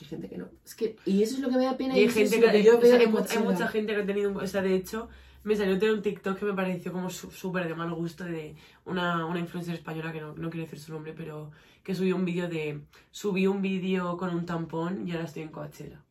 Hay 0.00 0.06
gente 0.06 0.28
que 0.28 0.36
no. 0.38 0.48
Es 0.66 0.74
que, 0.74 0.96
y 1.06 1.22
eso 1.22 1.36
es 1.36 1.40
lo 1.40 1.48
que 1.48 1.56
me 1.56 1.64
da 1.64 1.76
pena. 1.78 1.96
Y 1.96 2.02
hay 2.02 2.08
gente 2.10 2.38
que, 2.40 2.50
que 2.50 2.62
yo 2.62 2.78
o 2.78 2.80
sea, 2.82 2.98
hay, 2.98 3.06
hay 3.06 3.42
mucha 3.42 3.68
gente 3.68 3.94
que 3.94 4.02
ha 4.02 4.06
tenido, 4.06 4.36
o 4.36 4.46
sea, 4.46 4.60
de 4.62 4.74
hecho, 4.74 5.08
me 5.44 5.56
salió 5.56 5.76
de 5.78 5.90
un 5.92 6.02
TikTok 6.02 6.38
que 6.38 6.44
me 6.44 6.52
pareció 6.52 6.92
como 6.92 7.08
súper 7.10 7.66
de 7.68 7.74
mal 7.74 7.92
gusto 7.94 8.24
de 8.24 8.54
una, 8.84 9.24
una 9.24 9.40
influencer 9.40 9.74
española 9.74 10.12
que 10.12 10.20
no, 10.20 10.34
no 10.34 10.50
quiero 10.50 10.66
decir 10.66 10.78
su 10.78 10.92
nombre, 10.92 11.14
pero 11.16 11.50
que 11.82 11.94
subió 11.94 12.16
un 12.16 12.26
vídeo 12.26 12.48
de, 12.48 12.82
subí 13.10 13.46
un 13.46 13.62
vídeo 13.62 14.16
con 14.18 14.34
un 14.34 14.44
tampón 14.44 15.08
y 15.08 15.12
ahora 15.12 15.24
estoy 15.24 15.42
en 15.44 15.48
Coachella. 15.48 16.04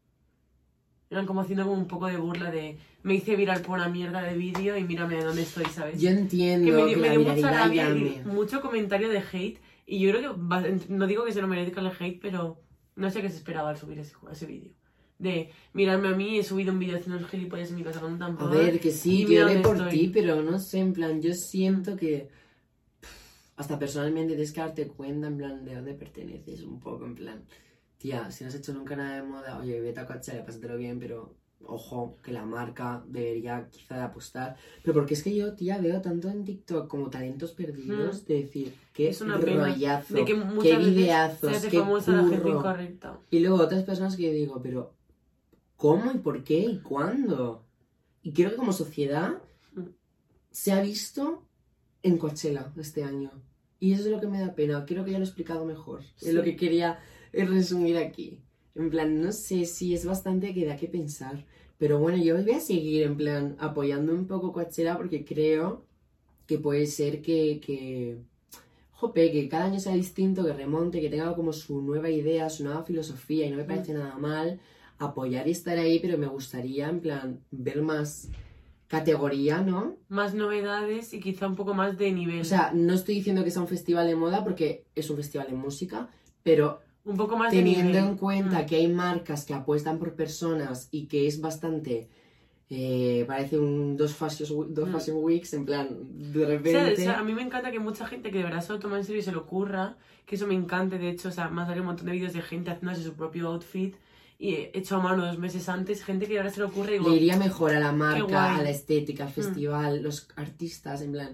Eran 1.10 1.26
como 1.26 1.42
haciendo 1.42 1.64
como 1.64 1.78
un 1.78 1.88
poco 1.88 2.08
de 2.08 2.18
burla 2.18 2.52
de, 2.52 2.78
me 3.04 3.16
hice 3.16 3.36
viral 3.36 3.62
por 3.62 3.80
una 3.80 3.88
mierda 3.88 4.22
de 4.22 4.36
vídeo 4.36 4.78
y 4.78 4.84
mírame 4.84 5.16
de 5.16 5.24
dónde 5.24 5.44
estoy, 5.44 5.66
¿sabes? 5.66 6.02
Yo 6.02 6.10
entiendo 6.10 6.66
que 6.66 6.94
que, 6.94 6.98
me 6.98 7.10
dio, 7.10 7.24
la 7.24 7.36
mucha 7.36 7.52
rabia 7.52 7.90
y 7.90 8.22
mucho 8.26 8.62
comentario 8.62 9.10
de 9.10 9.20
hate. 9.20 9.60
Y 9.86 10.00
yo 10.00 10.12
creo 10.12 10.36
que, 10.36 10.80
no 10.90 11.08
digo 11.08 11.24
que 11.24 11.32
se 11.32 11.42
lo 11.42 11.48
merezca 11.48 11.80
el 11.80 11.92
hate, 11.98 12.20
pero 12.22 12.62
no 12.98 13.10
sé 13.10 13.22
qué 13.22 13.30
se 13.30 13.38
esperaba 13.38 13.70
al 13.70 13.78
subir 13.78 14.00
ese, 14.00 14.16
ese 14.30 14.46
vídeo. 14.46 14.72
De, 15.18 15.50
mirarme 15.74 16.10
a 16.10 16.16
mí, 16.16 16.38
he 16.38 16.44
subido 16.44 16.74
un 16.74 16.80
vídeo 16.80 16.98
haciendo 16.98 17.18
el 17.18 17.28
gilipollas 17.28 17.70
en 17.70 17.78
mi 17.78 17.84
casa 17.84 18.02
con 18.02 18.14
un 18.14 18.22
A 18.22 18.30
ver, 18.50 18.80
que 18.80 18.92
sí, 18.92 19.26
le 19.26 19.40
dónde 19.40 19.60
por 19.62 19.88
ti, 19.90 20.12
pero 20.14 20.44
no 20.44 20.60
sé, 20.60 20.80
en 20.80 20.94
plan, 20.94 21.22
yo 21.22 21.34
siento 21.34 21.96
que 21.96 22.30
hasta 23.56 23.80
personalmente 23.80 24.34
tienes 24.34 24.52
que 24.52 24.62
darte 24.62 24.88
cuenta, 24.88 25.28
en 25.28 25.38
plan, 25.38 25.66
de 25.66 25.76
dónde 25.76 25.94
perteneces, 25.94 26.62
un 26.62 26.80
poco, 26.80 27.06
en 27.06 27.16
plan, 27.16 27.44
tía, 27.98 28.30
si 28.32 28.44
no 28.44 28.50
has 28.50 28.56
hecho 28.56 28.74
nunca 28.74 28.96
nada 28.96 29.16
de 29.16 29.24
moda, 29.24 29.58
oye, 29.60 29.80
vete 29.82 30.00
a 30.00 30.06
Coachella, 30.06 30.46
pásatelo 30.46 30.78
bien, 30.78 31.00
pero 31.00 31.36
ojo, 31.66 32.18
que 32.24 32.32
la 32.32 32.46
marca 32.46 33.04
debería 33.08 33.68
quizá 33.72 34.06
apostar. 34.06 34.56
Pero 34.84 34.94
porque 34.94 35.16
es 35.16 35.24
que 35.24 35.36
yo, 35.36 35.54
tía, 35.54 35.80
veo 35.80 36.00
tanto 36.02 36.30
en 36.30 36.46
TikTok 36.46 36.88
como 36.88 37.10
talentos 37.10 37.52
perdidos 37.52 38.26
de 38.26 38.36
decir, 38.44 38.74
qué 38.94 39.10
Es 39.10 39.22
una 39.22 39.38
rollazo, 39.38 40.14
de 40.14 40.24
que 40.26 40.36
qué 40.62 40.78
videazos, 40.78 41.66
qué 41.66 41.78
la 41.78 41.84
curro. 41.84 42.60
incorrecta. 42.60 43.20
Y 43.32 43.40
luego 43.40 43.58
otras 43.58 43.84
personas 43.84 44.16
que 44.16 44.24
yo 44.24 44.32
digo, 44.32 44.62
pero 44.62 44.94
¿cómo 45.76 46.12
y 46.12 46.20
por 46.20 46.44
qué 46.44 46.60
y 46.60 46.80
cuándo? 46.80 47.64
Y 48.22 48.34
creo 48.34 48.52
que 48.52 48.56
como 48.58 48.72
sociedad 48.74 49.42
Mm. 49.74 49.82
se 50.52 50.72
ha 50.72 50.82
visto 50.82 51.44
en 52.04 52.18
Coachella 52.18 52.72
este 52.78 53.04
año. 53.04 53.32
Y 53.80 53.94
eso 53.94 54.04
es 54.06 54.10
lo 54.10 54.20
que 54.20 54.28
me 54.28 54.40
da 54.40 54.56
pena. 54.56 54.86
Creo 54.86 55.04
que 55.06 55.12
ya 55.12 55.20
lo 55.20 55.26
he 55.26 55.28
explicado 55.28 55.66
mejor. 55.66 56.02
Sí. 56.16 56.30
Es 56.30 56.34
lo 56.34 56.44
que 56.44 56.56
quería 56.56 57.00
resumir 57.34 57.98
aquí. 57.98 58.40
En 58.76 58.90
plan, 58.90 59.22
no 59.22 59.32
sé 59.32 59.66
si 59.66 59.94
es 59.94 60.06
bastante 60.06 60.54
que 60.54 60.66
da 60.66 60.76
que 60.76 60.88
pensar. 60.88 61.46
Pero 61.78 62.00
bueno, 62.00 62.18
yo 62.18 62.36
voy 62.42 62.52
a 62.52 62.60
seguir 62.60 63.04
en 63.04 63.18
plan 63.18 63.56
apoyando 63.60 64.14
un 64.14 64.28
poco 64.28 64.52
Coachella 64.54 64.98
porque 64.98 65.24
creo 65.26 65.86
que 66.46 66.58
puede 66.60 66.88
ser 66.88 67.22
que, 67.22 67.60
que, 67.60 68.18
jope, 68.92 69.32
que 69.32 69.48
cada 69.50 69.66
año 69.66 69.80
sea 69.80 69.94
distinto, 69.94 70.46
que 70.46 70.54
remonte, 70.54 71.02
que 71.02 71.10
tenga 71.10 71.36
como 71.36 71.54
su 71.54 71.82
nueva 71.82 72.10
idea, 72.10 72.50
su 72.50 72.64
nueva 72.64 72.84
filosofía 72.84 73.46
y 73.46 73.50
no 73.52 73.58
me 73.58 73.64
Mm. 73.64 73.68
parece 73.68 73.94
nada 73.94 74.18
mal 74.18 74.60
apoyar 75.00 75.48
y 75.48 75.52
estar 75.52 75.78
ahí, 75.78 76.00
pero 76.00 76.18
me 76.18 76.26
gustaría 76.28 76.90
en 76.90 77.00
plan 77.02 77.40
ver 77.52 77.82
más 77.84 78.30
categoría, 78.88 79.62
¿no? 79.62 79.98
Más 80.08 80.34
novedades 80.34 81.14
y 81.14 81.20
quizá 81.20 81.48
un 81.48 81.56
poco 81.56 81.74
más 81.74 81.98
de 81.98 82.12
nivel. 82.12 82.42
O 82.42 82.46
sea, 82.46 82.72
no 82.74 82.94
estoy 82.94 83.16
diciendo 83.16 83.44
que 83.44 83.52
sea 83.52 83.62
un 83.62 83.68
festival 83.68 84.08
de 84.08 84.16
moda 84.16 84.44
porque 84.44 84.86
es 84.96 85.10
un 85.10 85.18
festival 85.18 85.48
de 85.48 85.56
música, 85.56 86.10
pero 86.42 86.80
un 87.08 87.18
poco 87.18 87.36
más 87.38 87.52
de 87.52 87.58
teniendo 87.58 87.98
en 87.98 88.16
cuenta 88.18 88.62
Mm. 88.62 88.66
que 88.68 88.76
hay 88.76 88.88
marcas 88.88 89.46
que 89.46 89.54
apuestan 89.54 89.98
por 89.98 90.14
personas 90.14 90.90
y 90.92 91.08
que 91.08 91.26
es 91.28 91.42
bastante 91.42 92.08
eh, 92.70 93.24
parece 93.26 93.58
un 93.58 93.96
dos 93.96 94.14
fashion, 94.14 94.74
dos 94.74 94.90
Mm. 94.90 94.92
fashion 94.92 95.18
weeks 95.24 95.54
en 95.54 95.66
plan 95.66 95.88
de 95.90 96.44
O 96.44 96.48
sea, 96.48 96.58
repente 96.58 96.94
o 96.94 96.96
sea, 96.98 97.20
a 97.20 97.24
mí 97.24 97.34
me 97.34 97.42
encanta 97.42 97.72
que 97.72 97.80
mucha 97.80 98.06
gente 98.06 98.30
que 98.30 98.40
de 98.40 98.44
verdad 98.44 98.60
se 98.62 98.74
lo 98.74 98.80
toma 98.80 98.98
en 98.98 99.06
serio 99.06 99.22
y 99.22 99.24
se 99.24 99.32
lo 99.32 99.40
ocurra, 99.40 99.96
que 100.26 100.36
eso 100.36 100.48
me 100.48 100.54
encante, 100.54 100.98
de 100.98 101.10
hecho, 101.10 101.30
o 101.30 101.32
sea, 101.32 101.48
me 101.48 101.62
han 101.62 101.68
salido 101.68 101.84
un 101.84 101.88
montón 101.88 102.08
de 102.08 102.12
vídeos 102.12 102.34
de 102.34 102.42
gente 102.42 102.70
haciéndose 102.72 103.04
su 103.04 103.14
propio 103.14 103.48
outfit 103.48 103.96
y 104.38 104.54
hecho 104.74 104.98
a 104.98 105.00
mano 105.02 105.26
dos 105.26 105.40
meses 105.40 105.70
antes, 105.70 106.04
gente 106.04 106.28
que 106.28 106.38
ahora 106.38 106.50
se 106.50 106.60
le 106.60 106.66
ocurre 106.66 106.98
y 106.98 107.00
le 107.00 107.10
iría 107.16 107.38
mejor 107.38 107.74
a 107.74 107.80
la 107.80 107.94
marca, 107.94 108.56
a 108.58 108.62
la 108.62 108.70
estética, 108.70 109.24
Mm. 109.24 109.28
al 109.28 109.34
festival, 109.34 110.04
los 110.04 110.28
artistas, 110.36 111.02
en 111.02 111.14
plan, 111.14 111.30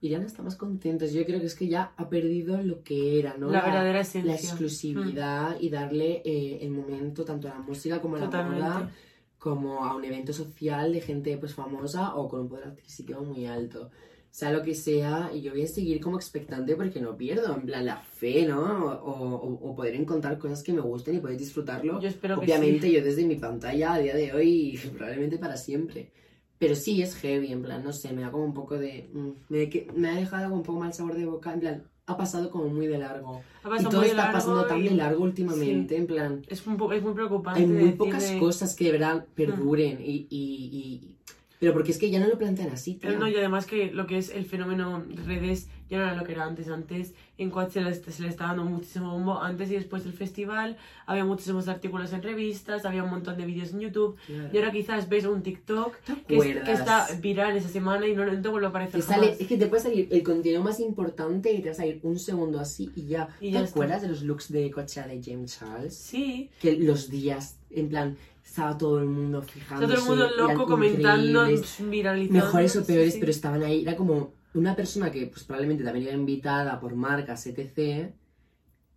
irían 0.00 0.22
a 0.22 0.26
estar 0.26 0.44
más 0.44 0.56
contentos. 0.56 1.12
Yo 1.12 1.24
creo 1.24 1.40
que 1.40 1.46
es 1.46 1.54
que 1.54 1.68
ya 1.68 1.92
ha 1.96 2.08
perdido 2.08 2.62
lo 2.62 2.82
que 2.82 3.18
era, 3.18 3.36
¿no? 3.36 3.50
la 3.50 3.62
verdadera 3.62 3.94
la 3.94 4.00
esencia. 4.00 4.32
exclusividad 4.34 5.60
y 5.60 5.70
darle 5.70 6.22
eh, 6.24 6.58
el 6.62 6.70
momento 6.70 7.24
tanto 7.24 7.48
a 7.48 7.54
la 7.54 7.60
música 7.60 8.00
como 8.00 8.16
a 8.16 8.20
la 8.20 8.24
Totalmente. 8.26 8.62
moda 8.64 8.90
como 9.38 9.84
a 9.84 9.94
un 9.94 10.04
evento 10.04 10.32
social 10.32 10.92
de 10.92 11.00
gente 11.00 11.36
pues 11.38 11.54
famosa 11.54 12.14
o 12.16 12.28
con 12.28 12.40
un 12.42 12.48
poder 12.48 12.66
adquisitivo 12.68 13.22
muy 13.22 13.46
alto. 13.46 13.90
Sea 14.30 14.52
lo 14.52 14.62
que 14.62 14.74
sea, 14.74 15.30
y 15.34 15.40
yo 15.40 15.52
voy 15.52 15.62
a 15.62 15.66
seguir 15.66 16.00
como 16.00 16.16
expectante 16.16 16.76
porque 16.76 17.00
no 17.00 17.16
pierdo, 17.16 17.54
en 17.56 17.62
plan, 17.64 17.86
la 17.86 17.96
fe, 18.02 18.46
¿no? 18.46 18.60
O, 18.60 19.34
o- 19.36 19.70
o 19.70 19.74
poder 19.74 19.94
encontrar 19.94 20.38
cosas 20.38 20.62
que 20.62 20.72
me 20.72 20.80
gusten 20.82 21.16
y 21.16 21.20
poder 21.20 21.38
disfrutarlo. 21.38 21.98
Yo 22.00 22.08
espero 22.08 22.38
que 22.38 22.44
Obviamente 22.44 22.88
sí. 22.88 22.92
yo 22.94 23.02
desde 23.02 23.24
mi 23.24 23.36
pantalla 23.36 23.94
a 23.94 23.98
día 23.98 24.14
de 24.14 24.32
hoy 24.34 24.72
y 24.74 24.88
probablemente 24.88 25.38
para 25.38 25.56
siempre. 25.56 26.10
Pero 26.58 26.74
sí 26.74 27.02
es 27.02 27.14
heavy, 27.16 27.52
en 27.52 27.62
plan, 27.62 27.84
no 27.84 27.92
sé, 27.92 28.12
me 28.12 28.22
da 28.22 28.30
como 28.32 28.44
un 28.44 28.54
poco 28.54 28.78
de... 28.78 29.08
mm, 29.12 29.28
Me, 29.48 29.70
me 29.94 30.08
ha 30.10 30.14
dejado 30.14 30.44
como 30.44 30.56
un 30.56 30.62
poco 30.64 30.80
mal 30.80 30.92
sabor 30.92 31.14
de 31.14 31.24
boca, 31.26 31.52
en 31.52 31.60
plan, 31.60 31.82
ha 32.06 32.16
pasado 32.16 32.50
como 32.50 32.68
muy 32.68 32.86
de 32.88 32.98
largo. 32.98 33.42
Ha 33.62 33.80
Y 33.80 33.84
todo 33.84 34.00
muy 34.00 34.08
está 34.08 34.16
largo 34.24 34.32
pasando 34.32 34.66
tan 34.66 34.78
y 34.80 34.88
de 34.88 34.94
largo 34.96 35.22
últimamente, 35.24 35.96
en 35.96 36.06
plan... 36.06 36.42
Es, 36.48 36.66
un 36.66 36.76
po- 36.76 36.92
es 36.92 37.02
muy 37.02 37.12
preocupante. 37.14 37.60
Hay 37.60 37.66
muy 37.66 37.92
pocas 37.92 38.32
cosas 38.40 38.74
que 38.74 38.86
de 38.86 38.92
verdad 38.92 39.24
perduren 39.34 40.00
y, 40.00 40.26
y, 40.30 40.70
y- 40.72 41.16
Pero 41.60 41.72
porque 41.74 41.92
es 41.92 41.98
que 41.98 42.10
ya 42.10 42.18
no 42.18 42.26
lo 42.28 42.38
plantean 42.38 42.70
así, 42.70 42.94
tío. 42.94 43.16
No, 43.18 43.28
y 43.28 43.36
además 43.36 43.66
que 43.66 43.92
lo 43.92 44.06
que 44.06 44.18
es 44.18 44.30
el 44.30 44.44
fenómeno 44.46 45.04
redes 45.26 45.68
ya 45.90 45.98
no 45.98 46.04
era 46.04 46.16
lo 46.16 46.24
que 46.24 46.32
era 46.32 46.44
antes. 46.44 46.68
Antes 46.68 47.14
en 47.38 47.50
Coachella 47.50 47.92
se, 47.94 48.10
se 48.12 48.22
le 48.22 48.28
estaba 48.28 48.50
dando 48.54 48.64
muchísimo 48.64 49.12
bombo. 49.12 49.40
Antes 49.40 49.70
y 49.70 49.74
después 49.74 50.04
del 50.04 50.12
festival 50.12 50.76
había 51.06 51.24
muchísimos 51.24 51.68
artículos 51.68 52.12
en 52.12 52.22
revistas, 52.22 52.84
había 52.84 53.04
un 53.04 53.10
montón 53.10 53.36
de 53.38 53.46
vídeos 53.46 53.72
en 53.72 53.80
YouTube. 53.80 54.16
Claro. 54.26 54.50
Y 54.52 54.58
ahora 54.58 54.72
quizás 54.72 55.08
ves 55.08 55.24
un 55.24 55.42
TikTok 55.42 55.96
¿Te 56.00 56.14
que, 56.26 56.36
es- 56.36 56.64
que 56.64 56.72
está 56.72 57.06
viral 57.20 57.56
esa 57.56 57.68
semana 57.68 58.06
y 58.06 58.14
no, 58.14 58.26
no 58.26 58.42
te 58.42 58.48
vuelve 58.48 58.66
a 58.66 58.70
aparecer 58.70 59.00
Te 59.00 59.06
sale, 59.06 59.26
jamás. 59.26 59.40
es 59.40 59.46
que 59.46 59.56
te 59.56 59.66
puede 59.68 59.82
salir 59.82 60.08
el 60.10 60.22
contenido 60.22 60.62
más 60.62 60.80
importante 60.80 61.52
y 61.52 61.60
te 61.60 61.68
va 61.68 61.72
a 61.72 61.74
salir 61.76 62.00
un 62.02 62.18
segundo 62.18 62.60
así 62.60 62.90
y 62.96 63.06
ya. 63.06 63.28
Y 63.40 63.46
¿Te 63.46 63.52
ya 63.52 63.60
está. 63.60 63.70
acuerdas 63.70 64.02
de 64.02 64.08
los 64.08 64.22
looks 64.22 64.50
de 64.52 64.70
Coachella 64.70 65.06
de 65.06 65.22
James 65.22 65.58
Charles? 65.58 65.96
Sí, 65.96 66.50
Que 66.60 66.76
los 66.76 67.08
días, 67.08 67.56
en 67.70 67.88
plan, 67.88 68.16
estaba 68.44 68.76
todo 68.76 68.98
el 68.98 69.06
mundo 69.06 69.40
está 69.40 69.52
fijándose. 69.52 69.94
todo 69.94 70.02
el 70.02 70.08
mundo 70.08 70.36
loco 70.36 70.66
comentando, 70.66 71.44
viralizando. 71.46 72.32
mejores 72.32 72.76
o 72.76 72.84
peores, 72.84 73.06
Sí, 73.06 73.12
sí. 73.12 73.20
pero 73.20 73.30
estaban 73.30 73.62
ahí. 73.62 73.82
Era 73.82 73.94
como 73.94 74.32
una 74.54 74.74
persona 74.76 75.10
que 75.10 75.26
pues 75.26 75.44
probablemente 75.44 75.84
también 75.84 76.06
iba 76.06 76.14
invitada 76.14 76.80
por 76.80 76.94
marcas, 76.94 77.46
etc. 77.46 78.12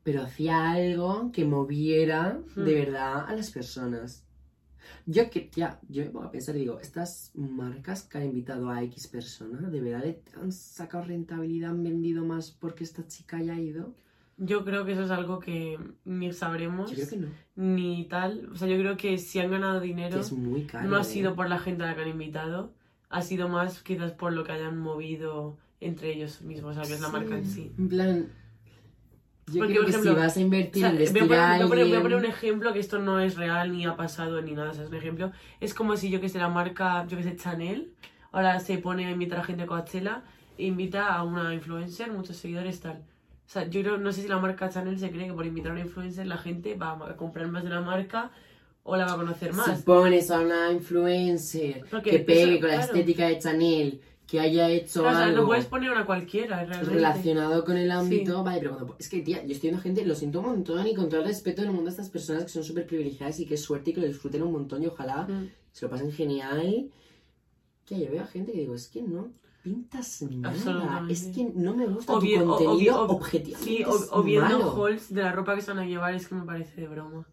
Pero 0.03 0.23
hacía 0.23 0.71
algo 0.71 1.31
que 1.31 1.45
moviera 1.45 2.39
Hmm. 2.55 2.63
de 2.65 2.73
verdad 2.75 3.25
a 3.27 3.35
las 3.35 3.51
personas. 3.51 4.25
Yo 5.05 5.29
que 5.29 5.49
ya, 5.55 5.79
yo 5.89 6.03
me 6.03 6.09
pongo 6.09 6.25
a 6.25 6.31
pensar 6.31 6.55
y 6.55 6.59
digo, 6.59 6.79
estas 6.79 7.31
marcas 7.35 8.03
que 8.03 8.17
han 8.17 8.25
invitado 8.25 8.69
a 8.69 8.81
X 8.83 9.07
persona, 9.07 9.69
¿de 9.69 9.79
verdad 9.81 10.03
le 10.03 10.21
han 10.41 10.51
sacado 10.51 11.03
rentabilidad, 11.05 11.71
han 11.71 11.83
vendido 11.83 12.25
más 12.25 12.51
porque 12.51 12.83
esta 12.83 13.05
chica 13.07 13.37
haya 13.37 13.59
ido? 13.59 13.93
Yo 14.37 14.65
creo 14.65 14.83
que 14.85 14.93
eso 14.93 15.03
es 15.03 15.11
algo 15.11 15.37
que 15.39 15.77
ni 16.03 16.33
sabremos, 16.33 16.89
Yo 16.89 16.95
creo 16.95 17.09
que 17.09 17.17
no. 17.17 17.27
ni 17.55 18.05
tal. 18.05 18.49
O 18.51 18.55
sea, 18.55 18.67
yo 18.67 18.77
creo 18.79 18.97
que 18.97 19.19
si 19.19 19.37
han 19.39 19.51
ganado 19.51 19.81
Que 19.81 19.87
dinero, 19.87 20.19
es 20.19 20.31
muy 20.31 20.63
caro. 20.65 20.89
no 20.89 20.97
ha 20.97 21.01
¿eh? 21.01 21.03
sido 21.03 21.35
por 21.35 21.47
la 21.47 21.59
gente 21.59 21.83
a 21.83 21.87
la 21.87 21.95
que 21.95 22.01
han 22.01 22.07
invitado, 22.09 22.73
ha 23.11 23.21
sido 23.21 23.47
más 23.49 23.81
quizás 23.83 24.11
por 24.13 24.33
lo 24.33 24.43
que 24.43 24.51
hayan 24.53 24.77
movido 24.77 25.57
entre 25.79 26.13
ellos 26.13 26.41
mismos, 26.41 26.77
o 26.77 26.79
sea, 26.79 26.87
que 26.87 26.95
es 26.95 27.01
la 27.01 27.09
marca 27.09 27.37
en 27.37 27.45
sí. 27.45 27.71
En 27.77 27.89
plan, 27.89 28.27
yo 29.47 29.57
Porque, 29.59 29.73
creo 29.73 29.81
por 29.83 29.85
que 29.85 29.91
ejemplo, 29.91 30.13
si 30.13 30.19
vas 30.19 30.37
a 30.37 30.39
O 30.39 30.43
invertir 30.43 30.81
sea, 30.81 30.89
en 30.91 30.97
voy, 30.97 31.05
a 31.07 31.11
poner, 31.23 31.39
a 31.39 31.57
voy 31.57 31.65
a 31.65 31.67
poner- 31.67 31.67
voy 31.67 31.79
a 31.79 31.81
alguien- 31.83 32.01
poner 32.03 32.17
un 32.19 32.25
ejemplo 32.25 32.73
que 32.73 32.79
esto 32.79 32.99
no 32.99 33.19
es 33.19 33.35
real 33.35 33.71
ni 33.71 33.85
ha 33.85 33.95
pasado 33.95 34.41
ni 34.41 34.53
nada, 34.53 34.71
o 34.71 34.73
sea, 34.73 34.83
es 34.83 34.89
un 34.89 34.95
ejemplo. 34.95 35.31
Es 35.59 35.73
como 35.73 35.97
si 35.97 36.09
yo 36.09 36.21
que 36.21 36.29
sé, 36.29 36.37
la 36.39 36.49
marca, 36.49 37.05
yo 37.07 37.17
que 37.17 37.23
sé, 37.23 37.35
Chanel, 37.35 37.91
ahora 38.31 38.59
se 38.59 38.77
pone 38.77 39.07
a 39.07 39.11
invitar 39.11 39.39
a 39.39 39.43
gente 39.43 39.63
a 39.63 39.65
Coachella, 39.67 40.23
e 40.57 40.65
invita 40.65 41.13
a 41.15 41.23
una 41.23 41.53
influencer, 41.53 42.11
muchos 42.13 42.37
seguidores, 42.37 42.79
tal. 42.79 42.97
O 42.97 43.49
sea, 43.53 43.67
yo 43.67 43.81
creo, 43.81 43.97
no 43.97 44.11
sé 44.13 44.21
si 44.21 44.27
la 44.29 44.37
marca 44.39 44.69
Chanel 44.69 44.99
se 44.99 45.09
cree 45.11 45.27
que 45.27 45.33
por 45.33 45.45
invitar 45.45 45.71
a 45.71 45.73
una 45.73 45.81
influencer 45.83 46.27
la 46.27 46.37
gente 46.37 46.75
va 46.75 46.91
a 46.93 47.17
comprar 47.17 47.47
más 47.47 47.63
de 47.63 47.69
la 47.71 47.81
marca 47.81 48.31
o 48.83 48.95
la 48.97 49.05
va 49.05 49.13
a 49.13 49.15
conocer 49.17 49.53
más. 49.53 49.77
Si 49.77 49.83
pones 49.83 50.31
a 50.31 50.39
una 50.39 50.71
influencer 50.71 51.83
Porque 51.89 52.09
que 52.11 52.19
pegue 52.19 52.53
eso, 52.53 52.59
con 52.61 52.69
la 52.69 52.75
claro. 52.77 52.81
estética 52.93 53.27
de 53.27 53.39
Chanel, 53.39 54.01
que 54.27 54.39
haya 54.39 54.69
hecho 54.69 55.01
Claro, 55.01 55.15
o 55.15 55.19
sea, 55.19 55.27
algo 55.27 55.41
no 55.41 55.47
puedes 55.47 55.65
poner 55.65 55.89
a 55.89 55.93
una 55.93 56.05
cualquiera, 56.05 56.63
realmente. 56.63 56.95
relacionado 56.95 57.63
con 57.65 57.77
el 57.77 57.91
ámbito, 57.91 58.43
vale, 58.43 58.59
pero 58.61 58.73
cuando... 58.75 58.95
Es 58.99 59.09
que, 59.09 59.21
tía, 59.21 59.43
yo 59.45 59.51
estoy 59.51 59.69
viendo 59.69 59.81
gente, 59.83 60.05
lo 60.05 60.15
siento 60.15 60.39
un 60.39 60.45
montón 60.47 60.87
y 60.87 60.93
con 60.95 61.09
todo 61.09 61.19
el 61.21 61.27
respeto 61.27 61.61
del 61.61 61.71
mundo 61.71 61.89
a 61.89 61.91
estas 61.91 62.09
personas 62.09 62.43
que 62.43 62.49
son 62.49 62.63
súper 62.63 62.87
privilegiadas 62.87 63.39
y 63.39 63.45
qué 63.45 63.57
suerte 63.57 63.91
y 63.91 63.93
que 63.93 64.01
lo 64.01 64.07
disfruten 64.07 64.41
un 64.43 64.53
montón 64.53 64.81
y 64.83 64.87
ojalá 64.87 65.23
Mm. 65.27 65.49
se 65.71 65.85
lo 65.85 65.91
pasen 65.91 66.11
genial. 66.11 66.89
Que 67.85 67.99
yo 67.99 68.09
veo 68.11 68.23
a 68.23 68.27
gente 68.27 68.53
que 68.53 68.59
digo, 68.59 68.73
es 68.75 68.87
que 68.87 69.01
no 69.01 69.33
pintas 69.63 70.21
nada, 70.23 71.05
es 71.09 71.27
que 71.27 71.51
no 71.53 71.75
me 71.75 71.85
gusta 71.87 72.13
O 72.13 72.19
tu 72.19 72.25
contenido 72.45 72.77
bien- 72.77 72.93
o- 72.93 73.01
objetivamente 73.01 73.69
Sí, 73.69 73.81
es 73.81 73.87
o, 73.87 74.19
o 74.19 74.23
viendo 74.23 74.47
malo. 74.59 74.71
hauls 74.71 75.13
de 75.13 75.21
la 75.21 75.31
ropa 75.33 75.55
que 75.55 75.61
se 75.61 75.71
van 75.71 75.79
a 75.79 75.85
llevar 75.85 76.15
es 76.15 76.27
que 76.27 76.35
me 76.35 76.45
parece 76.45 76.81
de 76.81 76.87
broma. 76.87 77.27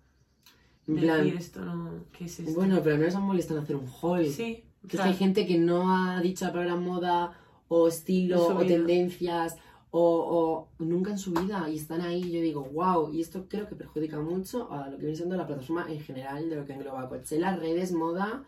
Decir 0.95 1.03
plan, 1.03 1.27
esto 1.29 1.65
no, 1.65 2.05
¿qué 2.13 2.25
es 2.25 2.41
esto? 2.41 2.55
bueno, 2.55 2.81
pero 2.83 2.95
al 2.95 3.01
menos 3.01 3.15
han 3.15 3.23
molestado 3.23 3.59
en 3.59 3.65
hacer 3.65 3.77
un 3.77 3.89
haul. 4.03 4.27
sí, 4.27 4.65
o 4.85 4.89
Que 4.89 4.97
es 4.97 5.03
sea, 5.03 5.05
que 5.05 5.11
hay 5.11 5.17
gente 5.17 5.47
que 5.47 5.59
no 5.59 5.95
ha 5.95 6.21
dicho 6.21 6.45
la 6.45 6.53
palabra 6.53 6.77
moda 6.77 7.39
o 7.69 7.89
estilo 7.89 8.47
o 8.47 8.65
tendencias 8.65 9.57
o, 9.91 10.69
o 10.79 10.85
nunca 10.85 11.11
en 11.11 11.19
su 11.19 11.33
vida 11.33 11.69
y 11.71 11.77
están 11.77 12.01
ahí 12.01 12.23
y 12.25 12.33
yo 12.33 12.41
digo, 12.41 12.65
wow, 12.73 13.13
y 13.13 13.21
esto 13.21 13.47
creo 13.49 13.69
que 13.69 13.75
perjudica 13.75 14.19
mucho 14.21 14.71
a 14.73 14.89
lo 14.89 14.97
que 14.97 15.03
viene 15.03 15.17
siendo 15.17 15.37
la 15.37 15.47
plataforma 15.47 15.87
en 15.91 16.01
general 16.01 16.49
de 16.49 16.57
lo 16.57 16.65
que 16.65 16.73
engloba 16.75 17.09
Coachella, 17.09 17.57
redes, 17.57 17.93
moda 17.93 18.45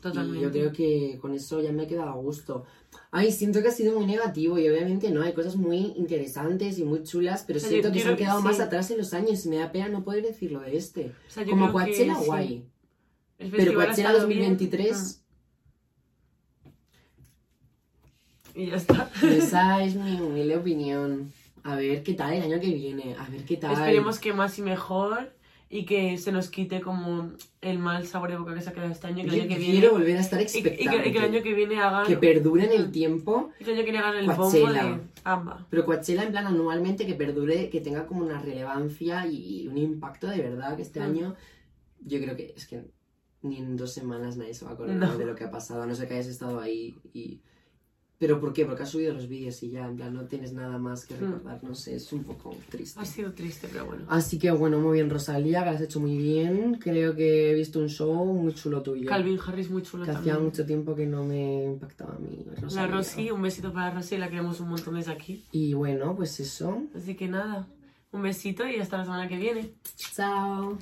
totalmente. 0.00 0.38
y 0.38 0.42
yo 0.42 0.50
creo 0.50 0.72
que 0.72 1.18
con 1.20 1.34
eso 1.34 1.60
ya 1.60 1.72
me 1.72 1.84
he 1.84 1.86
quedado 1.86 2.10
a 2.10 2.14
gusto. 2.16 2.64
Ay, 3.10 3.32
siento 3.32 3.62
que 3.62 3.68
ha 3.68 3.72
sido 3.72 3.96
muy 3.98 4.06
negativo 4.06 4.58
y 4.58 4.68
obviamente 4.68 5.10
no, 5.10 5.22
hay 5.22 5.32
cosas 5.32 5.56
muy 5.56 5.92
interesantes 5.96 6.78
y 6.78 6.84
muy 6.84 7.02
chulas, 7.02 7.44
pero 7.46 7.58
O 7.58 7.60
sea, 7.60 7.68
siento 7.70 7.92
que 7.92 8.00
se 8.00 8.08
han 8.08 8.14
creo 8.14 8.16
que 8.16 8.24
quedado 8.24 8.42
más 8.42 8.56
sí. 8.56 8.62
atrás 8.62 8.90
en 8.90 8.98
los 8.98 9.14
años 9.14 9.44
y 9.44 9.48
me 9.48 9.56
da 9.56 9.72
pena 9.72 9.88
no 9.88 10.04
poder 10.04 10.22
decirlo 10.24 10.60
de 10.60 10.76
este. 10.76 11.12
O 11.26 11.30
sea, 11.30 11.44
Como 11.44 11.66
que 11.66 11.72
Coachella, 11.72 12.14
sí. 12.16 12.26
guay. 12.26 12.64
El 13.38 13.50
Pero 13.50 13.74
Coachella 13.74 14.10
estado 14.10 14.26
bien. 14.26 14.40
2023... 14.50 15.16
Mm, 15.16 15.20
Y 18.54 18.66
ya 18.66 18.76
está. 18.76 19.10
Esa 19.22 19.82
es 19.82 19.94
mi 19.94 20.20
humilde 20.20 20.56
opinión. 20.56 21.32
A 21.62 21.76
ver 21.76 22.02
qué 22.02 22.14
tal 22.14 22.32
el 22.32 22.42
año 22.42 22.60
que 22.60 22.72
viene. 22.72 23.14
A 23.18 23.28
ver 23.28 23.44
qué 23.44 23.56
tal. 23.56 23.72
Esperemos 23.72 24.18
que 24.18 24.32
más 24.32 24.58
y 24.58 24.62
mejor 24.62 25.32
y 25.72 25.86
que 25.86 26.18
se 26.18 26.32
nos 26.32 26.50
quite 26.50 26.80
como 26.80 27.30
el 27.60 27.78
mal 27.78 28.04
sabor 28.04 28.30
de 28.30 28.36
boca 28.36 28.54
que 28.54 28.60
se 28.60 28.70
ha 28.70 28.72
quedado 28.72 28.90
este 28.90 29.06
año 29.06 29.22
y 29.24 29.28
que 29.28 29.30
el 29.30 29.36
Yo 29.36 29.42
año 29.44 29.48
que 29.48 29.56
quiero 29.56 29.70
viene 29.72 29.88
volver 29.88 30.16
a 30.16 30.20
estar 30.20 30.40
y, 30.42 30.46
que- 30.46 30.58
y 30.58 30.62
que, 30.62 30.68
expectante. 30.70 31.08
y 31.08 31.12
que 31.12 31.18
el 31.18 31.24
año 31.24 31.42
que 31.44 31.54
viene 31.54 31.80
hagan 31.80 32.06
Que 32.06 32.16
perdure 32.16 32.64
en 32.64 32.72
el 32.72 32.90
tiempo. 32.90 33.50
y 33.60 33.64
que 33.64 33.70
el 33.70 33.76
año 33.76 33.84
que 33.86 33.90
viene 33.92 33.98
hagan 34.04 34.16
el 34.18 34.26
bombo 34.26 34.42
Coachella. 34.50 34.82
de 34.84 35.00
AMBA. 35.22 35.66
Pero 35.70 35.84
Coachella 35.86 36.24
en 36.24 36.30
plan 36.32 36.46
anualmente 36.48 37.06
que 37.06 37.14
perdure, 37.14 37.70
que 37.70 37.80
tenga 37.80 38.04
como 38.06 38.24
una 38.24 38.40
relevancia 38.42 39.26
y, 39.28 39.68
un 39.68 39.78
impacto 39.78 40.26
de 40.26 40.38
verdad. 40.42 40.74
Que 40.74 40.82
este 40.82 40.98
Mm. 40.98 41.02
año 41.04 41.34
yo 42.04 42.18
creo 42.20 42.34
que 42.36 42.52
es 42.56 42.66
que 42.66 42.82
ni 43.42 43.58
en 43.58 43.76
dos 43.76 43.92
semanas 43.92 44.36
nadie 44.36 44.54
se 44.54 44.64
va 44.64 44.72
a 44.72 44.74
acordar 44.74 44.96
No. 44.96 45.16
de 45.16 45.24
lo 45.24 45.36
que 45.36 45.44
ha 45.44 45.50
pasado. 45.52 45.82
A 45.82 45.86
no 45.86 45.94
sé 45.94 46.08
que 46.08 46.14
hayas 46.14 46.26
estado 46.26 46.58
ahí 46.60 46.96
y... 47.14 47.40
¿Pero 48.20 48.38
por 48.38 48.52
qué? 48.52 48.66
Porque 48.66 48.82
has 48.82 48.90
subido 48.90 49.14
los 49.14 49.28
vídeos 49.28 49.62
y 49.62 49.70
ya, 49.70 49.86
en 49.86 49.96
plan, 49.96 50.12
no 50.12 50.26
tienes 50.26 50.52
nada 50.52 50.76
más 50.76 51.06
que 51.06 51.14
Mm. 51.14 51.20
recordar. 51.20 51.64
No 51.64 51.74
sé, 51.74 51.94
es 51.94 52.12
un 52.12 52.22
poco 52.22 52.54
triste. 52.68 53.00
Ha 53.00 53.04
sido 53.06 53.32
triste, 53.32 53.66
pero 53.72 53.86
bueno. 53.86 54.04
Así 54.10 54.38
que 54.38 54.50
bueno, 54.50 54.78
muy 54.78 54.98
bien 54.98 55.08
Rosalía, 55.08 55.60
que 55.60 55.70
lo 55.70 55.76
has 55.76 55.80
hecho 55.80 56.00
muy 56.00 56.18
bien. 56.18 56.74
Creo 56.74 57.16
que 57.16 57.50
he 57.50 57.54
visto 57.54 57.78
un 57.78 57.88
show 57.88 58.22
muy 58.26 58.52
chulo 58.52 58.82
tuyo. 58.82 59.08
Calvin 59.08 59.38
Harris 59.44 59.70
muy 59.70 59.80
chulo 59.82 60.04
que 60.04 60.10
hacía 60.10 60.32
también. 60.34 60.44
mucho 60.50 60.66
tiempo 60.66 60.94
que 60.94 61.06
no 61.06 61.24
me 61.24 61.64
impactaba 61.64 62.14
a 62.16 62.18
mí 62.18 62.44
La 62.44 62.60
Rosalía. 62.60 62.94
Rosy, 62.94 63.30
un 63.30 63.40
besito 63.40 63.72
para 63.72 63.90
Rosy, 63.94 64.18
la 64.18 64.28
queremos 64.28 64.60
un 64.60 64.68
montón 64.68 64.96
desde 64.96 65.12
aquí. 65.12 65.42
Y 65.52 65.72
bueno, 65.72 66.14
pues 66.14 66.38
eso. 66.40 66.82
Así 66.94 67.14
que 67.14 67.26
nada, 67.26 67.66
un 68.12 68.20
besito 68.20 68.68
y 68.68 68.76
hasta 68.80 68.98
la 68.98 69.04
semana 69.04 69.28
que 69.28 69.38
viene. 69.38 69.70
Chao. 69.96 70.76